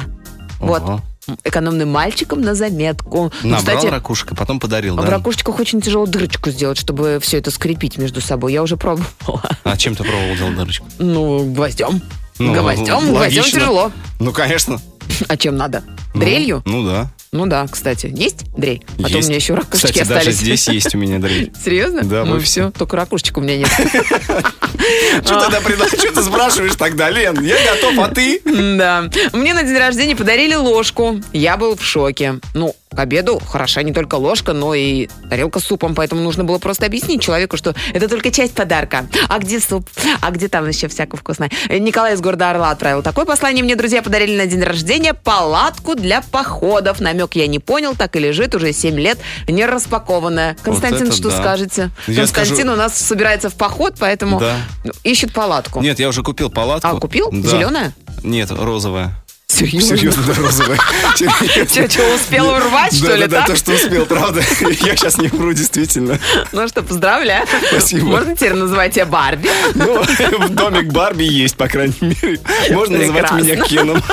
Вот. 0.61 1.03
Экономным 1.45 1.91
мальчиком 1.91 2.41
на 2.41 2.55
заметку. 2.55 3.33
Ну, 3.43 3.51
Набрал 3.51 3.77
кстати, 3.77 3.87
ракушек, 3.93 4.33
а 4.33 4.35
потом 4.35 4.61
подарил, 4.61 4.97
в 4.97 5.03
да? 5.05 5.11
ракушечках 5.11 5.59
очень 5.59 5.81
тяжело 5.81 6.07
дырочку 6.07 6.51
сделать, 6.51 6.79
чтобы 6.79 7.19
все 7.21 7.39
это 7.39 7.51
скрепить 7.51 7.99
между 7.99 8.21
собой. 8.21 8.53
Я 8.53 8.63
уже 8.63 8.77
пробовала. 8.77 9.43
А 9.65 9.77
чем 9.77 9.95
ты 9.95 10.05
пробовал 10.05 10.37
делать 10.37 10.57
дырочку? 10.57 10.87
Ну, 10.99 11.53
гвоздем. 11.53 12.01
Ну, 12.39 12.55
гвоздем, 12.55 12.87
гвоздем 12.87 13.15
логично. 13.15 13.61
тяжело. 13.61 13.93
Ну, 14.19 14.33
конечно. 14.33 14.81
А 15.29 15.37
чем 15.37 15.57
надо? 15.57 15.83
Ну, 16.15 16.21
Дрелью? 16.21 16.63
Ну, 16.65 16.85
да. 16.87 17.11
Ну 17.35 17.47
да, 17.47 17.67
кстати. 17.67 18.13
Есть 18.15 18.45
дрель? 18.55 18.85
А 18.99 19.05
то 19.05 19.15
у 19.15 19.17
Есть. 19.17 19.29
меня 19.29 19.37
еще 19.37 19.55
ракушечки 19.55 19.87
Кстати, 19.87 20.01
остались. 20.03 20.25
даже 20.27 20.37
здесь 20.37 20.69
есть 20.69 20.95
у 20.95 20.99
меня 20.99 21.19
дрель. 21.19 21.51
Серьезно? 21.65 22.03
Да, 22.05 22.27
Ну 22.27 22.39
все, 22.41 22.71
только 22.71 22.95
ракушечек 22.97 23.39
у 23.39 23.41
меня 23.41 23.57
нет. 23.57 23.69
Что 25.25 26.13
ты 26.13 26.23
спрашиваешь 26.23 26.75
тогда, 26.77 27.09
Лен? 27.09 27.41
Я 27.43 27.57
готов, 27.73 27.99
а 28.01 28.09
ты? 28.09 28.43
Да. 28.45 29.09
Мне 29.33 29.55
на 29.55 29.63
день 29.63 29.79
рождения 29.79 30.15
подарили 30.15 30.55
ложку. 30.57 31.23
Я 31.33 31.57
был 31.57 31.75
в 31.75 31.83
шоке. 31.83 32.35
Ну, 32.53 32.77
к 32.95 32.99
обеду 32.99 33.41
хороша 33.41 33.83
не 33.83 33.93
только 33.93 34.17
ложка, 34.17 34.53
но 34.53 34.75
и 34.75 35.09
тарелка 35.29 35.61
с 35.61 35.65
супом, 35.65 35.95
поэтому 35.95 36.21
нужно 36.23 36.45
было 36.45 36.59
просто 36.59 36.87
объяснить 36.87 37.23
человеку, 37.23 37.57
что 37.57 37.75
это 37.93 38.09
только 38.09 38.31
часть 38.31 38.55
подарка. 38.55 39.07
А 39.29 39.39
где 39.39 39.61
суп? 39.61 39.89
А 40.21 40.31
где 40.31 40.49
там 40.49 40.69
еще 40.69 40.89
всякое 40.89 41.17
вкусное? 41.17 41.51
Николай 41.71 42.15
из 42.15 42.21
города 42.21 42.51
Орла 42.51 42.71
отправил 42.71 43.03
такое 43.03 43.25
послание. 43.25 43.65
Мне 43.65 43.77
друзья 43.77 44.03
подарили 44.03 44.37
на 44.37 44.47
день 44.47 44.63
рождения 44.63 45.15
палатку 45.15 45.95
для 45.95 46.21
походов. 46.23 47.01
Намек 47.01 47.35
я 47.35 47.47
не 47.47 47.59
понял, 47.59 47.95
так 47.95 48.15
и 48.17 48.19
лежит 48.19 48.55
уже 48.55 48.73
7 48.73 48.99
лет, 48.99 49.19
не 49.49 49.65
распакованная. 49.65 50.57
Константин, 50.63 51.09
это 51.09 51.17
что 51.17 51.31
да. 51.31 51.37
скажете? 51.39 51.91
Я 52.07 52.17
Константин 52.23 52.57
скажу- 52.57 52.73
у 52.73 52.77
нас 52.77 52.99
собирается 52.99 53.51
в 53.51 53.55
поход, 53.55 53.95
поэтому 53.99 54.39
Да. 54.39 54.57
ищет 55.05 55.33
палатку. 55.33 55.81
Нет, 55.81 55.99
я 55.99 56.09
уже 56.09 56.23
купил 56.23 56.51
палатку. 56.51 56.89
А, 56.89 57.01
купил? 57.01 57.31
Да. 57.33 57.49
Зеленая? 57.49 57.93
Нет, 58.23 58.51
розовая. 58.51 59.22
Серьезно? 59.53 59.97
Серьезно, 59.97 60.23
да, 60.27 60.35
розовая. 60.35 60.79
Че, 61.15 61.89
что, 61.89 62.15
успел 62.15 62.49
урвать, 62.49 62.97
что 62.97 63.15
ли, 63.15 63.27
да, 63.27 63.41
да, 63.41 63.47
то, 63.49 63.57
что 63.57 63.73
успел, 63.73 64.07
правда. 64.07 64.41
Я 64.61 64.97
сейчас 64.97 65.19
не 65.19 65.29
вру, 65.29 65.53
действительно. 65.53 66.19
Ну 66.53 66.67
что, 66.69 66.83
поздравляю. 66.83 67.47
Спасибо. 67.69 68.07
Можно 68.07 68.35
теперь 68.35 68.55
называть 68.55 68.95
тебя 68.95 69.05
Барби? 69.05 69.51
Ну, 69.75 70.03
в 70.47 70.49
домик 70.49 70.91
Барби 70.91 71.25
есть, 71.25 71.57
по 71.57 71.69
крайней 71.69 71.95
мере. 72.01 72.41
Можно 72.71 72.99
называть 72.99 73.33
меня 73.33 73.57
Кеном. 73.57 74.03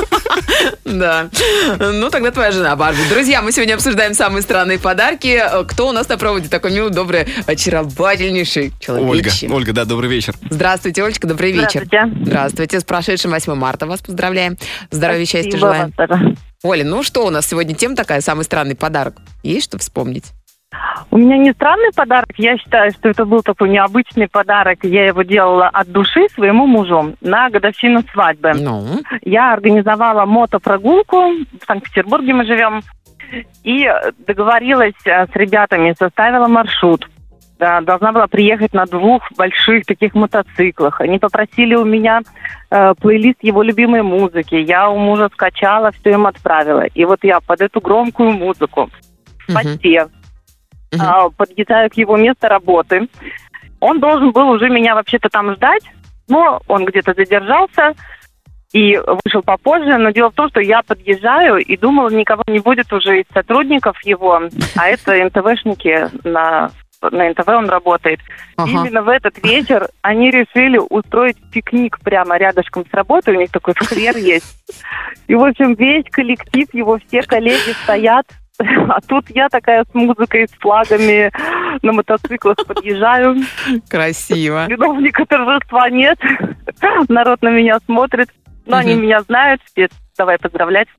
Да. 0.84 1.30
Ну, 1.78 2.10
тогда 2.10 2.32
твоя 2.32 2.52
жена 2.52 2.76
Барби. 2.76 2.98
Друзья, 3.10 3.42
мы 3.42 3.52
сегодня 3.52 3.76
обсуждаем 3.76 4.14
самые 4.16 4.42
странные 4.42 4.80
подарки. 4.80 5.42
Кто 5.68 5.88
у 5.88 5.92
нас 5.92 6.10
на 6.10 6.18
проводе 6.18 6.50
такой 6.50 6.72
милый, 6.72 6.92
добрый, 6.92 7.28
очаровательнейший 7.46 8.74
Ольга, 8.88 9.30
человек? 9.30 9.34
Ольга, 9.52 9.74
да, 9.74 9.86
добрый 9.86 10.10
вечер. 10.10 10.34
Здравствуйте, 10.50 11.04
Олечка, 11.04 11.28
добрый 11.28 11.52
вечер. 11.52 11.84
Здравствуйте. 11.86 12.26
Здравствуйте. 12.26 12.80
С 12.80 12.84
прошедшим 12.84 13.32
8 13.32 13.54
марта 13.54 13.86
вас 13.86 14.02
поздравляем. 14.02 14.58
Здоровья, 14.90 15.26
счастья 15.30 15.52
Спасибо 15.52 15.74
желаем. 15.74 15.94
вам. 15.98 16.36
Оля, 16.64 16.84
ну 16.84 17.04
что 17.04 17.26
у 17.26 17.30
нас 17.30 17.48
сегодня 17.48 17.76
тема 17.76 17.96
такая, 17.96 18.22
самый 18.22 18.44
странный 18.44 18.76
подарок? 18.76 19.16
Есть 19.44 19.66
что 19.66 19.78
вспомнить? 19.78 20.34
У 21.10 21.18
меня 21.18 21.38
не 21.38 21.52
странный 21.54 21.92
подарок. 21.96 22.30
Я 22.38 22.58
считаю, 22.58 22.92
что 22.92 23.10
это 23.10 23.26
был 23.26 23.42
такой 23.42 23.70
необычный 23.70 24.28
подарок. 24.28 24.80
Я 24.84 25.06
его 25.08 25.24
делала 25.24 25.68
от 25.68 25.92
души 25.92 26.28
своему 26.36 26.68
мужу 26.68 27.16
на 27.22 27.50
годовщину 27.50 28.04
свадьбы. 28.12 28.54
Ну, 28.54 29.00
Я 29.24 29.54
организовала 29.54 30.26
мотопрогулку. 30.26 31.18
В 31.18 31.66
Санкт-Петербурге 31.66 32.34
мы 32.34 32.46
живем. 32.46 32.82
И 33.64 33.88
договорилась 34.28 34.94
э, 35.06 35.28
с 35.28 35.36
ребятами, 35.36 35.96
составила 35.98 36.48
маршрут. 36.48 37.08
Да, 37.60 37.82
должна 37.82 38.14
была 38.14 38.28
приехать 38.28 38.74
на 38.74 38.86
двух 38.86 39.30
больших 39.34 39.86
таких 39.86 40.16
мотоциклах. 40.16 41.02
Они 41.02 41.20
попросили 41.20 41.76
у 41.76 41.84
меня 41.84 42.22
э, 42.72 42.94
плейлист 43.02 43.40
его 43.42 43.62
любимой 43.64 44.02
музыки. 44.02 44.56
Я 44.56 44.90
у 44.90 44.98
мужа 44.98 45.30
скачала, 45.34 45.92
все 45.92 46.12
им 46.12 46.26
отправила. 46.26 46.86
И 46.86 47.04
вот 47.04 47.20
я 47.24 47.42
под 47.42 47.60
эту 47.60 47.82
громкую 47.82 48.32
музыку 48.32 48.90
посте 49.54 50.08
Мгм. 50.92 51.02
а, 51.02 51.30
подъезжаю 51.30 51.90
к 51.90 51.96
его 51.96 52.16
месту 52.16 52.48
работы. 52.48 53.10
Он 53.82 54.00
должен 54.00 54.32
был 54.32 54.50
уже 54.50 54.70
меня 54.70 54.96
вообще-то 54.96 55.28
там 55.28 55.54
ждать, 55.54 55.84
но 56.30 56.62
он 56.68 56.86
где-то 56.86 57.14
задержался 57.14 57.94
и 58.72 58.98
вышел 59.26 59.42
попозже. 59.44 59.98
Но 59.98 60.12
дело 60.12 60.32
в 60.32 60.36
том, 60.36 60.50
что 60.50 60.62
я 60.62 60.82
подъезжаю 60.82 61.58
и 61.58 61.76
думала, 61.76 62.10
никого 62.10 62.44
не 62.48 62.60
будет 62.60 62.92
уже 62.94 63.20
из 63.20 63.26
сотрудников 63.34 64.02
его, 64.06 64.42
а 64.78 64.88
это 64.88 65.14
НТВшники 65.26 66.08
на 66.24 66.72
на 67.02 67.30
НТВ 67.30 67.48
он 67.48 67.70
работает. 67.70 68.20
Ага. 68.58 68.70
Именно 68.70 69.04
в 69.04 69.10
этот 69.10 69.42
вечер 69.44 69.88
они 70.02 70.32
решили 70.32 70.78
устроить 70.78 71.38
пикник 71.52 72.00
прямо 72.02 72.38
рядышком 72.38 72.86
с 72.90 72.94
работой. 72.94 73.36
У 73.36 73.40
них 73.40 73.52
такой 73.52 73.74
сквер 73.82 74.18
есть. 74.18 74.64
И, 75.28 75.36
в 75.36 75.44
общем, 75.44 75.76
весь 75.76 76.06
коллектив, 76.12 76.68
его 76.74 77.00
все 77.08 77.22
коллеги 77.22 77.72
стоят. 77.84 78.26
А 78.60 79.00
тут 79.08 79.30
я 79.30 79.48
такая 79.48 79.86
с 79.90 79.94
музыкой, 79.94 80.46
с 80.48 80.52
флагами 80.60 81.32
на 81.82 81.94
мотоциклах 81.94 82.58
подъезжаю. 82.68 83.38
красиво. 83.90 84.66
Виновника 84.68 85.26
торжества 85.26 85.90
нет. 85.90 86.20
Народ 87.08 87.42
на 87.42 87.50
меня 87.50 87.80
смотрит. 87.86 88.28
Но 88.66 88.78
они 88.78 88.94
Мгм. 88.96 89.04
меня 89.04 89.22
знают. 89.22 89.62
Все, 89.72 89.88
давай 90.18 90.38
поздравлять. 90.38 90.90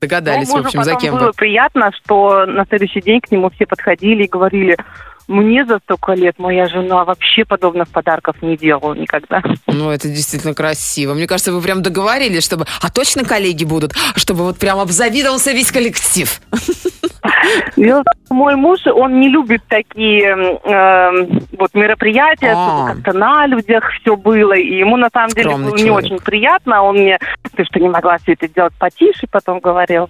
Догадались, 0.00 0.48
Ну, 0.50 0.62
в 0.62 0.66
общем, 0.66 0.84
за 0.84 0.94
кем 0.94 1.14
было 1.16 1.26
вы. 1.26 1.32
приятно, 1.32 1.90
что 1.92 2.46
на 2.46 2.64
следующий 2.66 3.00
день 3.00 3.20
к 3.20 3.30
нему 3.30 3.50
все 3.50 3.66
подходили 3.66 4.24
и 4.24 4.28
говорили, 4.28 4.76
мне 5.28 5.64
за 5.64 5.78
столько 5.78 6.12
лет 6.12 6.38
моя 6.38 6.68
жена 6.68 7.04
вообще 7.04 7.44
подобных 7.44 7.88
подарков 7.88 8.36
не 8.42 8.56
делала 8.56 8.94
никогда. 8.94 9.42
Ну, 9.66 9.90
это 9.90 10.08
действительно 10.08 10.54
красиво. 10.54 11.14
Мне 11.14 11.26
кажется, 11.26 11.52
вы 11.52 11.60
прям 11.60 11.82
договорились, 11.82 12.44
чтобы... 12.44 12.66
А 12.80 12.90
точно 12.90 13.24
коллеги 13.24 13.64
будут? 13.64 13.92
Чтобы 14.14 14.44
вот 14.44 14.58
прям 14.58 14.78
обзавидовался 14.78 15.52
весь 15.52 15.70
коллектив. 15.72 16.40
Что 17.72 18.02
Мой 18.30 18.56
муж, 18.56 18.80
он 18.86 19.20
не 19.20 19.28
любит 19.28 19.62
такие 19.68 20.28
э, 20.28 21.40
вот 21.58 21.74
мероприятия, 21.74 22.54
А. 22.56 22.66
чтобы 22.66 22.94
как-то 22.94 23.18
на 23.18 23.46
людях 23.46 23.84
все 24.00 24.16
было. 24.16 24.54
И 24.54 24.78
ему 24.78 24.96
на 24.96 25.08
самом 25.12 25.30
деле 25.30 25.56
было 25.56 25.76
не 25.76 25.90
очень 25.90 26.18
приятно. 26.18 26.82
Он 26.82 26.96
мне, 26.96 27.18
ты 27.54 27.64
что, 27.64 27.80
не 27.80 27.88
могла 27.88 28.18
все 28.18 28.32
это 28.32 28.48
делать 28.48 28.74
потише, 28.78 29.26
потом 29.30 29.60
говорил. 29.60 30.08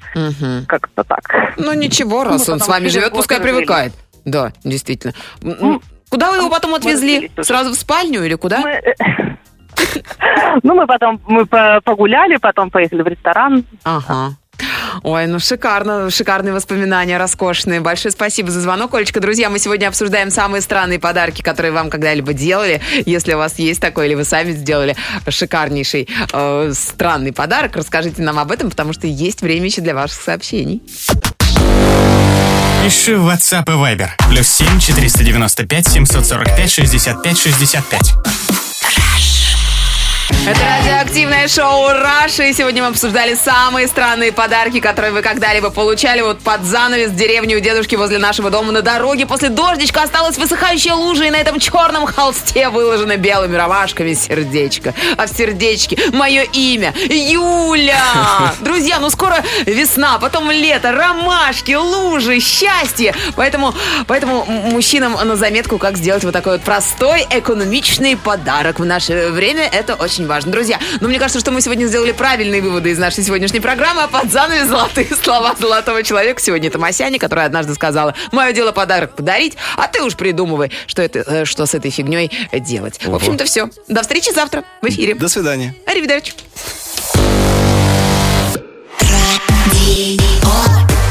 Как-то 0.69 1.05
так. 1.05 1.55
Ну, 1.57 1.73
ничего, 1.73 2.25
раз 2.25 2.49
Мы 2.49 2.55
он 2.55 2.61
с 2.61 2.69
вами 2.69 2.89
живет, 2.89 3.13
пускай 3.13 3.41
привыкает. 3.41 3.93
Да, 4.27 4.53
действительно. 4.65 5.15
Ну, 5.41 5.81
Куда 6.11 6.31
вы 6.31 6.37
его 6.37 6.51
потом 6.51 6.75
отвезли? 6.75 7.31
Сразу 7.41 7.71
в 7.71 7.75
спальню 7.75 8.23
или 8.25 8.35
куда? 8.35 8.61
Мы, 8.61 8.83
Ну, 10.63 10.75
мы 10.75 10.87
потом 10.87 11.21
мы 11.27 11.47
по- 11.47 11.81
погуляли, 11.83 12.37
потом 12.37 12.71
поехали 12.71 13.03
в 13.03 13.07
ресторан. 13.07 13.65
Ага. 13.85 14.37
Ой, 15.03 15.27
ну 15.27 15.39
шикарно, 15.39 16.09
шикарные 16.11 16.55
воспоминания, 16.55 17.19
роскошные. 17.19 17.81
Большое 17.81 18.11
спасибо 18.13 18.51
за 18.51 18.61
звонок, 18.61 18.95
Олечка. 18.95 19.21
Друзья, 19.21 19.51
мы 19.51 19.59
сегодня 19.59 19.89
обсуждаем 19.89 20.31
самые 20.31 20.63
странные 20.63 20.99
подарки, 20.99 21.43
которые 21.43 21.73
вам 21.73 21.91
когда-либо 21.91 22.33
делали. 22.33 22.81
Если 23.05 23.35
у 23.35 23.39
вас 23.39 23.59
есть 23.59 23.81
такой, 23.81 24.07
или 24.07 24.15
вы 24.15 24.25
сами 24.25 24.53
сделали 24.53 24.97
шикарнейший 25.29 26.09
э, 26.33 26.71
странный 26.73 27.33
подарок, 27.35 27.77
расскажите 27.77 28.23
нам 28.23 28.39
об 28.39 28.51
этом, 28.51 28.71
потому 28.71 28.95
что 28.95 29.07
есть 29.07 29.43
время 29.43 29.67
еще 29.67 29.83
для 29.83 29.95
ваших 29.95 30.23
сообщений. 30.23 30.83
Пиши 32.83 33.17
в 33.17 33.29
WhatsApp 33.29 33.65
и 33.69 33.77
Viber. 33.77 34.11
Плюс 34.29 34.47
7 34.49 34.79
495 34.79 35.89
745 35.89 36.71
65 36.71 37.39
65. 37.39 38.66
Это 40.29 40.61
радиоактивное 40.61 41.47
шоу 41.47 41.89
«Раша», 41.89 42.45
и 42.45 42.53
сегодня 42.53 42.83
мы 42.83 42.89
обсуждали 42.89 43.35
самые 43.35 43.87
странные 43.87 44.33
подарки, 44.33 44.81
которые 44.81 45.13
вы 45.13 45.23
когда-либо 45.23 45.71
получали. 45.71 46.21
Вот 46.21 46.41
под 46.41 46.65
занавес 46.65 47.11
в 47.11 47.17
деревне 47.17 47.57
у 47.57 47.61
дедушки 47.61 47.95
возле 47.95 48.19
нашего 48.19 48.51
дома 48.51 48.73
на 48.73 48.83
дороге 48.83 49.27
после 49.27 49.51
дождичка 49.51 50.03
осталась 50.03 50.37
высыхающая 50.37 50.95
лужа, 50.95 51.25
и 51.25 51.31
на 51.31 51.37
этом 51.37 51.61
черном 51.61 52.07
холсте 52.07 52.71
выложено 52.71 53.17
белыми 53.17 53.55
ромашками 53.55 54.15
сердечко. 54.15 54.95
А 55.17 55.27
в 55.27 55.31
сердечке 55.31 55.97
мое 56.13 56.43
имя 56.43 56.93
Юля. 57.09 58.55
Друзья, 58.61 58.99
ну 58.99 59.11
скоро 59.11 59.45
весна, 59.65 60.19
потом 60.19 60.51
лето, 60.51 60.91
ромашки, 60.91 61.75
лужи, 61.75 62.41
счастье. 62.41 63.15
Поэтому, 63.37 63.75
поэтому 64.09 64.45
мужчинам 64.45 65.13
на 65.13 65.37
заметку, 65.37 65.79
как 65.79 65.97
сделать 65.97 66.25
вот 66.25 66.33
такой 66.33 66.55
вот 66.55 66.63
простой, 66.63 67.27
экономичный 67.31 68.17
подарок 68.17 68.81
в 68.81 68.85
наше 68.85 69.31
время. 69.31 69.69
Это 69.71 69.95
очень 69.95 70.16
важно. 70.25 70.53
Друзья, 70.53 70.81
ну 71.01 71.09
мне 71.09 71.19
кажется, 71.19 71.41
что 71.41 71.51
мы 71.51 71.61
сегодня 71.61 71.87
сделали 71.87 72.13
правильные 72.13 72.63
выводы 72.63 72.91
из 72.91 72.99
нашей 72.99 73.25
сегодняшней 73.25 73.61
программы, 73.61 74.05
а 74.05 74.09
под 74.09 74.33
занавес 74.33 74.69
золотые 74.69 75.09
слова 75.23 75.55
золотого 75.59 76.03
человека. 76.03 76.41
Сегодня 76.41 76.69
это 76.69 76.79
Масяня, 76.79 77.19
которая 77.19 77.47
однажды 77.47 77.75
сказала, 77.75 78.15
мое 78.33 78.53
дело 78.53 78.73
подарок 78.73 79.15
подарить, 79.15 79.57
а 79.77 79.89
ты 79.89 80.03
уж 80.03 80.17
придумывай, 80.17 80.71
что, 80.87 81.03
это, 81.03 81.19
э, 81.19 81.45
что 81.45 81.67
с 81.67 81.75
этой 81.75 81.91
фигней 81.91 82.31
делать. 82.53 83.05
В 83.05 83.15
общем-то, 83.15 83.45
все. 83.45 83.69
До 83.89 84.03
встречи 84.03 84.33
завтра 84.33 84.65
в 84.81 84.89
эфире. 84.89 85.15
До 85.15 85.29
свидания. 85.29 85.75
Аривидерчи. 85.87 86.33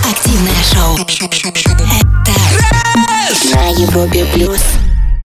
Активное 0.10 0.64
шоу. 0.74 0.98
Это 2.26 3.56
на 3.56 3.70
Европе 3.70 4.26
плюс. 4.34 4.85